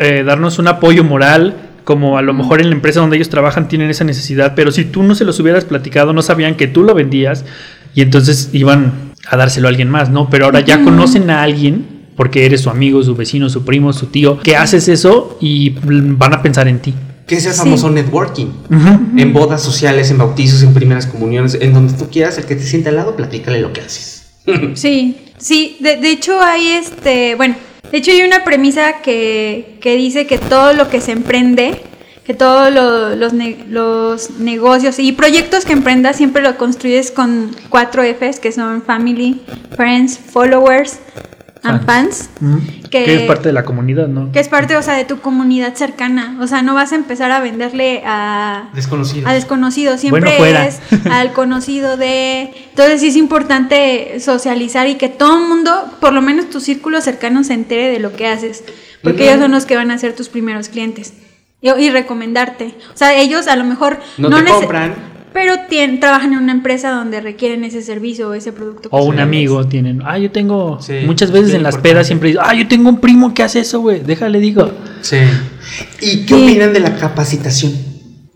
eh, 0.00 0.22
darnos 0.26 0.58
un 0.58 0.68
apoyo 0.68 1.02
moral, 1.02 1.56
como 1.86 2.18
a 2.18 2.22
lo 2.22 2.34
mejor 2.34 2.60
en 2.60 2.68
la 2.68 2.74
empresa 2.74 3.00
donde 3.00 3.16
ellos 3.16 3.30
trabajan 3.30 3.68
tienen 3.68 3.88
esa 3.88 4.04
necesidad. 4.04 4.52
Pero 4.54 4.70
si 4.72 4.84
tú 4.84 5.02
no 5.02 5.14
se 5.14 5.24
los 5.24 5.40
hubieras 5.40 5.64
platicado, 5.64 6.12
no 6.12 6.20
sabían 6.20 6.56
que 6.56 6.66
tú 6.66 6.82
lo 6.82 6.92
vendías 6.94 7.44
y 7.94 8.02
entonces 8.02 8.50
iban 8.52 8.92
a 9.30 9.36
dárselo 9.36 9.68
a 9.68 9.70
alguien 9.70 9.88
más, 9.88 10.10
¿no? 10.10 10.28
Pero 10.28 10.44
ahora 10.46 10.60
ya 10.60 10.82
conocen 10.82 11.30
a 11.30 11.42
alguien. 11.42 11.96
Porque 12.16 12.46
eres 12.46 12.62
su 12.62 12.70
amigo, 12.70 13.02
su 13.02 13.14
vecino, 13.14 13.50
su 13.50 13.62
primo, 13.66 13.92
su 13.92 14.06
tío, 14.06 14.38
que 14.40 14.56
haces 14.56 14.88
eso 14.88 15.36
y 15.38 15.74
van 15.82 16.32
a 16.32 16.40
pensar 16.40 16.66
en 16.66 16.78
ti. 16.80 16.94
Que 17.26 17.38
Sí. 17.38 17.48
famoso 17.50 17.90
networking. 17.90 18.46
En 19.18 19.34
bodas 19.34 19.62
sociales, 19.62 20.10
en 20.10 20.16
bautizos, 20.16 20.62
en 20.62 20.72
primeras 20.72 21.06
comuniones, 21.06 21.58
en 21.60 21.74
donde 21.74 21.92
tú 21.92 22.08
quieras, 22.10 22.38
el 22.38 22.46
que 22.46 22.56
te 22.56 22.62
sienta 22.62 22.88
al 22.88 22.96
lado, 22.96 23.16
platícale 23.16 23.60
lo 23.60 23.72
que 23.74 23.82
haces. 23.82 24.28
Sí, 24.74 25.18
sí, 25.36 25.76
de, 25.80 25.96
de 25.98 26.10
hecho 26.10 26.40
hay 26.40 26.68
este, 26.68 27.34
bueno, 27.34 27.56
de 27.90 27.98
hecho 27.98 28.10
hay 28.10 28.22
una 28.22 28.44
premisa 28.44 29.00
que, 29.02 29.76
que 29.80 29.96
dice 29.96 30.26
que 30.26 30.38
todo 30.38 30.72
lo 30.72 30.88
que 30.88 31.00
se 31.00 31.12
emprende, 31.12 31.80
que 32.24 32.34
todos 32.34 32.72
lo- 32.72 33.14
los, 33.14 33.32
los 33.68 34.30
negocios 34.40 34.98
y 34.98 35.12
proyectos 35.12 35.64
que 35.64 35.72
emprendas 35.72 36.16
siempre 36.16 36.42
lo 36.42 36.56
construyes 36.58 37.10
con 37.10 37.54
cuatro 37.68 38.02
Fs, 38.02 38.40
que 38.40 38.50
son 38.52 38.82
Family, 38.82 39.40
Friends, 39.76 40.18
Followers 40.18 40.98
and 41.70 41.84
Fans. 41.86 42.30
Ujú. 42.40 42.60
Que- 42.90 43.04
Que 43.04 43.14
es 43.16 43.22
parte 43.22 43.48
de 43.48 43.52
la 43.52 43.64
comunidad, 43.64 44.08
¿no? 44.08 44.30
Que 44.32 44.40
es 44.40 44.48
parte, 44.48 44.76
o 44.76 44.82
sea, 44.82 44.94
de 44.94 45.04
tu 45.04 45.20
comunidad 45.20 45.74
cercana. 45.74 46.36
O 46.40 46.46
sea, 46.46 46.62
no 46.62 46.74
vas 46.74 46.92
a 46.92 46.96
empezar 46.96 47.30
a 47.32 47.40
venderle 47.40 48.02
a, 48.06 48.70
Desconocido. 48.74 49.28
a 49.28 49.32
desconocido, 49.34 49.98
siempre 49.98 50.20
Bueno, 50.20 50.36
fuera. 50.38 50.66
es 50.66 50.80
al 51.10 51.32
conocido 51.32 51.96
de... 51.96 52.52
Entonces 52.70 53.00
sí 53.00 53.08
es 53.08 53.16
importante 53.16 54.18
socializar 54.20 54.86
y 54.88 54.94
que 54.96 55.08
todo 55.08 55.38
el 55.42 55.48
mundo, 55.48 55.72
por 56.00 56.12
lo 56.12 56.22
menos 56.22 56.48
tu 56.50 56.60
círculo 56.60 57.00
cercano, 57.00 57.42
se 57.44 57.54
entere 57.54 57.88
de 57.90 57.98
lo 57.98 58.14
que 58.14 58.26
haces, 58.28 58.64
porque 59.02 59.24
ellos 59.28 59.40
son 59.40 59.52
los 59.52 59.66
que 59.66 59.76
van 59.76 59.90
a 59.90 59.98
ser 59.98 60.14
tus 60.14 60.28
primeros 60.28 60.68
clientes 60.68 61.12
y, 61.60 61.70
y 61.70 61.90
recomendarte. 61.90 62.74
O 62.94 62.96
sea, 62.96 63.14
ellos 63.18 63.46
a 63.48 63.56
lo 63.56 63.64
mejor 63.64 63.98
No 64.18 64.28
te 64.30 64.44
compran. 64.50 64.94
Pero 65.36 65.54
tien- 65.68 66.00
trabajan 66.00 66.32
en 66.32 66.38
una 66.38 66.52
empresa 66.52 66.92
donde 66.92 67.20
requieren 67.20 67.62
ese 67.62 67.82
servicio 67.82 68.30
o 68.30 68.32
ese 68.32 68.52
producto. 68.54 68.88
que 68.88 68.96
O 68.96 69.04
un 69.04 69.18
amigo 69.20 69.66
tienen. 69.66 70.00
Ah, 70.02 70.16
yo 70.16 70.30
tengo. 70.32 70.80
Sí, 70.80 70.94
muchas 71.04 71.30
veces 71.30 71.52
en 71.52 71.62
las 71.62 71.76
pedas 71.76 72.06
siempre 72.06 72.30
dicen, 72.30 72.42
ah, 72.42 72.54
yo 72.54 72.66
tengo 72.66 72.88
un 72.88 73.00
primo 73.00 73.34
que 73.34 73.42
hace 73.42 73.60
eso, 73.60 73.80
güey. 73.80 74.00
Déjale, 74.00 74.40
digo. 74.40 74.70
Sí. 75.02 75.18
¿Y 76.00 76.24
qué 76.24 76.34
Sí. 76.34 76.42
opinan 76.44 76.72
de 76.72 76.80
la 76.80 76.96
capacitación? 76.96 77.74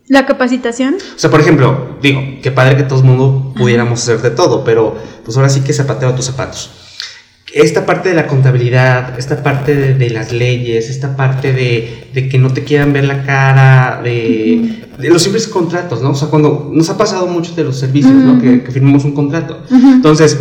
La 0.08 0.26
capacitación. 0.26 0.96
O 0.96 1.18
sea, 1.18 1.30
por 1.30 1.40
ejemplo, 1.40 1.96
digo, 2.02 2.20
qué 2.42 2.50
padre 2.50 2.76
que 2.76 2.82
todo 2.82 2.98
el 2.98 3.06
mundo 3.06 3.54
pudiéramos 3.56 4.02
hacer 4.02 4.18
de 4.20 4.30
todo, 4.32 4.62
pero 4.62 4.94
pues 5.24 5.34
ahora 5.38 5.48
sí 5.48 5.62
que 5.62 5.72
zapatero 5.72 6.10
a 6.12 6.16
tus 6.16 6.26
zapatos. 6.26 6.70
Esta 7.52 7.84
parte 7.84 8.10
de 8.10 8.14
la 8.14 8.26
contabilidad, 8.26 9.18
esta 9.18 9.42
parte 9.42 9.74
de, 9.94 10.10
las 10.10 10.32
leyes, 10.32 10.88
esta 10.88 11.16
parte 11.16 11.52
de, 11.52 12.28
que 12.28 12.38
no 12.38 12.52
te 12.52 12.64
quieran 12.64 12.92
ver 12.92 13.04
la 13.04 13.24
cara, 13.24 14.00
de, 14.02 14.86
los 14.98 15.22
simples 15.22 15.48
contratos, 15.48 16.02
¿no? 16.02 16.10
O 16.10 16.14
sea, 16.14 16.28
cuando 16.28 16.70
nos 16.72 16.88
ha 16.90 16.96
pasado 16.98 17.26
mucho 17.26 17.54
de 17.54 17.64
los 17.64 17.76
servicios, 17.78 18.14
¿no? 18.14 18.40
Que, 18.40 18.60
firmamos 18.70 19.04
un 19.04 19.14
contrato. 19.14 19.62
Entonces, 19.70 20.38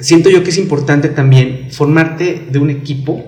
siento 0.00 0.30
yo 0.30 0.44
que 0.44 0.50
es 0.50 0.58
importante 0.58 1.08
también 1.08 1.68
formarte 1.70 2.46
de 2.50 2.58
un 2.58 2.70
equipo, 2.70 3.24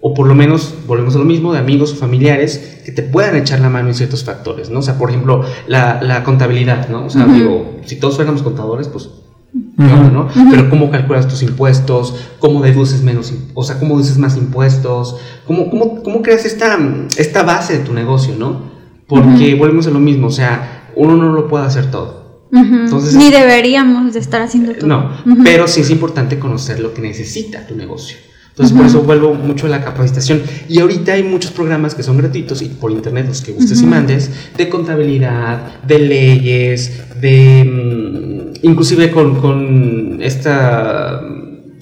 o 0.00 0.14
por 0.14 0.26
lo 0.26 0.34
menos, 0.34 0.74
volvemos 0.88 1.14
a 1.14 1.18
lo 1.18 1.24
mismo, 1.24 1.52
de 1.52 1.60
amigos 1.60 1.92
o 1.92 1.96
familiares 1.96 2.80
que 2.84 2.90
te 2.90 3.04
puedan 3.04 3.36
echar 3.36 3.60
la 3.60 3.68
mano 3.68 3.88
en 3.88 3.94
ciertos 3.94 4.24
factores, 4.24 4.68
¿no? 4.68 4.80
O 4.80 4.82
sea, 4.82 4.98
por 4.98 5.10
ejemplo, 5.10 5.44
la, 5.68 6.22
contabilidad, 6.24 6.88
¿no? 6.88 7.06
O 7.06 7.10
sea, 7.10 7.26
digo, 7.26 7.76
si 7.84 7.96
todos 7.96 8.16
fuéramos 8.16 8.42
contadores, 8.42 8.88
pues 8.88 9.08
¿no? 9.52 10.28
Pero 10.50 10.70
cómo 10.70 10.90
calculas 10.90 11.28
tus 11.28 11.42
impuestos, 11.42 12.14
cómo 12.38 12.62
deduces 12.62 13.02
menos, 13.02 13.32
o 13.54 13.64
sea, 13.64 13.78
cómo 13.78 13.96
deduces 13.96 14.18
más 14.18 14.36
impuestos, 14.36 15.16
cómo, 15.46 15.70
cómo, 15.70 16.02
cómo 16.02 16.22
creas 16.22 16.44
esta, 16.44 16.78
esta 17.16 17.42
base 17.42 17.78
de 17.78 17.84
tu 17.84 17.92
negocio, 17.92 18.34
¿no? 18.38 18.72
Porque 19.06 19.54
volvemos 19.54 19.86
a 19.86 19.90
lo 19.90 20.00
mismo, 20.00 20.28
o 20.28 20.32
sea, 20.32 20.90
uno 20.96 21.16
no 21.16 21.32
lo 21.32 21.48
puede 21.48 21.66
hacer 21.66 21.90
todo. 21.90 22.22
Entonces, 22.52 23.14
Ni 23.14 23.30
deberíamos 23.30 24.12
de 24.12 24.20
estar 24.20 24.42
haciendo 24.42 24.74
todo. 24.74 24.86
No, 24.86 25.10
pero 25.42 25.66
sí 25.66 25.80
es 25.80 25.90
importante 25.90 26.38
conocer 26.38 26.80
lo 26.80 26.92
que 26.92 27.00
necesita 27.00 27.66
tu 27.66 27.74
negocio. 27.74 28.18
Entonces, 28.50 28.76
por 28.76 28.84
eso 28.84 29.00
vuelvo 29.02 29.32
mucho 29.32 29.66
a 29.66 29.70
la 29.70 29.82
capacitación. 29.82 30.42
Y 30.68 30.78
ahorita 30.78 31.14
hay 31.14 31.22
muchos 31.22 31.52
programas 31.52 31.94
que 31.94 32.02
son 32.02 32.18
gratuitos 32.18 32.60
y 32.60 32.66
por 32.66 32.90
internet, 32.90 33.26
los 33.26 33.40
que 33.40 33.52
gustes 33.52 33.80
y 33.80 33.86
mandes, 33.86 34.30
de 34.58 34.68
contabilidad, 34.68 35.80
de 35.82 35.98
leyes, 35.98 37.20
de. 37.20 38.41
Inclusive 38.62 39.10
con, 39.10 39.40
con 39.40 40.18
esta 40.22 41.20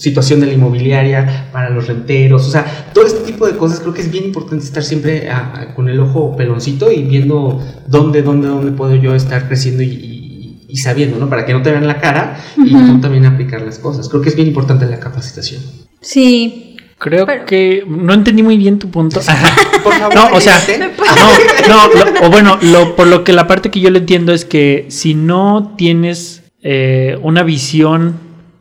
situación 0.00 0.40
de 0.40 0.46
la 0.46 0.54
inmobiliaria 0.54 1.48
para 1.52 1.68
los 1.70 1.86
renteros, 1.86 2.46
o 2.46 2.50
sea, 2.50 2.90
todo 2.94 3.06
este 3.06 3.20
tipo 3.20 3.46
de 3.46 3.56
cosas 3.56 3.80
creo 3.80 3.92
que 3.92 4.00
es 4.00 4.10
bien 4.10 4.24
importante 4.24 4.64
estar 4.64 4.82
siempre 4.82 5.28
con 5.76 5.88
el 5.90 6.00
ojo 6.00 6.34
peloncito 6.36 6.90
y 6.90 7.02
viendo 7.02 7.62
dónde, 7.86 8.22
dónde, 8.22 8.48
dónde 8.48 8.72
puedo 8.72 8.94
yo 8.94 9.14
estar 9.14 9.46
creciendo 9.46 9.82
y, 9.82 10.64
y, 10.66 10.76
sabiendo, 10.78 11.18
¿no? 11.18 11.28
Para 11.28 11.44
que 11.44 11.52
no 11.52 11.60
te 11.60 11.70
vean 11.70 11.86
la 11.86 12.00
cara 12.00 12.40
y 12.56 12.70
tú 12.70 13.00
también 13.00 13.26
aplicar 13.26 13.60
las 13.60 13.78
cosas. 13.78 14.08
Creo 14.08 14.22
que 14.22 14.30
es 14.30 14.36
bien 14.36 14.48
importante 14.48 14.86
la 14.86 14.98
capacitación. 14.98 15.60
Sí. 16.00 16.66
Creo 16.96 17.26
que 17.46 17.82
no 17.86 18.12
entendí 18.12 18.42
muy 18.42 18.58
bien 18.58 18.78
tu 18.78 18.90
punto. 18.90 19.20
Por 19.82 19.94
favor, 19.94 20.14
no, 20.14 20.36
o 20.36 20.40
sea, 20.40 20.58
no, 21.66 21.88
no, 21.88 22.26
o 22.26 22.30
bueno, 22.30 22.58
lo, 22.60 22.94
por 22.94 23.06
lo 23.06 23.24
que 23.24 23.32
la 23.32 23.46
parte 23.46 23.70
que 23.70 23.80
yo 23.80 23.88
le 23.88 24.00
entiendo 24.00 24.34
es 24.34 24.44
que 24.44 24.84
si 24.90 25.14
no 25.14 25.74
tienes 25.78 26.39
eh, 26.62 27.18
una 27.22 27.42
visión 27.42 28.14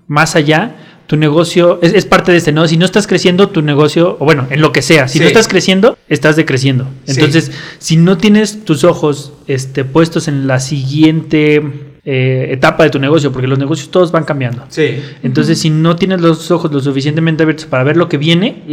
más 0.07 0.35
allá, 0.35 0.75
tu 1.07 1.17
negocio 1.17 1.79
es, 1.81 2.05
parte 2.05 2.31
de 2.31 2.37
este, 2.37 2.51
¿no? 2.51 2.67
Si 2.67 2.77
no 2.77 2.85
estás 2.85 3.07
creciendo, 3.07 3.49
tu 3.49 3.61
negocio, 3.61 4.15
o 4.19 4.25
bueno, 4.25 4.45
en 4.49 4.61
lo 4.61 4.71
que 4.71 4.81
sea, 4.81 5.07
si 5.07 5.19
no 5.19 5.25
estás 5.25 5.47
creciendo, 5.47 5.97
estás 6.07 6.35
decreciendo. 6.35 6.87
Entonces, 7.07 7.51
si 7.79 7.97
no 7.97 8.17
tienes 8.17 8.63
tus 8.63 8.83
ojos 8.83 9.33
este, 9.47 9.83
puestos 9.85 10.27
en 10.27 10.45
la 10.45 10.59
siguiente 10.59 11.63
eh, 12.05 12.47
etapa 12.51 12.83
de 12.83 12.91
tu 12.91 12.99
negocio, 12.99 13.31
porque 13.31 13.47
los 13.47 13.59
negocios 13.59 13.91
todos 13.91 14.11
van 14.11 14.23
cambiando. 14.23 14.65
Sí. 14.69 15.01
Entonces, 15.21 15.59
si 15.59 15.69
no 15.69 15.95
tienes 15.95 16.21
los 16.21 16.49
ojos 16.49 16.71
lo 16.71 16.79
suficientemente 16.79 17.43
abiertos 17.43 17.65
para 17.65 17.83
ver 17.83 17.97
lo 17.97 18.07
que 18.07 18.17
viene, 18.17 18.63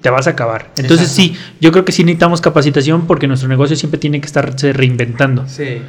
te 0.00 0.10
vas 0.10 0.26
a 0.26 0.30
acabar. 0.30 0.72
Entonces, 0.76 1.08
sí, 1.08 1.36
yo 1.60 1.72
creo 1.72 1.84
que 1.84 1.92
sí 1.92 2.04
necesitamos 2.04 2.40
capacitación 2.40 3.06
porque 3.06 3.28
nuestro 3.28 3.48
negocio 3.48 3.76
siempre 3.76 3.98
tiene 3.98 4.20
que 4.20 4.26
estarse 4.26 4.72
reinventando. 4.72 5.44
Sí. 5.46 5.82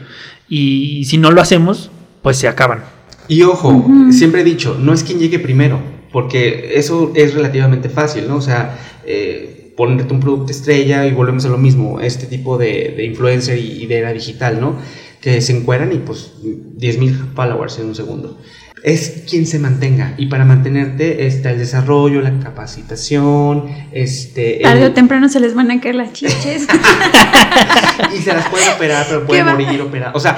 Y, 0.49 1.05
si 1.05 1.17
no 1.17 1.31
lo 1.31 1.41
hacemos, 1.41 1.91
pues 2.21 2.37
se 2.37 2.47
acaban. 2.47 2.83
Y 3.27 3.43
ojo, 3.43 3.85
siempre 4.11 4.41
he 4.41 4.43
dicho, 4.43 4.77
no 4.79 4.93
es 4.93 5.03
quien 5.03 5.19
llegue 5.19 5.39
primero, 5.39 5.79
porque 6.11 6.73
eso 6.75 7.11
es 7.15 7.33
relativamente 7.33 7.89
fácil, 7.89 8.27
¿no? 8.27 8.37
O 8.37 8.41
sea, 8.41 8.77
eh, 9.05 9.73
ponerte 9.77 10.13
un 10.13 10.19
producto 10.19 10.51
estrella 10.51 11.05
y 11.05 11.13
volvemos 11.13 11.45
a 11.45 11.49
lo 11.49 11.57
mismo, 11.57 12.01
este 12.01 12.25
tipo 12.25 12.57
de, 12.57 12.93
de 12.97 13.05
influencer 13.05 13.57
y, 13.57 13.83
y 13.83 13.85
de 13.85 13.99
era 13.99 14.11
digital, 14.11 14.59
¿no? 14.59 14.75
que 15.21 15.39
se 15.39 15.55
encueran 15.55 15.93
y 15.93 15.97
pues 15.97 16.33
10.000 16.43 17.33
followers 17.35 17.77
en 17.79 17.85
un 17.87 17.95
segundo. 17.95 18.37
Es 18.83 19.23
quien 19.29 19.45
se 19.45 19.59
mantenga 19.59 20.15
y 20.17 20.25
para 20.25 20.43
mantenerte 20.43 21.27
está 21.27 21.51
el 21.51 21.59
desarrollo, 21.59 22.21
la 22.21 22.39
capacitación, 22.39 23.65
este... 23.91 24.59
Tarde 24.63 24.87
o 24.87 24.91
temprano 24.91 25.29
se 25.29 25.39
les 25.39 25.53
van 25.53 25.69
a 25.69 25.79
caer 25.79 25.95
las 25.95 26.13
chiches. 26.13 26.67
y 28.15 28.21
se 28.21 28.33
las 28.33 28.49
pueden 28.49 28.69
operar, 28.73 29.05
pero 29.07 29.27
pueden 29.27 29.45
morir 29.45 29.81
operadas. 29.81 30.15
O 30.15 30.19
sea, 30.19 30.35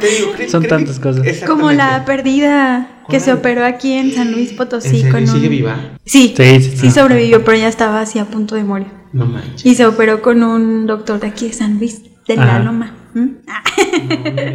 te 0.00 0.06
digo, 0.06 0.32
son 0.48 0.66
tantas 0.66 0.98
cosas. 0.98 1.26
Como 1.46 1.70
la 1.72 2.04
perdida 2.06 2.88
que 3.10 3.20
se 3.20 3.32
operó 3.32 3.64
aquí 3.64 3.92
en 3.92 4.12
San 4.12 4.32
Luis 4.32 4.52
Potosí. 4.52 5.04
con 5.10 5.26
¿Sigue 5.26 5.48
viva? 5.48 5.76
Sí, 6.04 6.34
sí, 6.36 6.60
sí, 6.60 6.90
sobrevivió, 6.90 7.44
pero 7.44 7.58
ya 7.58 7.68
estaba 7.68 8.00
así 8.00 8.18
a 8.18 8.24
punto 8.24 8.54
de 8.54 8.64
morir. 8.64 8.88
No 9.12 9.26
manches. 9.26 9.66
Y 9.66 9.74
se 9.74 9.84
operó 9.86 10.22
con 10.22 10.42
un 10.42 10.86
doctor 10.86 11.20
de 11.20 11.26
aquí 11.26 11.48
de 11.48 11.52
San 11.52 11.78
Luis, 11.78 12.02
de 12.26 12.36
la 12.36 12.60
Loma. 12.60 12.99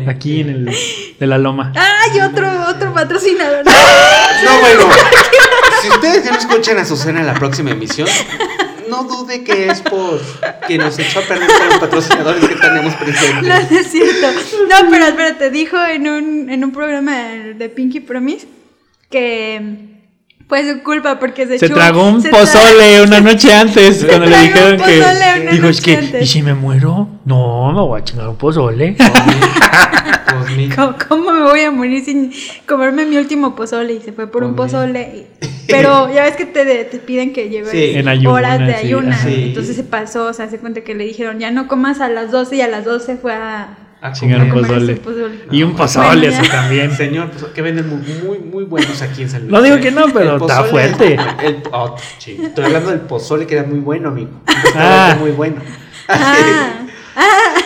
Aquí 0.07 0.41
en 0.41 0.49
el 0.49 0.75
de 1.19 1.27
la 1.27 1.37
loma. 1.37 1.73
¡Ay, 1.75 2.19
otro, 2.21 2.47
otro 2.69 2.93
patrocinador! 2.93 3.65
No, 4.43 4.59
bueno. 4.59 4.83
si 5.81 5.87
ustedes 5.89 6.25
ya 6.25 6.31
no 6.31 6.37
escuchan 6.37 6.77
a 6.77 6.85
Susana 6.85 7.21
en 7.21 7.25
la 7.25 7.33
próxima 7.33 7.71
emisión, 7.71 8.07
no 8.89 9.03
dude 9.03 9.43
que 9.43 9.69
es 9.69 9.81
por 9.81 10.21
que 10.67 10.77
nos 10.77 10.99
echó 10.99 11.19
a 11.19 11.21
perder 11.23 11.47
con 11.47 11.69
los 11.69 11.79
patrocinadores 11.79 12.47
que 12.47 12.55
tenemos 12.55 12.93
presentes. 12.95 13.71
No, 13.71 13.77
es 13.77 13.91
cierto. 13.91 14.27
No, 14.69 14.89
pero 14.91 15.05
espérate, 15.05 15.49
dijo 15.49 15.77
en 15.83 16.07
un, 16.07 16.49
en 16.49 16.63
un 16.63 16.71
programa 16.73 17.15
de 17.55 17.69
Pinky 17.69 18.01
Promise 18.01 18.45
que 19.09 19.94
pues 20.47 20.67
su 20.69 20.83
culpa 20.83 21.19
porque 21.19 21.47
se, 21.47 21.57
se 21.57 21.69
tragó 21.69 22.07
un 22.07 22.23
pozole 22.23 23.01
una 23.01 23.19
noche 23.19 23.53
antes 23.53 24.05
cuando 24.07 24.27
le 24.27 24.41
dijeron 24.41 24.79
que 24.79 25.49
dijo 25.51 25.67
es 25.67 25.81
que 25.81 26.19
y 26.21 26.25
si 26.25 26.41
me 26.41 26.53
muero 26.53 27.07
no 27.25 27.71
me 27.71 27.81
voy 27.81 27.99
a 27.99 28.03
chingar 28.03 28.29
un 28.29 28.37
pozole. 28.37 28.95
¿Cómo, 31.07 31.31
me 31.31 31.43
voy 31.43 31.61
a 31.61 31.71
morir 31.71 32.03
sin 32.03 32.31
comerme 32.67 33.05
mi 33.05 33.17
último 33.17 33.55
pozole 33.55 33.93
y 33.93 34.01
se 34.01 34.11
fue 34.11 34.27
por 34.27 34.43
un 34.43 34.55
pozole 34.55 35.27
pero 35.67 36.13
ya 36.13 36.23
ves 36.23 36.35
que 36.35 36.45
te, 36.45 36.83
te 36.83 36.99
piden 36.99 37.33
que 37.33 37.49
lleves 37.49 37.73
horas 38.27 38.59
de 38.59 38.75
ayuna 38.75 39.17
entonces 39.25 39.75
se 39.75 39.83
pasó 39.83 40.25
o 40.25 40.33
sea 40.33 40.49
se 40.49 40.59
cuenta 40.59 40.81
que 40.81 40.93
le 40.93 41.05
dijeron 41.05 41.39
ya 41.39 41.51
no 41.51 41.67
comas 41.67 41.99
a 41.99 42.09
las 42.09 42.31
12 42.31 42.57
y 42.57 42.61
a 42.61 42.67
las 42.67 42.85
12 42.85 43.17
fue 43.17 43.33
a 43.33 43.84
a 44.05 44.13
chingar 44.13 44.41
un 44.41 44.51
pozole. 44.51 45.01
Y 45.51 45.63
un 45.63 45.75
pozole 45.75 46.35
así 46.35 46.47
también. 46.49 46.95
Señor, 46.95 47.31
pues, 47.31 47.51
que 47.51 47.61
venden 47.61 47.89
muy, 47.89 47.99
muy, 48.23 48.39
muy 48.39 48.63
buenos 48.63 49.01
aquí 49.01 49.23
en 49.23 49.29
San 49.29 49.41
Luis. 49.41 49.51
No 49.51 49.61
digo 49.61 49.77
que 49.79 49.91
no, 49.91 50.05
pero 50.13 50.37
está 50.37 50.63
fuerte. 50.63 51.17
El, 51.43 51.63
oh, 51.71 51.95
estoy 52.17 52.65
hablando 52.65 52.91
del 52.91 53.01
pozole 53.01 53.47
que 53.47 53.57
era 53.57 53.67
muy 53.67 53.79
bueno, 53.79 54.09
amigo. 54.09 54.31
Ah. 54.75 55.15
muy 55.19 55.31
bueno. 55.31 55.61
Ah. 56.07 56.81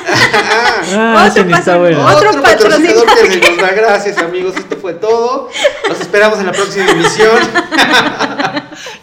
Ah, 0.92 1.28
otro, 1.28 1.44
está 1.56 1.78
bueno. 1.78 2.06
otro, 2.06 2.30
otro 2.30 2.42
patrocinador 2.44 3.08
que 3.08 3.32
se 3.32 3.40
nos 3.40 3.58
da 3.58 3.72
gracias 3.72 4.18
amigos 4.20 4.56
esto 4.56 4.78
fue 4.78 4.94
todo 4.94 5.50
nos 5.88 6.00
esperamos 6.00 6.40
en 6.40 6.46
la 6.46 6.52
próxima 6.52 6.90
emisión 6.92 7.40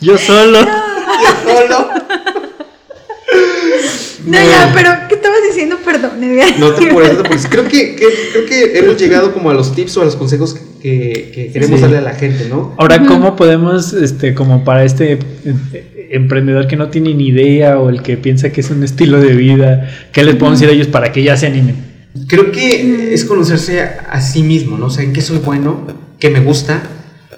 yo 0.01 0.17
solo 0.17 0.61
yo 0.61 1.53
solo 1.53 1.91
no, 4.27 4.39
ya, 4.41 4.73
pero 4.75 4.91
¿qué 5.06 5.06
estabas 5.27 5.49
diciendo? 5.49 5.77
Perdón. 5.85 6.13
No 6.59 6.71
te 6.73 6.87
por 6.93 7.03
eso, 7.03 7.49
creo 7.51 7.65
que, 7.65 7.97
creo 7.97 8.47
que 8.47 8.79
hemos 8.79 8.97
llegado 9.01 9.33
como 9.33 9.51
a 9.51 9.55
los 9.55 9.75
tips 9.75 9.97
o 9.97 10.03
a 10.03 10.05
los 10.05 10.17
consejos 10.17 10.57
que, 10.81 11.51
queremos 11.53 11.81
darle 11.81 11.99
a 11.99 12.03
la 12.03 12.15
gente, 12.15 12.49
¿no? 12.49 12.75
Ahora, 12.79 13.05
¿cómo 13.05 13.37
podemos, 13.37 13.93
este, 13.93 14.35
como 14.35 14.65
para 14.65 14.85
este 14.85 15.19
eh, 15.45 16.09
emprendedor 16.13 16.67
que 16.67 16.77
no 16.77 16.89
tiene 16.89 17.15
ni 17.15 17.29
idea 17.29 17.79
o 17.79 17.89
el 17.89 18.03
que 18.03 18.17
piensa 18.17 18.51
que 18.51 18.61
es 18.61 18.71
un 18.71 18.83
estilo 18.83 19.21
de 19.21 19.35
vida, 19.35 19.91
qué 20.13 20.23
les 20.25 20.37
podemos 20.37 20.61
decir 20.61 20.73
a 20.73 20.77
ellos 20.77 20.89
para 20.89 21.13
que 21.13 21.23
ya 21.23 21.37
se 21.37 21.47
animen? 21.47 21.77
Creo 22.29 22.51
que 22.51 23.13
es 23.13 23.25
conocerse 23.25 23.83
a, 23.83 24.21
sí 24.21 24.43
mismo, 24.43 24.79
¿no? 24.79 24.87
O 24.87 24.91
sea, 24.91 25.05
en 25.05 25.13
qué 25.13 25.21
soy 25.21 25.39
bueno, 25.39 25.87
qué 26.19 26.31
me 26.31 26.41
gusta 26.41 26.83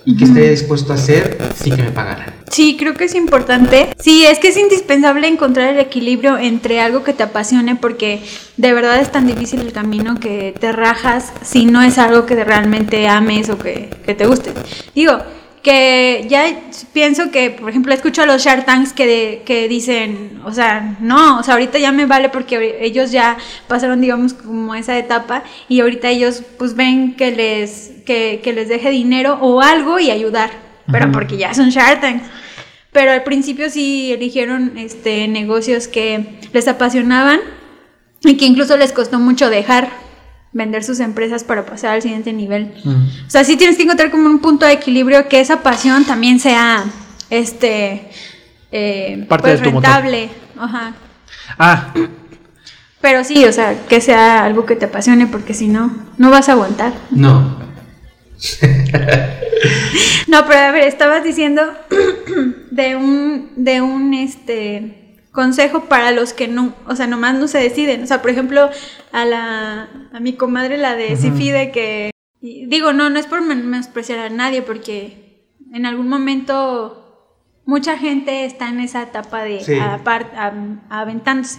y 0.04 0.16
qué 0.16 0.24
estaría 0.24 0.50
dispuesto 0.50 0.92
a 0.92 0.96
hacer 0.96 1.38
sin 1.56 1.74
que 1.74 1.82
me 1.82 1.90
pagaran. 1.90 2.37
Sí, 2.50 2.76
creo 2.78 2.94
que 2.94 3.04
es 3.04 3.14
importante. 3.14 3.90
Sí, 3.98 4.24
es 4.24 4.38
que 4.38 4.48
es 4.48 4.56
indispensable 4.56 5.26
encontrar 5.26 5.74
el 5.74 5.80
equilibrio 5.80 6.38
entre 6.38 6.80
algo 6.80 7.04
que 7.04 7.12
te 7.12 7.22
apasione 7.22 7.76
porque 7.76 8.20
de 8.56 8.72
verdad 8.72 9.00
es 9.00 9.12
tan 9.12 9.26
difícil 9.26 9.60
el 9.60 9.72
camino 9.72 10.18
que 10.18 10.54
te 10.58 10.72
rajas 10.72 11.32
si 11.42 11.66
no 11.66 11.82
es 11.82 11.98
algo 11.98 12.26
que 12.26 12.42
realmente 12.44 13.08
ames 13.08 13.50
o 13.50 13.58
que, 13.58 13.90
te 14.06 14.26
guste. 14.26 14.52
Digo, 14.94 15.18
que 15.62 16.24
ya 16.28 16.44
pienso 16.92 17.30
que, 17.30 17.50
por 17.50 17.68
ejemplo, 17.68 17.92
escucho 17.92 18.22
a 18.22 18.26
los 18.26 18.42
Shark 18.42 18.64
Tanks 18.64 18.92
que, 18.92 19.42
que 19.44 19.68
dicen, 19.68 20.40
o 20.44 20.52
sea, 20.52 20.96
no, 21.00 21.40
o 21.40 21.42
sea, 21.42 21.54
ahorita 21.54 21.78
ya 21.78 21.92
me 21.92 22.06
vale 22.06 22.30
porque 22.30 22.78
ellos 22.80 23.10
ya 23.10 23.36
pasaron, 23.66 24.00
digamos, 24.00 24.32
como 24.32 24.74
esa 24.74 24.96
etapa 24.96 25.42
y 25.68 25.80
ahorita 25.80 26.08
ellos 26.08 26.42
pues 26.58 26.74
ven 26.74 27.14
que 27.16 27.32
les, 27.32 27.92
que 28.06 28.52
les 28.54 28.68
deje 28.68 28.90
dinero 28.90 29.38
o 29.40 29.60
algo 29.60 29.98
y 29.98 30.10
ayudar 30.10 30.67
pero 30.90 31.10
porque 31.12 31.36
ya 31.36 31.54
son 31.54 31.70
Shark 31.70 32.00
Tanks. 32.00 32.24
Pero 32.92 33.12
al 33.12 33.22
principio 33.22 33.68
sí 33.70 34.12
eligieron 34.12 34.76
este, 34.78 35.28
negocios 35.28 35.88
que 35.88 36.40
les 36.52 36.66
apasionaban 36.68 37.40
y 38.22 38.36
que 38.36 38.46
incluso 38.46 38.76
les 38.76 38.92
costó 38.92 39.18
mucho 39.18 39.50
dejar. 39.50 39.88
vender 40.52 40.82
sus 40.82 40.98
empresas 41.00 41.44
para 41.44 41.66
pasar 41.66 41.90
al 41.92 42.02
siguiente 42.02 42.32
nivel. 42.32 42.72
O 43.26 43.30
sea, 43.30 43.44
sí 43.44 43.56
tienes 43.56 43.76
que 43.76 43.82
encontrar 43.82 44.10
como 44.10 44.26
un 44.26 44.38
punto 44.40 44.64
de 44.64 44.72
equilibrio 44.72 45.28
que 45.28 45.40
esa 45.40 45.62
pasión 45.62 46.04
también 46.06 46.40
sea, 46.40 46.84
este, 47.28 48.08
eh, 48.72 49.26
Parte 49.28 49.42
pues 49.48 49.60
de 49.60 49.64
tu 49.64 49.72
motor. 49.72 49.90
rentable. 49.90 50.30
Ajá. 50.58 50.94
Ah, 51.58 51.92
Pero 53.00 53.22
sí, 53.24 53.44
o 53.44 53.52
sea, 53.52 53.86
que 53.86 54.00
sea 54.00 54.44
algo 54.44 54.64
que 54.64 54.74
te 54.74 54.86
apasione, 54.86 55.26
porque 55.26 55.52
si 55.54 55.68
no, 55.68 55.94
no 56.16 56.30
vas 56.30 56.48
a 56.48 56.52
aguantar. 56.52 56.92
No. 57.10 57.58
No, 60.28 60.46
pero 60.46 60.58
a 60.60 60.70
ver, 60.70 60.84
estabas 60.86 61.24
diciendo 61.24 61.62
de 62.70 62.96
un, 62.96 63.50
de 63.56 63.80
un, 63.80 64.12
este, 64.14 65.16
consejo 65.32 65.84
para 65.86 66.10
los 66.10 66.32
que 66.32 66.48
no, 66.48 66.74
o 66.86 66.94
sea, 66.96 67.06
nomás 67.06 67.34
no 67.34 67.48
se 67.48 67.58
deciden. 67.58 68.02
O 68.02 68.06
sea, 68.06 68.20
por 68.20 68.30
ejemplo, 68.30 68.68
a 69.12 69.24
la, 69.24 69.88
a 70.12 70.20
mi 70.20 70.34
comadre, 70.34 70.76
la 70.76 70.94
de 70.94 71.16
Sifi, 71.16 71.50
de 71.50 71.70
que, 71.72 72.10
digo, 72.40 72.92
no, 72.92 73.08
no 73.10 73.18
es 73.18 73.26
por 73.26 73.40
men- 73.40 73.66
menospreciar 73.68 74.18
a 74.18 74.28
nadie, 74.30 74.62
porque 74.62 75.46
en 75.72 75.86
algún 75.86 76.08
momento 76.08 77.04
mucha 77.64 77.96
gente 77.98 78.44
está 78.44 78.68
en 78.68 78.80
esa 78.80 79.02
etapa 79.02 79.42
de 79.42 79.60
Sí. 79.60 79.74
apar- 79.74 80.30
am- 80.36 80.82
aventándose. 80.90 81.58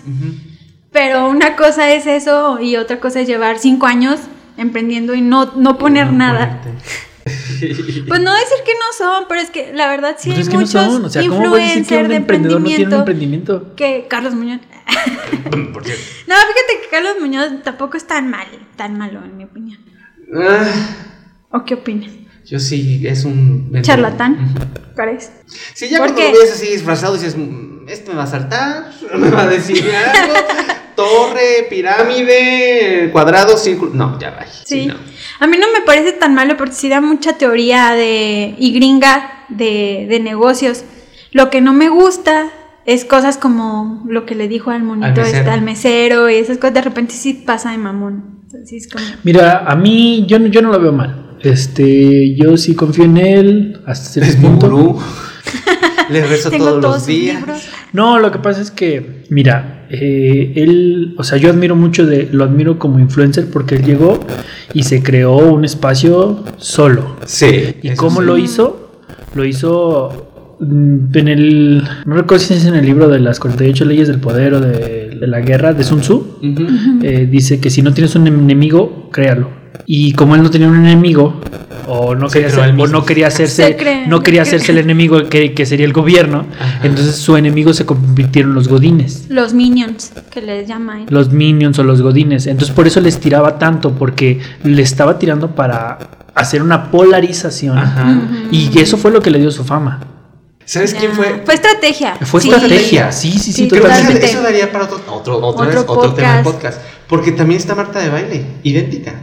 Pero 0.91 1.27
una 1.29 1.55
cosa 1.55 1.91
es 1.91 2.05
eso 2.07 2.59
y 2.61 2.75
otra 2.75 2.99
cosa 2.99 3.19
es 3.21 3.27
llevar 3.27 3.59
cinco 3.59 3.85
años 3.87 4.19
emprendiendo 4.59 5.15
y 5.15 5.21
no, 5.21 5.53
no 5.55 5.77
poner 5.77 6.07
No 6.07 6.13
nada. 6.13 6.61
Pues 8.07 8.21
no 8.21 8.33
decir 8.33 8.57
que 8.65 8.71
no 8.73 8.93
son, 8.97 9.25
pero 9.27 9.41
es 9.41 9.49
que 9.51 9.71
la 9.73 9.87
verdad 9.87 10.15
sí 10.17 10.31
pues 10.31 10.47
hay 10.47 10.53
no 10.53 10.59
muchos 10.61 10.71
son. 10.71 11.05
O 11.05 11.09
sea, 11.09 11.21
¿cómo 11.27 11.49
puedes 11.49 11.67
decir 11.67 11.73
que 11.73 11.79
influencers 11.79 12.09
de 12.09 12.15
emprendedor 12.15 12.61
no 12.61 12.65
tiene 12.67 12.85
un 12.85 12.93
emprendimiento 12.93 13.65
emprendimiento? 13.65 13.75
que 13.75 14.07
Carlos 14.09 14.33
Muñoz. 14.33 14.61
Por 15.73 15.83
cierto. 15.85 16.03
No, 16.27 16.35
fíjate 16.35 16.81
que 16.81 16.89
Carlos 16.89 17.15
Muñoz 17.19 17.61
tampoco 17.63 17.97
es 17.97 18.07
tan 18.07 18.29
mal, 18.29 18.47
tan 18.75 18.97
malo 18.97 19.23
en 19.23 19.37
mi 19.37 19.43
opinión. 19.43 19.79
Ah, 20.35 20.65
¿O 21.51 21.63
qué 21.65 21.75
opinas? 21.75 22.11
yo 22.45 22.59
sí, 22.59 23.05
es 23.05 23.25
un... 23.25 23.63
vendedor. 23.71 23.83
Charlatán. 23.83 24.55
¿crees? 24.95 25.31
Sí, 25.75 25.87
ya 25.89 25.99
¿Por 25.99 26.07
cuando 26.13 26.21
qué? 26.21 26.33
lo 26.33 26.39
ves 26.39 26.51
así 26.53 26.67
disfrazado 26.67 27.13
dices, 27.13 27.37
"Mm, 27.37 27.87
este 27.87 28.09
me 28.09 28.17
va 28.17 28.23
a 28.23 28.27
saltar, 28.27 28.91
me 29.17 29.29
va 29.29 29.43
a 29.43 29.47
decir 29.47 29.83
algo, 29.95 30.33
torre, 31.03 31.67
pirámide, 31.69 33.09
cuadrado, 33.11 33.57
círculo. 33.57 33.91
No, 33.93 34.19
ya 34.19 34.31
va. 34.31 34.45
Sí. 34.65 34.85
no. 34.87 34.95
A 35.39 35.47
mí 35.47 35.57
no 35.57 35.67
me 35.71 35.81
parece 35.85 36.11
tan 36.13 36.33
malo 36.35 36.57
porque 36.57 36.73
sí 36.73 36.89
da 36.89 36.99
mucha 37.01 37.37
teoría 37.37 37.91
de 37.93 38.55
y 38.57 38.73
gringa 38.73 39.45
de, 39.49 40.05
de 40.09 40.19
negocios. 40.19 40.83
Lo 41.31 41.49
que 41.49 41.61
no 41.61 41.73
me 41.73 41.87
gusta 41.89 42.49
es 42.85 43.05
cosas 43.05 43.37
como 43.37 44.03
lo 44.07 44.25
que 44.25 44.35
le 44.35 44.47
dijo 44.47 44.71
al 44.71 44.83
monito 44.83 45.05
Al 45.07 45.13
mesero. 45.15 45.37
este, 45.37 45.49
al 45.51 45.61
mesero 45.61 46.29
y 46.29 46.35
esas 46.35 46.57
cosas 46.57 46.73
de 46.73 46.81
repente 46.81 47.13
sí 47.13 47.33
pasa 47.33 47.71
de 47.71 47.77
mamón. 47.77 48.39
Como... 48.91 49.05
Mira, 49.23 49.59
a 49.65 49.75
mí 49.75 50.25
yo, 50.27 50.39
no- 50.39 50.47
yo 50.47 50.61
no 50.61 50.71
lo 50.71 50.79
veo 50.79 50.91
mal. 50.91 51.37
Este, 51.41 52.35
yo 52.35 52.57
sí 52.57 52.75
confío 52.75 53.05
en 53.05 53.17
él 53.17 53.81
hasta 53.85 54.09
cierto 54.09 54.41
punto. 54.41 54.99
gurú. 56.09 56.19
Le 56.19 56.27
rezo 56.27 56.49
Tengo 56.49 56.65
todos, 56.65 56.81
todos 56.81 56.95
los 56.95 57.05
días. 57.05 57.39
libros. 57.39 57.61
No, 57.93 58.19
lo 58.19 58.31
que 58.31 58.39
pasa 58.39 58.61
es 58.61 58.71
que, 58.71 59.23
mira, 59.29 59.87
eh, 59.89 60.53
él, 60.55 61.15
o 61.17 61.23
sea, 61.23 61.37
yo 61.37 61.49
admiro 61.49 61.75
mucho 61.75 62.05
de, 62.05 62.29
lo 62.31 62.43
admiro 62.43 62.77
como 62.77 62.99
influencer 62.99 63.49
porque 63.51 63.75
él 63.75 63.83
llegó 63.83 64.19
y 64.73 64.83
se 64.83 65.01
creó 65.01 65.37
un 65.37 65.65
espacio 65.65 66.43
solo. 66.57 67.15
Sí. 67.25 67.75
¿Y 67.81 67.95
cómo 67.95 68.19
sí. 68.19 68.25
lo 68.25 68.37
hizo? 68.37 68.91
Lo 69.35 69.45
hizo 69.45 70.57
mm, 70.59 71.17
en 71.17 71.27
el, 71.27 71.83
no 72.05 72.15
recuerdo 72.15 72.43
si 72.43 72.53
es 72.53 72.65
en 72.65 72.75
el 72.75 72.85
libro 72.85 73.09
de 73.09 73.19
las 73.19 73.39
48 73.39 73.85
leyes 73.85 74.07
del 74.07 74.19
poder 74.19 74.53
o 74.55 74.59
de, 74.61 75.09
de 75.19 75.27
la 75.27 75.41
guerra 75.41 75.73
de 75.73 75.83
Sun 75.83 76.01
Tzu. 76.01 76.39
Eh, 77.03 77.27
dice 77.29 77.59
que 77.59 77.69
si 77.69 77.81
no 77.81 77.93
tienes 77.93 78.15
un 78.15 78.27
enemigo, 78.27 79.09
créalo. 79.11 79.49
Y 79.85 80.13
como 80.13 80.35
él 80.35 80.43
no 80.43 80.49
tenía 80.49 80.67
un 80.67 80.75
enemigo, 80.75 81.41
o 81.91 82.15
no 82.15 82.29
quería, 82.29 82.49
ser- 82.49 82.75
o 82.79 82.87
no 82.87 83.05
quería 83.05 83.29
Se 83.31 83.43
hacerse, 83.43 83.75
cree- 83.77 84.07
no 84.07 84.21
quería 84.21 84.43
hacerse 84.43 84.71
el 84.71 84.77
enemigo 84.85 85.27
que, 85.29 85.53
que 85.53 85.65
sería 85.65 85.85
el 85.85 85.93
gobierno, 85.93 86.45
Ajá. 86.59 86.81
entonces 86.85 87.15
su 87.15 87.35
enemigo 87.35 87.73
se 87.73 87.85
convirtieron 87.85 88.53
los 88.53 88.67
godines, 88.67 89.25
Los 89.29 89.53
minions, 89.53 90.11
que 90.31 90.41
les 90.41 90.67
llama 90.67 90.99
él. 91.01 91.05
los 91.09 91.31
minions 91.31 91.77
o 91.79 91.83
los 91.83 92.01
godines. 92.01 92.47
Entonces 92.47 92.73
por 92.75 92.87
eso 92.87 93.01
les 93.01 93.19
tiraba 93.19 93.57
tanto, 93.59 93.91
porque 93.93 94.39
le 94.63 94.81
estaba 94.81 95.17
tirando 95.19 95.55
para 95.55 95.97
hacer 96.35 96.61
una 96.61 96.91
polarización. 96.91 97.77
Ajá. 97.77 98.21
Y 98.51 98.79
eso 98.79 98.97
fue 98.97 99.11
lo 99.11 99.21
que 99.21 99.31
le 99.31 99.39
dio 99.39 99.51
su 99.51 99.63
fama. 99.63 99.99
¿Sabes 100.65 100.93
quién 100.93 101.13
fue? 101.13 101.41
Fue 101.45 101.55
estrategia. 101.55 102.15
Fue 102.21 102.39
Sí. 102.41 102.49
estrategia, 102.51 103.11
sí, 103.11 103.31
sí, 103.31 103.51
sí, 103.51 103.67
totalmente. 103.67 104.23
eso 104.23 104.41
daría 104.41 104.71
para 104.71 104.83
otro, 104.85 105.01
otro, 105.11 105.39
Otro 105.43 105.65
vez, 105.65 105.75
otro 105.87 106.13
tema 106.13 106.37
de 106.37 106.43
podcast. 106.43 106.79
Porque 107.07 107.31
también 107.31 107.59
está 107.59 107.73
Marta 107.73 107.99
de 107.99 108.09
Baile, 108.09 108.45
idéntica. 108.61 109.15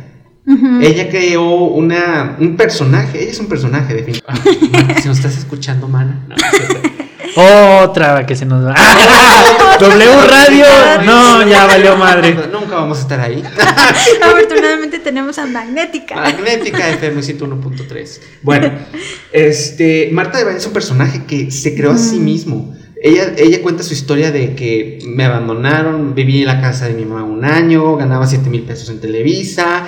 Ella 0.81 1.09
creó 1.09 1.65
una, 1.65 2.37
un 2.39 2.57
personaje, 2.57 3.23
ella 3.23 3.33
es 3.33 3.41
un 3.41 3.49
personaje, 3.49 3.95
definitivamente. 3.95 4.51
Ah, 4.75 5.01
si 5.01 5.09
nos 5.09 5.19
estás 5.19 5.37
escuchando, 5.37 5.89
mana. 5.89 6.25
No, 6.29 6.37
no. 6.37 6.97
Otra 7.37 8.25
que 8.25 8.35
se 8.35 8.47
nos 8.47 8.65
va. 8.65 8.75
W 9.79 10.27
Radio. 10.27 10.65
No, 11.05 11.47
ya 11.47 11.67
valió 11.67 11.97
madre. 11.97 12.35
Nunca 12.51 12.77
vamos 12.77 12.99
a 12.99 13.01
estar 13.03 13.21
ahí. 13.21 13.43
Afortunadamente 14.23 15.01
tenemos 15.01 15.39
a 15.39 15.47
Magnética. 15.47 16.15
Magnética 16.15 16.89
FM 16.89 17.21
101.3. 17.21 18.21
Bueno, 18.43 18.71
este, 19.33 20.09
Marta 20.13 20.39
de 20.39 20.45
Baile 20.45 20.61
es 20.61 20.67
un 20.67 20.73
personaje 20.73 21.25
que 21.27 21.51
se 21.51 21.75
creó 21.75 21.93
a 21.93 21.99
sí 21.99 22.19
mismo. 22.19 22.75
Ella, 23.03 23.35
ella 23.37 23.63
cuenta 23.63 23.83
su 23.83 23.93
historia 23.93 24.31
de 24.33 24.55
que 24.55 24.99
me 25.07 25.25
abandonaron, 25.25 26.15
viví 26.15 26.41
en 26.41 26.47
la 26.47 26.61
casa 26.63 26.89
de 26.89 26.95
mi 26.95 27.05
mamá 27.05 27.25
un 27.25 27.45
año, 27.45 27.97
ganaba 27.97 28.27
7 28.27 28.49
mil 28.49 28.63
pesos 28.63 28.89
en 28.89 29.01
Televisa 29.01 29.87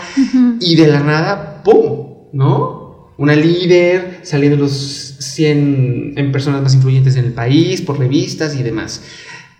y 0.60 0.76
de 0.76 0.86
la 0.88 1.00
nada, 1.00 1.62
¡pum! 1.62 2.28
¿No? 2.32 3.14
Una 3.16 3.34
líder, 3.34 4.20
saliendo 4.22 4.56
de 4.56 4.62
los 4.62 5.16
100 5.18 6.14
en 6.16 6.32
personas 6.32 6.62
más 6.62 6.74
influyentes 6.74 7.16
en 7.16 7.24
el 7.24 7.32
país, 7.32 7.80
por 7.80 7.98
revistas 7.98 8.54
y 8.56 8.62
demás. 8.62 9.02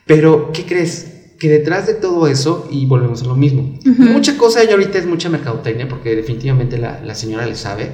Pero, 0.04 0.52
¿qué 0.52 0.64
crees? 0.64 1.32
Que 1.38 1.48
detrás 1.48 1.86
de 1.86 1.94
todo 1.94 2.28
eso, 2.28 2.68
y 2.70 2.84
volvemos 2.84 3.22
a 3.22 3.26
lo 3.26 3.34
mismo, 3.34 3.78
mucha 3.84 4.36
cosa 4.36 4.62
y 4.62 4.68
ahorita 4.68 4.98
es 4.98 5.06
mucha 5.06 5.30
mercadotecnia, 5.30 5.88
porque 5.88 6.14
definitivamente 6.14 6.76
la, 6.76 7.00
la 7.02 7.14
señora 7.14 7.46
le 7.46 7.56
sabe. 7.56 7.90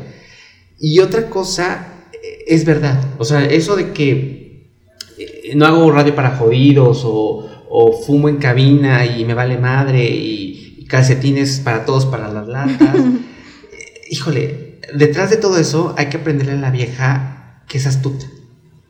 Y 0.81 0.99
otra 0.99 1.31
cosa 1.31 2.07
eh, 2.13 2.45
es 2.49 2.65
verdad, 2.65 3.03
o 3.19 3.25
sea, 3.25 3.45
eso 3.45 3.77
de 3.77 3.93
que 3.93 4.44
eh, 5.19 5.53
no 5.57 5.67
hago 5.67 5.91
radio 5.91 6.15
para 6.15 6.37
jodidos 6.37 7.03
o, 7.05 7.49
o 7.69 7.93
fumo 8.05 8.29
en 8.29 8.37
cabina 8.37 9.05
y 9.07 9.25
me 9.25 9.35
vale 9.35 9.59
madre 9.59 10.05
y, 10.09 10.77
y 10.79 10.85
calcetines 10.87 11.61
para 11.61 11.85
todos 11.85 12.07
para 12.07 12.29
las 12.33 12.47
latas. 12.49 12.97
Eh, 13.73 14.03
Híjole, 14.11 14.81
detrás 14.95 15.31
de 15.31 15.37
todo 15.39 15.59
eso 15.59 15.95
hay 15.97 16.07
que 16.07 16.19
aprenderle 16.19 16.53
a 16.53 16.57
la 16.57 16.71
vieja 16.71 17.63
que 17.67 17.79
es 17.79 17.87
astuta. 17.87 18.27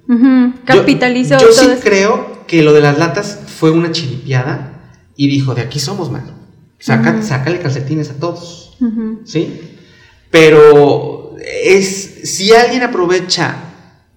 Ujú. 0.09 0.53
Capitalizó 0.65 1.39
Yo, 1.39 1.49
yo 1.49 1.55
todo 1.55 1.65
sí 1.65 1.71
eso. 1.73 1.81
creo 1.83 2.45
que 2.47 2.63
lo 2.63 2.73
de 2.75 2.81
las 2.83 2.99
latas 2.99 3.41
fue 3.47 3.71
una 3.71 3.91
chiripiada 3.93 4.93
y 5.17 5.29
dijo, 5.29 5.55
de 5.55 5.63
aquí 5.63 5.79
somos, 5.79 6.11
mano. 6.11 6.33
Saca, 6.79 7.13
Ujú. 7.15 7.23
Sácale 7.23 7.61
calcetines 7.61 8.11
a 8.11 8.15
todos. 8.19 8.77
¿Sí? 9.25 9.61
Pero 10.31 11.37
es, 11.65 12.21
si 12.25 12.53
alguien 12.53 12.83
aprovecha 12.83 13.57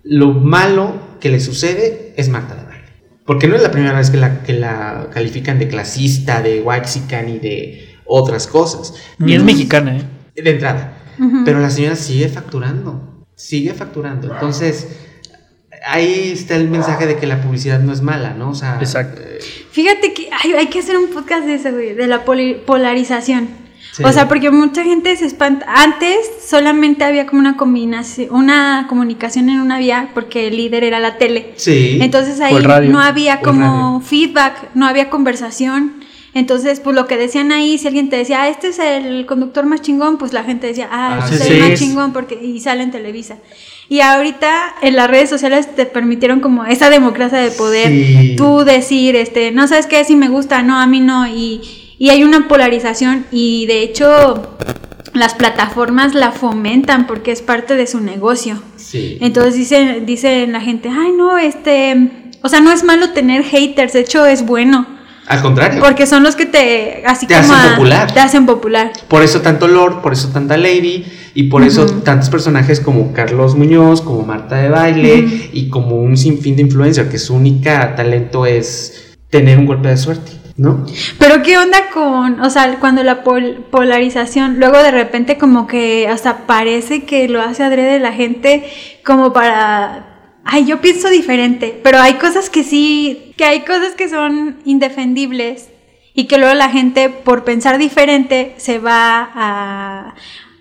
lo 0.04 0.34
malo 0.34 0.94
que 1.20 1.30
le 1.30 1.40
sucede, 1.40 2.14
es 2.18 2.30
Marta 2.30 2.56
de 2.56 2.64
Baile. 2.64 2.84
Porque 3.26 3.48
no 3.48 3.56
es 3.56 3.62
la 3.62 3.72
primera 3.72 3.98
vez 3.98 4.10
que 4.10 4.18
la, 4.18 4.44
que 4.44 4.54
la 4.54 5.10
califican 5.14 5.60
de 5.60 5.68
clasista, 5.68 6.42
de 6.42 6.62
waxican 6.62 7.28
y 7.30 7.40
de 7.40 7.90
otras 8.06 8.48
cosas. 8.48 8.94
Ni 9.18 9.34
es 9.34 9.44
mexicana, 9.44 9.98
¿eh? 9.98 10.42
De 10.42 10.50
entrada. 10.52 11.04
Pero 11.46 11.60
la 11.60 11.70
señora 11.70 11.96
sigue 11.96 12.30
facturando. 12.30 13.26
Sigue 13.36 13.74
facturando. 13.74 14.32
Entonces, 14.32 14.88
ahí 15.86 16.32
está 16.34 16.56
el 16.56 16.70
mensaje 16.70 17.06
de 17.06 17.18
que 17.18 17.28
la 17.28 17.42
publicidad 17.42 17.80
no 17.80 17.92
es 17.92 18.02
mala, 18.02 18.34
¿no? 18.34 18.52
O 18.52 18.56
sea, 18.56 18.78
Exacto. 18.80 19.22
eh, 19.24 19.40
Fíjate 19.72 20.14
que 20.14 20.30
ay, 20.44 20.54
hay 20.54 20.68
que 20.68 20.80
hacer 20.80 20.98
un 20.98 21.10
podcast 21.10 21.46
de 21.46 21.56
eso, 21.56 21.72
güey, 21.72 21.94
de 21.94 22.08
la 22.08 22.24
poli- 22.26 22.56
polarización. 22.66 23.50
Sí. 23.94 24.04
O 24.04 24.12
sea, 24.12 24.28
porque 24.28 24.52
mucha 24.52 24.84
gente 24.84 25.16
se 25.18 25.26
espanta. 25.26 25.66
Antes 25.68 26.18
solamente 26.48 27.04
había 27.04 27.26
como 27.26 27.40
una 27.40 27.58
combinación, 27.58 28.28
una 28.32 28.86
comunicación 28.90 29.50
en 29.50 29.60
una 29.60 29.80
vía, 29.80 30.10
porque 30.14 30.48
el 30.48 30.58
líder 30.58 30.84
era 30.84 31.00
la 31.00 31.18
tele. 31.18 31.54
sí. 31.56 31.98
Entonces 32.02 32.40
ahí 32.42 32.58
radio. 32.60 32.92
no 32.92 33.00
había 33.02 33.42
como 33.42 34.02
feedback, 34.02 34.70
no 34.76 34.86
había 34.86 35.10
conversación. 35.10 36.04
Entonces, 36.34 36.80
pues 36.82 36.96
lo 36.96 37.08
que 37.08 37.18
decían 37.18 37.52
ahí, 37.52 37.80
si 37.80 37.88
alguien 37.88 38.10
te 38.10 38.16
decía, 38.18 38.44
ah, 38.44 38.50
este 38.50 38.68
es 38.68 38.78
el 38.78 39.26
conductor 39.26 39.66
más 39.66 39.82
chingón, 39.82 40.20
pues 40.20 40.34
la 40.34 40.44
gente 40.44 40.68
decía, 40.68 40.88
ah, 40.92 41.20
Ah, 41.20 41.26
este 41.26 41.38
sí, 41.38 41.44
es 41.44 41.50
el 41.50 41.56
sí. 41.64 41.70
más 41.70 41.80
chingón, 41.80 42.14
porque 42.14 42.36
y 42.40 42.60
sale 42.60 42.84
en 42.84 42.92
Televisa. 42.92 43.38
Y 43.90 44.02
ahorita 44.02 44.76
en 44.84 44.96
las 44.96 45.10
redes 45.10 45.32
sociales 45.32 45.74
te 45.76 45.88
permitieron 45.88 46.40
como 46.40 46.66
esa 46.66 46.92
democracia 46.92 47.40
de 47.40 47.50
poder, 47.50 47.88
Sí. 47.88 48.36
tú 48.38 48.60
decir, 48.66 49.16
este, 49.16 49.52
no 49.52 49.68
sabes 49.68 49.88
qué, 49.88 50.04
si 50.04 50.16
me 50.16 50.30
gusta, 50.30 50.62
no, 50.62 50.78
a 50.80 50.86
mí 50.86 51.00
no, 51.00 51.26
y, 51.28 51.87
y 52.00 52.10
hay 52.10 52.24
una 52.24 52.48
polarización 52.48 53.26
y 53.32 53.66
de 53.68 53.84
hecho 53.84 54.58
las 55.14 55.34
plataformas 55.34 56.14
la 56.14 56.32
fomentan 56.32 57.08
porque 57.08 57.32
es 57.32 57.42
parte 57.42 57.76
de 57.76 57.88
su 57.88 58.00
negocio. 58.02 58.62
sí. 58.76 59.18
Entonces 59.22 59.56
dicen, 59.56 60.06
dicen 60.06 60.52
la 60.52 60.62
gente, 60.62 60.90
ay 60.90 61.12
no, 61.18 61.38
este, 61.38 62.34
o 62.44 62.50
sea, 62.50 62.60
no 62.62 62.72
es 62.72 62.84
malo 62.84 63.10
tener 63.12 63.44
haters, 63.44 63.94
de 63.94 64.02
hecho 64.02 64.26
es 64.26 64.46
bueno, 64.46 64.86
Al 65.28 65.42
contrario. 65.42 65.82
Porque 65.84 66.06
son 66.06 66.24
los 66.24 66.36
que 66.36 66.46
te, 66.46 67.04
así 67.06 67.26
Te 67.28 67.34
como 67.36 67.52
hacen 67.54 67.66
a- 67.68 67.76
popular. 67.76 68.14
Te 68.14 68.20
hacen 68.20 68.46
popular. 68.46 68.92
Por 69.10 69.24
eso 69.24 69.42
tanto 69.42 69.68
Lord, 69.68 70.02
por 70.02 70.14
eso 70.14 70.30
tanta 70.30 70.56
Lady 70.56 71.04
y 71.34 71.44
por 71.44 71.64
eso 71.64 71.86
tantos 71.86 72.30
personajes 72.30 72.80
como 72.80 73.12
Carlos 73.12 73.56
Muñoz, 73.56 74.02
como 74.02 74.24
Marta 74.24 74.56
de 74.58 74.70
Baile 74.70 75.50
y 75.52 75.68
como 75.70 75.98
un 75.98 76.16
sinfín 76.16 76.56
de 76.56 76.62
influencer 76.62 77.10
que 77.10 77.18
su 77.20 77.36
única 77.36 77.96
talento 77.96 78.46
es 78.46 79.18
tener 79.30 79.58
un 79.58 79.66
golpe 79.66 79.90
de 79.90 79.98
suerte, 79.98 80.32
¿no? 80.58 80.86
Pero 81.20 81.44
qué 81.44 81.58
onda 81.58 81.90
con, 81.94 82.42
o 82.42 82.50
sea, 82.50 82.80
cuando 82.80 83.04
la 83.04 83.24
pol- 83.24 83.66
polarización, 83.70 84.60
luego 84.60 84.82
de 84.82 84.92
repente 84.92 85.38
como 85.38 85.68
que 85.68 86.08
hasta 86.08 86.48
parece 86.48 87.06
que 87.06 87.30
lo 87.30 87.42
hace 87.42 87.64
adrede 87.64 88.00
la 88.00 88.12
gente 88.12 88.66
como 89.06 89.34
para, 89.34 90.40
ay, 90.44 90.66
yo 90.66 90.82
pienso 90.82 91.10
diferente, 91.10 91.80
pero 91.84 92.00
hay 92.00 92.16
cosas 92.16 92.50
que 92.50 92.64
sí, 92.64 93.34
que 93.38 93.46
hay 93.46 93.62
cosas 93.62 93.94
que 93.96 94.10
son 94.10 94.58
indefendibles 94.66 95.70
y 96.14 96.26
que 96.26 96.40
luego 96.40 96.56
la 96.56 96.70
gente 96.70 97.10
por 97.10 97.44
pensar 97.44 97.78
diferente 97.78 98.56
se 98.58 98.80
va 98.80 99.30
a... 99.36 100.16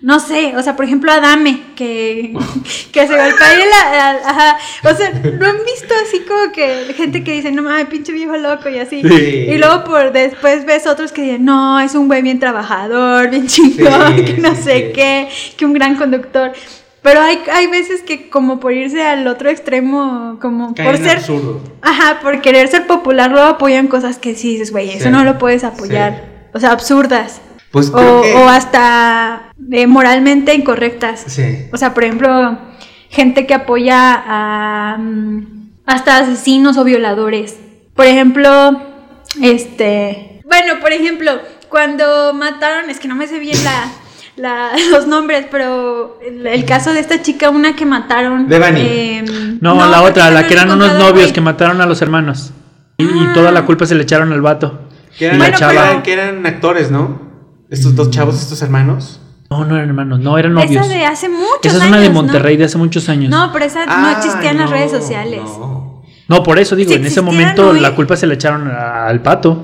No 0.07 0.21
sé, 0.21 0.55
o 0.55 0.63
sea, 0.63 0.77
por 0.77 0.85
ejemplo, 0.85 1.11
Adame, 1.11 1.63
que, 1.75 2.31
que 2.93 3.07
se 3.07 3.13
golpea 3.13 3.57
la, 3.57 4.09
ajá, 4.25 4.57
o 4.89 4.95
sea, 4.95 5.09
¿no 5.11 5.45
han 5.45 5.57
visto 5.65 5.93
así 6.01 6.21
como 6.21 6.53
que 6.53 6.93
gente 6.95 7.25
que 7.25 7.33
dice, 7.33 7.51
no 7.51 7.61
mames, 7.61 7.87
pinche 7.87 8.13
viejo 8.13 8.37
loco 8.37 8.69
y 8.69 8.79
así? 8.79 9.01
Sí. 9.01 9.47
Y 9.49 9.57
luego 9.57 9.83
por 9.83 10.13
después 10.13 10.65
ves 10.65 10.87
otros 10.87 11.11
que 11.11 11.23
dicen, 11.23 11.43
no, 11.43 11.81
es 11.81 11.93
un 11.93 12.07
güey 12.07 12.21
bien 12.21 12.39
trabajador, 12.39 13.29
bien 13.29 13.47
chingón, 13.47 14.15
Sí, 14.15 14.23
que 14.23 14.37
no 14.37 14.55
sí, 14.55 14.61
sé 14.63 14.91
qué, 14.93 15.27
que 15.57 15.65
un 15.65 15.73
gran 15.73 15.95
conductor. 15.95 16.53
Pero 17.01 17.19
hay, 17.19 17.41
hay 17.51 17.67
veces 17.67 18.01
que 18.01 18.29
como 18.29 18.61
por 18.61 18.71
irse 18.71 19.03
al 19.03 19.27
otro 19.27 19.49
extremo, 19.49 20.37
como 20.39 20.73
Caen 20.73 20.89
por 20.89 20.97
ser... 21.05 21.17
absurdo. 21.17 21.61
Ajá, 21.81 22.21
por 22.21 22.39
querer 22.39 22.69
ser 22.69 22.87
popular, 22.87 23.29
luego 23.29 23.45
apoyan 23.45 23.87
cosas 23.87 24.19
que 24.19 24.35
sí 24.35 24.53
dices, 24.53 24.71
güey, 24.71 24.89
eso 24.89 25.09
no 25.09 25.25
lo 25.25 25.37
puedes 25.37 25.65
apoyar. 25.65 26.47
O 26.53 26.61
sea, 26.61 26.71
absurdas. 26.71 27.41
Pues 27.71 27.91
creo 27.91 28.19
O, 28.19 28.21
que 28.21 28.33
o 28.33 28.47
hasta 28.47 29.46
eh, 29.71 29.87
moralmente 29.87 30.53
incorrectas. 30.53 31.23
sí. 31.27 31.67
O 31.73 31.77
sea, 31.77 31.93
por 31.93 32.03
ejemplo, 32.03 32.57
gente 33.09 33.45
que 33.47 33.53
apoya 33.53 34.23
a 34.25 34.97
mm, 34.97 35.69
hasta 35.85 36.17
asesinos 36.17 36.77
o 36.77 36.83
violadores. 36.83 37.57
Por 37.95 38.05
ejemplo, 38.05 38.81
este, 39.41 40.41
bueno, 40.45 40.79
por 40.81 40.91
ejemplo, 40.91 41.31
cuando 41.69 42.33
mataron, 42.33 42.89
es 42.89 42.99
que 42.99 43.07
no 43.07 43.15
me 43.15 43.27
sé 43.27 43.39
bien 43.39 43.57
la, 43.63 43.91
la- 44.35 44.71
los 44.91 45.07
nombres, 45.07 45.45
pero 45.51 46.19
el, 46.25 46.45
el 46.47 46.65
caso 46.65 46.93
de 46.93 46.99
esta 46.99 47.21
chica, 47.21 47.49
una 47.49 47.75
que 47.75 47.85
mataron. 47.85 48.47
Devani. 48.47 48.81
em, 48.81 49.57
No, 49.61 49.75
la 49.87 50.01
otra, 50.03 50.29
la 50.31 50.47
que 50.47 50.53
eran 50.53 50.71
unos 50.71 50.93
novios 50.93 51.13
güey. 51.27 51.33
que 51.33 51.41
mataron 51.41 51.81
a 51.81 51.85
los 51.85 52.01
hermanos. 52.01 52.51
Y, 52.97 53.03
y 53.03 53.07
Ah. 53.27 53.31
toda 53.33 53.51
la 53.51 53.65
culpa 53.65 53.85
se 53.85 53.95
le 53.95 54.03
echaron 54.03 54.31
al 54.33 54.41
vato. 54.41 54.81
Que 55.17 55.25
eran, 55.25 55.37
Bueno, 55.39 55.57
chava. 55.57 56.03
que 56.03 56.13
actores, 56.45 56.91
¿no? 56.91 57.21
Estos 57.69 57.95
dos 57.95 58.09
chavos, 58.11 58.39
estos 58.41 58.61
hermanos. 58.61 59.19
No, 59.49 59.63
no 59.65 59.75
eran 59.75 59.87
hermanos, 59.89 60.19
no 60.19 60.37
eran 60.37 60.53
novios. 60.53 60.71
Esa 60.85 60.93
de 60.93 61.05
hace 61.05 61.29
muchos 61.29 61.47
Esa 61.63 61.77
es 61.77 61.81
años. 61.83 61.87
una 61.89 61.99
de 62.01 62.07
¿no? 62.09 62.13
Monterrey 62.15 62.57
de 62.57 62.65
hace 62.65 62.77
muchos 62.77 63.07
años. 63.09 63.29
No, 63.29 63.51
pero 63.53 63.65
esa 63.65 63.85
no 63.85 64.09
existía 64.09 64.51
en 64.51 64.57
las 64.57 64.69
no, 64.69 64.75
redes 64.75 64.91
sociales. 64.91 65.41
no. 65.43 66.03
No, 66.27 66.43
por 66.43 66.59
eso 66.59 66.75
digo, 66.75 66.89
Si 66.91 66.95
en 66.97 67.05
ese 67.05 67.21
momento 67.21 67.69
hoy- 67.69 67.79
la 67.79 67.95
culpa 67.95 68.17
se 68.17 68.27
le 68.27 68.33
echaron 68.33 68.67
a- 68.69 69.07
al 69.07 69.21
pato. 69.21 69.63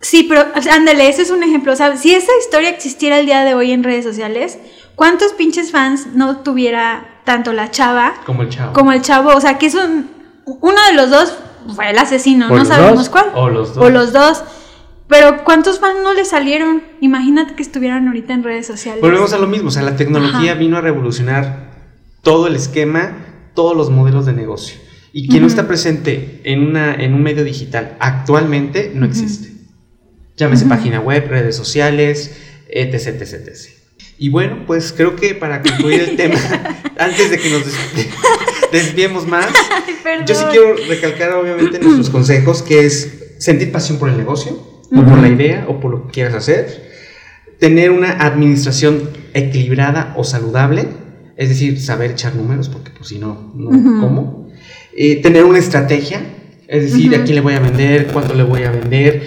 Sí, 0.00 0.24
pero 0.28 0.46
ándale, 0.72 1.08
ese 1.08 1.22
es 1.22 1.30
un 1.30 1.42
ejemplo. 1.42 1.72
O 1.72 1.76
sea, 1.76 1.94
si 1.98 2.14
esa 2.14 2.30
historia 2.40 2.70
existiera 2.70 3.18
el 3.18 3.26
día 3.26 3.44
de 3.44 3.54
hoy 3.54 3.72
en 3.72 3.82
redes 3.84 4.04
sociales, 4.06 4.58
¿cuántos 4.94 5.32
pinches 5.34 5.70
fans 5.72 6.06
no 6.14 6.38
tuviera 6.38 7.20
tanto 7.24 7.52
la 7.52 7.70
chava 7.70 8.14
Como 8.24 8.42
el 8.42 8.48
chavo. 8.48 8.72
como 8.72 8.92
el 8.92 9.02
chavo? 9.02 9.30
O 9.34 9.40
sea, 9.40 9.58
que 9.58 9.66
es 9.66 9.74
un. 9.74 10.08
Uno 10.46 10.78
de 10.88 10.94
los 10.94 11.10
dos 11.10 11.36
fue 11.74 11.90
el 11.90 11.98
asesino, 11.98 12.46
O 12.50 12.56
no 12.56 12.64
sabemos 12.64 12.96
dos. 13.00 13.08
cuál. 13.10 13.26
O 13.34 13.50
los 13.50 13.74
dos. 13.74 13.84
O 13.84 13.90
los 13.90 14.12
dos. 14.14 14.42
Pero 15.08 15.42
¿cuántos 15.44 15.80
fans 15.80 15.98
no 16.02 16.12
le 16.14 16.24
salieron? 16.24 16.82
Imagínate 17.00 17.54
que 17.54 17.62
estuvieran 17.62 18.06
ahorita 18.08 18.34
en 18.34 18.42
redes 18.44 18.66
sociales. 18.66 19.00
Volvemos 19.00 19.32
a 19.32 19.38
lo 19.38 19.46
mismo, 19.46 19.68
o 19.68 19.70
sea, 19.70 19.82
la 19.82 19.96
tecnología 19.96 20.52
Ajá. 20.52 20.60
vino 20.60 20.76
a 20.76 20.80
revolucionar 20.82 21.70
todo 22.22 22.46
el 22.46 22.56
esquema, 22.56 23.16
todos 23.54 23.76
los 23.76 23.90
modelos 23.90 24.26
de 24.26 24.34
negocio. 24.34 24.76
Y 25.12 25.28
quien 25.28 25.40
no 25.40 25.46
Ujú. 25.46 25.54
está 25.56 25.66
presente 25.66 26.42
en, 26.44 26.60
una, 26.66 26.94
en 26.94 27.14
un 27.14 27.22
medio 27.22 27.42
digital 27.44 27.96
actualmente 28.00 28.92
no 28.94 29.06
existe. 29.06 29.50
Llámese 30.36 30.64
Ujú. 30.64 30.74
página 30.74 31.00
web, 31.00 31.26
redes 31.28 31.56
sociales, 31.56 32.36
etc, 32.68 33.06
etc, 33.22 33.22
etc. 33.48 33.56
Y 34.18 34.28
bueno, 34.28 34.64
pues 34.66 34.92
creo 34.94 35.16
que 35.16 35.34
para 35.34 35.62
concluir 35.62 36.00
el 36.00 36.16
tema, 36.16 36.38
antes 36.98 37.30
de 37.30 37.38
que 37.38 37.50
nos 37.50 37.64
des- 37.64 38.08
desviemos 38.72 39.26
más, 39.26 39.46
Ay, 40.04 40.24
yo 40.26 40.34
sí 40.34 40.44
quiero 40.50 40.74
recalcar 40.88 41.32
obviamente 41.32 41.78
nuestros 41.78 42.10
consejos, 42.10 42.62
que 42.62 42.84
es 42.84 43.34
sentir 43.38 43.72
pasión 43.72 43.98
por 43.98 44.08
el 44.10 44.16
negocio, 44.18 44.77
o 44.90 45.02
por 45.02 45.18
la 45.18 45.28
idea, 45.28 45.66
o 45.68 45.80
por 45.80 45.90
lo 45.90 46.06
que 46.06 46.12
quieras 46.12 46.34
hacer. 46.34 46.88
Tener 47.58 47.90
una 47.90 48.12
administración 48.12 49.10
equilibrada 49.34 50.14
o 50.16 50.24
saludable, 50.24 50.88
es 51.36 51.48
decir, 51.48 51.80
saber 51.80 52.12
echar 52.12 52.34
números, 52.34 52.68
porque 52.68 52.90
pues 52.90 53.08
si 53.08 53.18
no, 53.18 53.52
no. 53.54 53.70
¿cómo? 54.00 54.48
Eh, 54.96 55.16
tener 55.22 55.44
una 55.44 55.58
estrategia, 55.58 56.20
es 56.66 56.82
decir, 56.92 57.14
a 57.14 57.24
quién 57.24 57.36
le 57.36 57.40
voy 57.40 57.54
a 57.54 57.60
vender, 57.60 58.08
cuánto 58.12 58.34
le 58.34 58.42
voy 58.42 58.62
a 58.64 58.70
vender, 58.70 59.22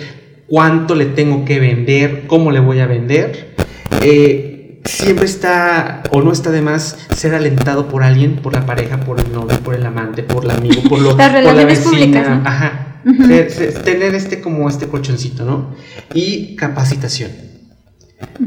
cuánto 0.48 0.96
le 0.96 1.06
tengo 1.06 1.46
que 1.46 1.60
vender, 1.60 2.24
cómo 2.28 2.52
le 2.52 2.60
voy 2.60 2.80
a 2.80 2.88
vender. 2.88 3.56
Eh, 4.02 4.82
siempre 4.84 5.26
está 5.26 6.04
o 6.12 6.22
no 6.22 6.32
está 6.32 6.52
de 6.52 6.62
más 6.62 7.08
ser 7.16 7.36
alentado 7.36 7.88
por 7.88 8.04
alguien, 8.04 8.38
por 8.38 8.54
la 8.54 8.66
pareja, 8.66 9.00
por 9.00 9.20
el 9.20 9.32
novio, 9.32 9.58
por 9.60 9.76
el 9.76 9.86
amante, 9.86 10.24
por 10.24 10.44
el 10.44 10.52
amigo, 10.52 10.82
por, 10.90 11.00
lo, 11.00 11.16
Las 11.18 11.30
por 11.30 11.42
la 11.44 11.52
relaciones 11.54 11.80
vecina. 11.80 11.92
públicas, 11.92 12.30
¿no? 12.30 12.42
Ajá. 12.48 12.88
Tener 13.04 14.16
este 14.16 14.42
como 14.42 14.70
este 14.70 14.88
colchoncito, 14.88 15.46
¿no? 15.46 15.76
Y 16.14 16.56
capacitación. 16.56 17.32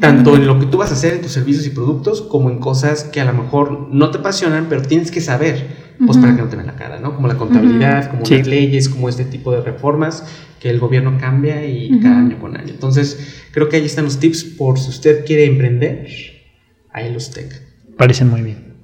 Tanto 0.00 0.36
en 0.36 0.46
lo 0.46 0.58
que 0.60 0.66
tú 0.66 0.78
vas 0.78 0.90
a 0.90 0.94
hacer 0.94 1.14
en 1.14 1.20
tus 1.22 1.32
servicios 1.32 1.66
y 1.66 1.70
productos, 1.70 2.22
como 2.22 2.48
en 2.50 2.58
cosas 2.60 3.04
que 3.04 3.20
a 3.20 3.24
lo 3.24 3.32
mejor 3.32 3.88
no 3.90 4.10
te 4.10 4.18
apasionan, 4.18 4.66
pero 4.68 4.82
tienes 4.82 5.10
que 5.10 5.20
saber, 5.20 5.66
pues 5.98 6.10
Ujú. 6.16 6.20
para 6.20 6.36
que 6.36 6.42
no 6.42 6.48
te 6.48 6.56
vean 6.56 6.68
la 6.68 6.76
cara, 6.76 7.00
¿no? 7.00 7.14
Como 7.16 7.26
la 7.26 7.36
contabilidad, 7.36 8.10
como 8.10 8.24
Sí. 8.24 8.38
las 8.38 8.46
leyes, 8.46 8.88
como 8.88 9.08
este 9.08 9.24
tipo 9.24 9.52
de 9.52 9.60
reformas 9.62 10.24
que 10.60 10.70
el 10.70 10.78
gobierno 10.78 11.18
cambia 11.18 11.66
y 11.66 11.98
cada 12.00 12.18
año 12.20 12.38
con 12.38 12.56
año. 12.56 12.70
Entonces, 12.70 13.42
creo 13.52 13.68
que 13.68 13.76
ahí 13.76 13.84
están 13.84 14.04
los 14.04 14.18
tips 14.20 14.44
por 14.44 14.78
si 14.78 14.90
usted 14.90 15.24
quiere 15.26 15.44
emprender, 15.46 16.06
ahí 16.92 17.12
los 17.12 17.30
tenga. 17.32 17.56
Parecen 17.98 18.30
muy 18.30 18.42
bien. 18.42 18.74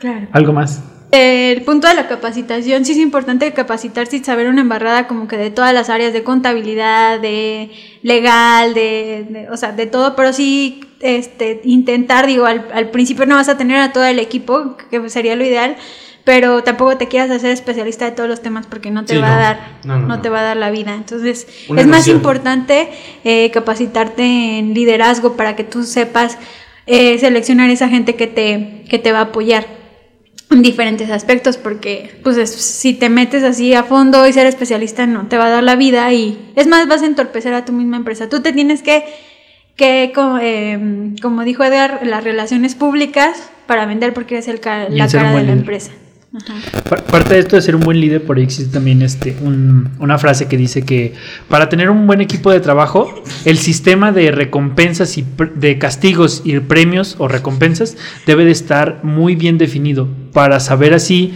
Claro. 0.00 0.28
¿Algo 0.32 0.52
más? 0.52 0.82
El 1.10 1.62
punto 1.62 1.88
de 1.88 1.94
la 1.94 2.06
capacitación, 2.06 2.84
sí 2.84 2.92
es 2.92 2.98
importante 2.98 3.50
capacitarse 3.54 4.16
y 4.16 4.24
saber 4.24 4.46
una 4.48 4.60
embarrada 4.60 5.06
como 5.08 5.26
que 5.26 5.38
de 5.38 5.50
todas 5.50 5.72
las 5.72 5.88
áreas 5.88 6.12
de 6.12 6.22
contabilidad, 6.22 7.18
de 7.18 7.70
legal, 8.02 8.74
de, 8.74 9.26
de- 9.30 9.48
o 9.50 9.56
sea, 9.56 9.72
de 9.72 9.86
todo, 9.86 10.14
pero 10.16 10.34
sí 10.34 10.80
este, 11.00 11.62
intentar, 11.64 12.26
digo, 12.26 12.44
al, 12.44 12.68
al 12.74 12.90
principio 12.90 13.24
no 13.24 13.36
vas 13.36 13.48
a 13.48 13.56
tener 13.56 13.78
a 13.78 13.92
todo 13.92 14.04
el 14.04 14.18
equipo, 14.18 14.76
que 14.90 15.08
sería 15.08 15.34
lo 15.34 15.44
ideal, 15.46 15.76
pero 16.24 16.62
tampoco 16.62 16.98
te 16.98 17.08
quieras 17.08 17.30
hacer 17.30 17.52
especialista 17.52 18.04
de 18.04 18.10
todos 18.10 18.28
los 18.28 18.42
temas 18.42 18.66
porque 18.66 18.90
no 18.90 19.06
te 19.06 19.14
Sí, 19.14 19.18
va 19.20 19.28
no. 19.28 19.34
a 19.34 19.38
dar, 19.38 19.60
No, 19.84 19.94
no, 19.94 20.00
no, 20.08 20.16
no. 20.16 20.20
te 20.20 20.28
va 20.28 20.40
a 20.40 20.42
dar 20.42 20.56
la 20.58 20.70
vida. 20.70 20.94
Entonces, 20.94 21.46
Una 21.70 21.80
es 21.80 21.86
más 21.86 22.00
noción. 22.00 22.16
importante 22.18 22.90
eh, 23.24 23.50
capacitarte 23.50 24.58
en 24.58 24.74
liderazgo 24.74 25.36
para 25.38 25.56
que 25.56 25.64
tú 25.64 25.84
sepas 25.84 26.36
eh, 26.86 27.18
seleccionar 27.18 27.70
esa 27.70 27.88
gente 27.88 28.14
que 28.14 28.26
te, 28.26 28.82
que 28.90 28.98
te 28.98 29.10
va 29.12 29.20
a 29.20 29.22
apoyar 29.22 29.77
en 30.50 30.62
diferentes 30.62 31.10
aspectos 31.10 31.56
porque 31.58 32.18
pues 32.22 32.36
es- 32.38 32.50
si 32.54 32.94
te 32.94 33.08
metes 33.10 33.44
así 33.44 33.74
a 33.74 33.82
fondo 33.84 34.26
y 34.26 34.32
ser 34.32 34.46
especialista 34.46 35.06
no 35.06 35.26
te 35.28 35.36
va 35.36 35.46
a 35.46 35.50
dar 35.50 35.62
la 35.62 35.76
vida 35.76 36.12
y 36.12 36.38
es 36.56 36.66
más 36.66 36.88
vas 36.88 37.02
a 37.02 37.06
entorpecer 37.06 37.52
a 37.54 37.64
tu 37.64 37.72
misma 37.72 37.96
empresa. 37.98 38.28
Tú 38.28 38.40
te 38.40 38.52
tienes 38.52 38.82
que 38.82 39.04
que 39.76 40.10
co- 40.14 40.38
eh, 40.40 41.12
como 41.22 41.44
dijo 41.44 41.62
Edgar 41.62 42.00
las 42.02 42.24
relaciones 42.24 42.74
públicas 42.74 43.50
para 43.66 43.86
vender 43.86 44.12
porque 44.12 44.34
eres 44.36 44.48
el 44.48 44.58
ca- 44.58 44.88
la 44.88 45.04
cara 45.18 45.30
de 45.30 45.34
la 45.46 45.52
empresa 45.60 45.92
Parte 47.10 47.34
de 47.34 47.40
esto 47.40 47.56
de 47.56 47.62
ser 47.62 47.74
un 47.74 47.80
buen 47.80 48.00
líder, 48.00 48.22
por 48.24 48.36
ahí 48.36 48.42
existe 48.42 48.70
también 48.72 49.00
este, 49.00 49.34
un- 49.40 49.88
una 49.98 50.18
frase 50.18 50.46
que 50.46 50.58
dice 50.58 50.82
que 50.84 51.14
para 51.48 51.70
tener 51.70 51.88
un 51.88 52.06
buen 52.06 52.20
equipo 52.20 52.50
de 52.50 52.60
trabajo, 52.60 53.22
el 53.46 53.56
sistema 53.56 54.12
de 54.12 54.30
recompensas 54.30 55.16
y 55.16 55.24
de 55.54 55.78
castigos 55.78 56.42
y 56.44 56.58
premios 56.60 57.16
o 57.18 57.28
recompensas 57.28 57.96
debe 58.26 58.44
de 58.44 58.50
estar 58.50 59.00
muy 59.04 59.36
bien 59.36 59.56
definido 59.56 60.06
para 60.34 60.60
saber 60.60 60.92
así 60.92 61.32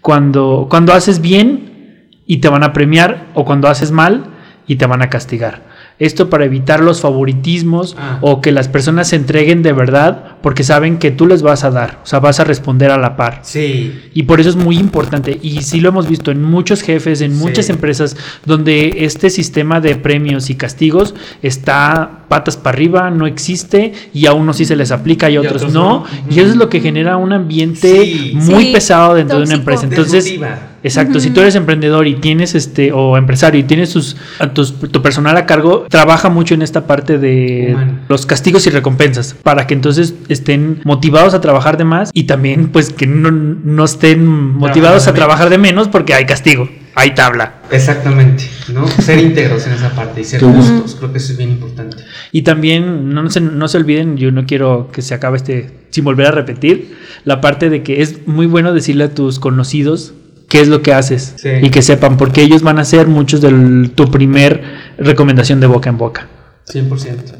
cuando, 0.00 0.68
cuando 0.70 0.92
haces 0.92 1.20
bien 1.20 2.08
y 2.24 2.36
te 2.38 2.48
van 2.48 2.62
a 2.62 2.72
premiar 2.72 3.26
o 3.34 3.44
cuando 3.44 3.66
haces 3.68 3.90
mal 3.90 4.26
y 4.68 4.76
te 4.76 4.86
van 4.86 5.02
a 5.02 5.10
castigar. 5.10 5.65
Esto 5.98 6.28
para 6.28 6.44
evitar 6.44 6.80
los 6.80 7.00
favoritismos 7.00 7.96
Ah. 7.98 8.18
o 8.20 8.40
que 8.42 8.52
las 8.52 8.68
personas 8.68 9.08
se 9.08 9.16
entreguen 9.16 9.62
de 9.62 9.72
verdad 9.72 10.36
porque 10.42 10.62
saben 10.62 10.98
que 10.98 11.10
tú 11.10 11.26
les 11.26 11.42
vas 11.42 11.64
a 11.64 11.70
dar, 11.70 12.00
o 12.04 12.06
sea, 12.06 12.18
vas 12.20 12.38
a 12.38 12.44
responder 12.44 12.90
a 12.90 12.98
la 12.98 13.16
par. 13.16 13.40
Sí, 13.42 14.02
Y 14.12 14.24
por 14.24 14.40
eso 14.40 14.50
es 14.50 14.56
muy 14.56 14.76
importante. 14.78 15.38
Y 15.42 15.62
sí 15.62 15.80
lo 15.80 15.88
hemos 15.88 16.08
visto 16.08 16.30
en 16.30 16.42
muchos 16.42 16.82
jefes, 16.82 17.20
en 17.22 17.32
Sí. 17.34 17.38
muchas 17.42 17.68
empresas, 17.70 18.16
donde 18.44 19.04
este 19.06 19.30
sistema 19.30 19.80
de 19.80 19.96
premios 19.96 20.50
y 20.50 20.54
castigos 20.54 21.14
está 21.42 22.10
patas 22.28 22.56
para 22.56 22.76
arriba, 22.76 23.10
no 23.10 23.26
existe, 23.26 23.92
y 24.12 24.26
a 24.26 24.32
unos 24.32 24.56
sí 24.56 24.64
se 24.64 24.74
les 24.76 24.90
aplica 24.90 25.30
y 25.30 25.32
a 25.32 25.34
Y 25.36 25.38
otros, 25.38 25.62
otros 25.62 25.72
no. 25.72 26.00
no. 26.00 26.04
Y 26.34 26.40
eso 26.40 26.50
es 26.50 26.56
lo 26.56 26.68
que 26.68 26.80
genera 26.80 27.16
un 27.16 27.32
ambiente 27.32 28.02
Sí. 28.04 28.32
muy 28.34 28.64
Sí, 28.66 28.72
pesado 28.72 29.14
dentro 29.14 29.38
de 29.38 29.44
una 29.44 29.54
empresa. 29.54 29.84
Entonces. 29.86 30.38
Exacto, 30.86 31.20
si 31.20 31.30
tú 31.30 31.40
eres 31.40 31.54
emprendedor 31.56 32.06
y 32.06 32.14
tienes 32.16 32.54
este, 32.54 32.92
o 32.92 33.16
empresario 33.16 33.60
y 33.60 33.64
tienes 33.64 33.90
tus, 33.92 34.16
a 34.38 34.48
tus- 34.54 34.74
tu 34.78 35.02
personal 35.02 35.36
a 35.36 35.44
cargo, 35.46 35.86
trabaja 35.90 36.28
mucho 36.28 36.54
en 36.54 36.62
esta 36.62 36.86
parte 36.86 37.18
de 37.18 37.70
Humano. 37.72 37.98
los 38.08 38.24
castigos 38.26 38.66
y 38.66 38.70
recompensas, 38.70 39.34
para 39.42 39.66
que 39.66 39.74
entonces 39.74 40.14
estén 40.28 40.80
motivados 40.84 41.34
a 41.34 41.40
trabajar 41.40 41.76
de 41.76 41.84
más 41.84 42.10
y 42.12 42.24
también 42.24 42.68
pues 42.68 42.92
que 42.92 43.06
no, 43.06 43.30
no 43.30 43.84
estén 43.84 44.24
motivados 44.26 45.08
a 45.08 45.14
trabajar 45.14 45.50
de 45.50 45.58
menos 45.58 45.88
porque 45.88 46.14
hay 46.14 46.24
castigo, 46.26 46.68
hay 46.94 47.14
tabla. 47.14 47.54
Exactamente, 47.70 48.44
¿no? 48.72 48.86
Ser 48.88 49.18
íntegros 49.18 49.66
en 49.66 49.72
esa 49.72 49.90
parte 49.90 50.20
y 50.20 50.24
ser 50.24 50.40
justos, 50.40 50.94
creo 50.94 51.10
que 51.12 51.18
eso 51.18 51.32
es 51.32 51.38
bien 51.38 51.50
importante. 51.50 51.96
Y 52.32 52.42
también 52.42 53.12
no 53.12 53.28
se, 53.30 53.40
no 53.40 53.66
se 53.68 53.76
olviden, 53.78 54.16
yo 54.16 54.30
no 54.30 54.46
quiero 54.46 54.88
que 54.92 55.02
se 55.02 55.14
acabe 55.14 55.36
este, 55.38 55.70
sin 55.90 56.04
volver 56.04 56.26
a 56.26 56.30
repetir, 56.30 56.94
la 57.24 57.40
parte 57.40 57.70
de 57.70 57.82
que 57.82 58.02
es 58.02 58.26
muy 58.28 58.46
bueno 58.46 58.72
decirle 58.72 59.04
a 59.04 59.14
tus 59.14 59.40
conocidos 59.40 60.14
qué 60.48 60.60
es 60.60 60.68
lo 60.68 60.82
que 60.82 60.92
haces 60.92 61.34
Sí. 61.36 61.48
y 61.62 61.70
que 61.70 61.82
sepan, 61.82 62.16
porque 62.16 62.42
ellos 62.42 62.62
van 62.62 62.78
a 62.78 62.84
ser 62.84 63.06
muchos 63.08 63.40
de 63.40 63.90
tu 63.94 64.10
primer 64.10 64.62
recomendación 64.98 65.60
de 65.60 65.66
boca 65.66 65.90
en 65.90 65.98
boca. 65.98 66.28
100%. 66.66 67.32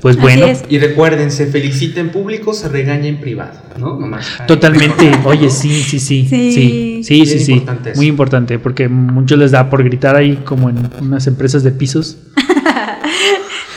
Pues 0.00 0.14
Así 0.16 0.22
bueno, 0.22 0.46
es. 0.46 0.62
Y 0.68 0.78
recuerden, 0.78 1.32
se 1.32 1.46
felicita 1.46 1.98
en 1.98 2.10
público, 2.10 2.54
se 2.54 2.68
regaña 2.68 3.08
en 3.08 3.20
privado, 3.20 3.60
¿no? 3.78 3.98
Nomás. 3.98 4.26
totalmente. 4.46 5.10
Oye, 5.24 5.50
sí, 5.50 5.82
sí, 5.82 5.98
sí, 5.98 6.24
sí, 6.28 6.52
Sí. 6.52 7.26
sí, 7.26 7.26
sí, 7.40 7.52
importante 7.52 7.92
muy 7.96 8.06
importante, 8.06 8.58
porque 8.60 8.88
muchos 8.88 9.38
les 9.38 9.50
da 9.50 9.68
por 9.68 9.82
gritar 9.82 10.14
ahí 10.14 10.36
como 10.44 10.70
en 10.70 10.88
unas 11.00 11.26
empresas 11.26 11.62
de 11.64 11.72
pisos. 11.72 12.18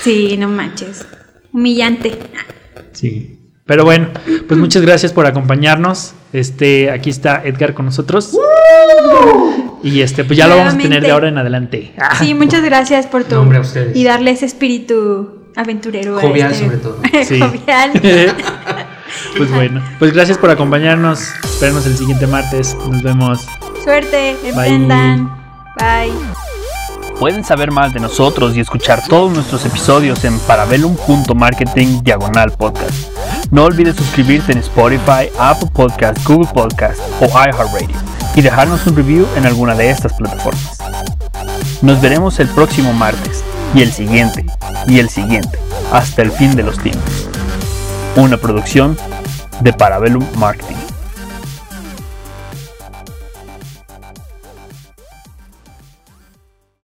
Sí, 0.03 0.35
no 0.35 0.47
manches. 0.47 1.05
Humillante. 1.53 2.13
Sí. 2.91 3.37
Pero 3.65 3.85
bueno, 3.85 4.09
pues 4.47 4.59
muchas 4.59 4.81
gracias 4.81 5.13
por 5.13 5.25
acompañarnos. 5.25 6.13
Este, 6.33 6.91
aquí 6.91 7.09
está 7.09 7.41
Edgar 7.45 7.73
con 7.73 7.85
nosotros. 7.85 8.31
Y 9.83 10.01
este, 10.01 10.23
pues 10.23 10.37
ya 10.37 10.47
lo 10.47 10.57
vamos 10.57 10.73
a 10.73 10.77
tener 10.77 11.01
de 11.01 11.11
ahora 11.11 11.27
en 11.29 11.37
adelante. 11.37 11.93
Ah, 11.97 12.15
Sí, 12.19 12.33
muchas 12.33 12.63
gracias 12.63 13.07
por 13.07 13.23
tu 13.23 13.35
No, 13.35 13.41
hombre, 13.41 13.57
a 13.59 13.61
ustedes. 13.61 13.95
y 13.95 14.03
darle 14.03 14.31
ese 14.31 14.45
espíritu 14.45 15.43
aventurero. 15.55 16.19
Jovial, 16.19 16.51
este- 16.51 16.65
sobre 16.65 16.77
todo. 16.77 16.97
Sí. 17.23 17.39
Jovial. 17.39 17.91
pues 19.37 19.51
bueno, 19.51 19.81
pues 19.99 20.13
gracias 20.13 20.37
por 20.37 20.49
acompañarnos. 20.49 21.21
Espérenos 21.43 21.85
el 21.85 21.97
siguiente 21.97 22.27
martes. 22.27 22.75
Nos 22.89 23.01
vemos. 23.03 23.47
Suerte, 23.83 24.35
emprendan. 24.43 25.29
Bye. 25.77 26.11
Pueden 27.19 27.43
saber 27.43 27.71
más 27.71 27.93
de 27.93 27.99
nosotros 27.99 28.55
y 28.55 28.59
escuchar 28.59 29.01
todos 29.07 29.31
nuestros 29.31 29.63
episodios 29.65 30.23
en 30.25 30.37
parabellum.marketing 30.39 32.01
diagonal 32.03 32.51
podcast. 32.51 33.10
No 33.49 33.65
olvides 33.65 33.95
suscribirte 33.95 34.51
en 34.51 34.59
Spotify, 34.59 35.29
Apple 35.39 35.69
Podcast, 35.73 36.23
Google 36.25 36.49
Podcast 36.53 36.99
o 37.19 37.25
iHeartRadio 37.25 37.95
y 38.35 38.41
dejarnos 38.41 38.85
un 38.87 38.95
review 38.95 39.27
en 39.35 39.45
alguna 39.45 39.75
de 39.75 39.89
estas 39.89 40.13
plataformas. 40.13 40.77
Nos 41.81 41.99
veremos 41.99 42.39
el 42.39 42.47
próximo 42.49 42.93
martes 42.93 43.43
y 43.73 43.81
el 43.81 43.91
siguiente 43.91 44.45
y 44.87 44.99
el 44.99 45.09
siguiente 45.09 45.57
hasta 45.91 46.21
el 46.21 46.31
fin 46.31 46.55
de 46.55 46.63
los 46.63 46.77
tiempos. 46.79 47.27
Una 48.15 48.37
producción 48.37 48.97
de 49.61 49.73
Parabellum 49.73 50.25
Marketing. 50.37 50.90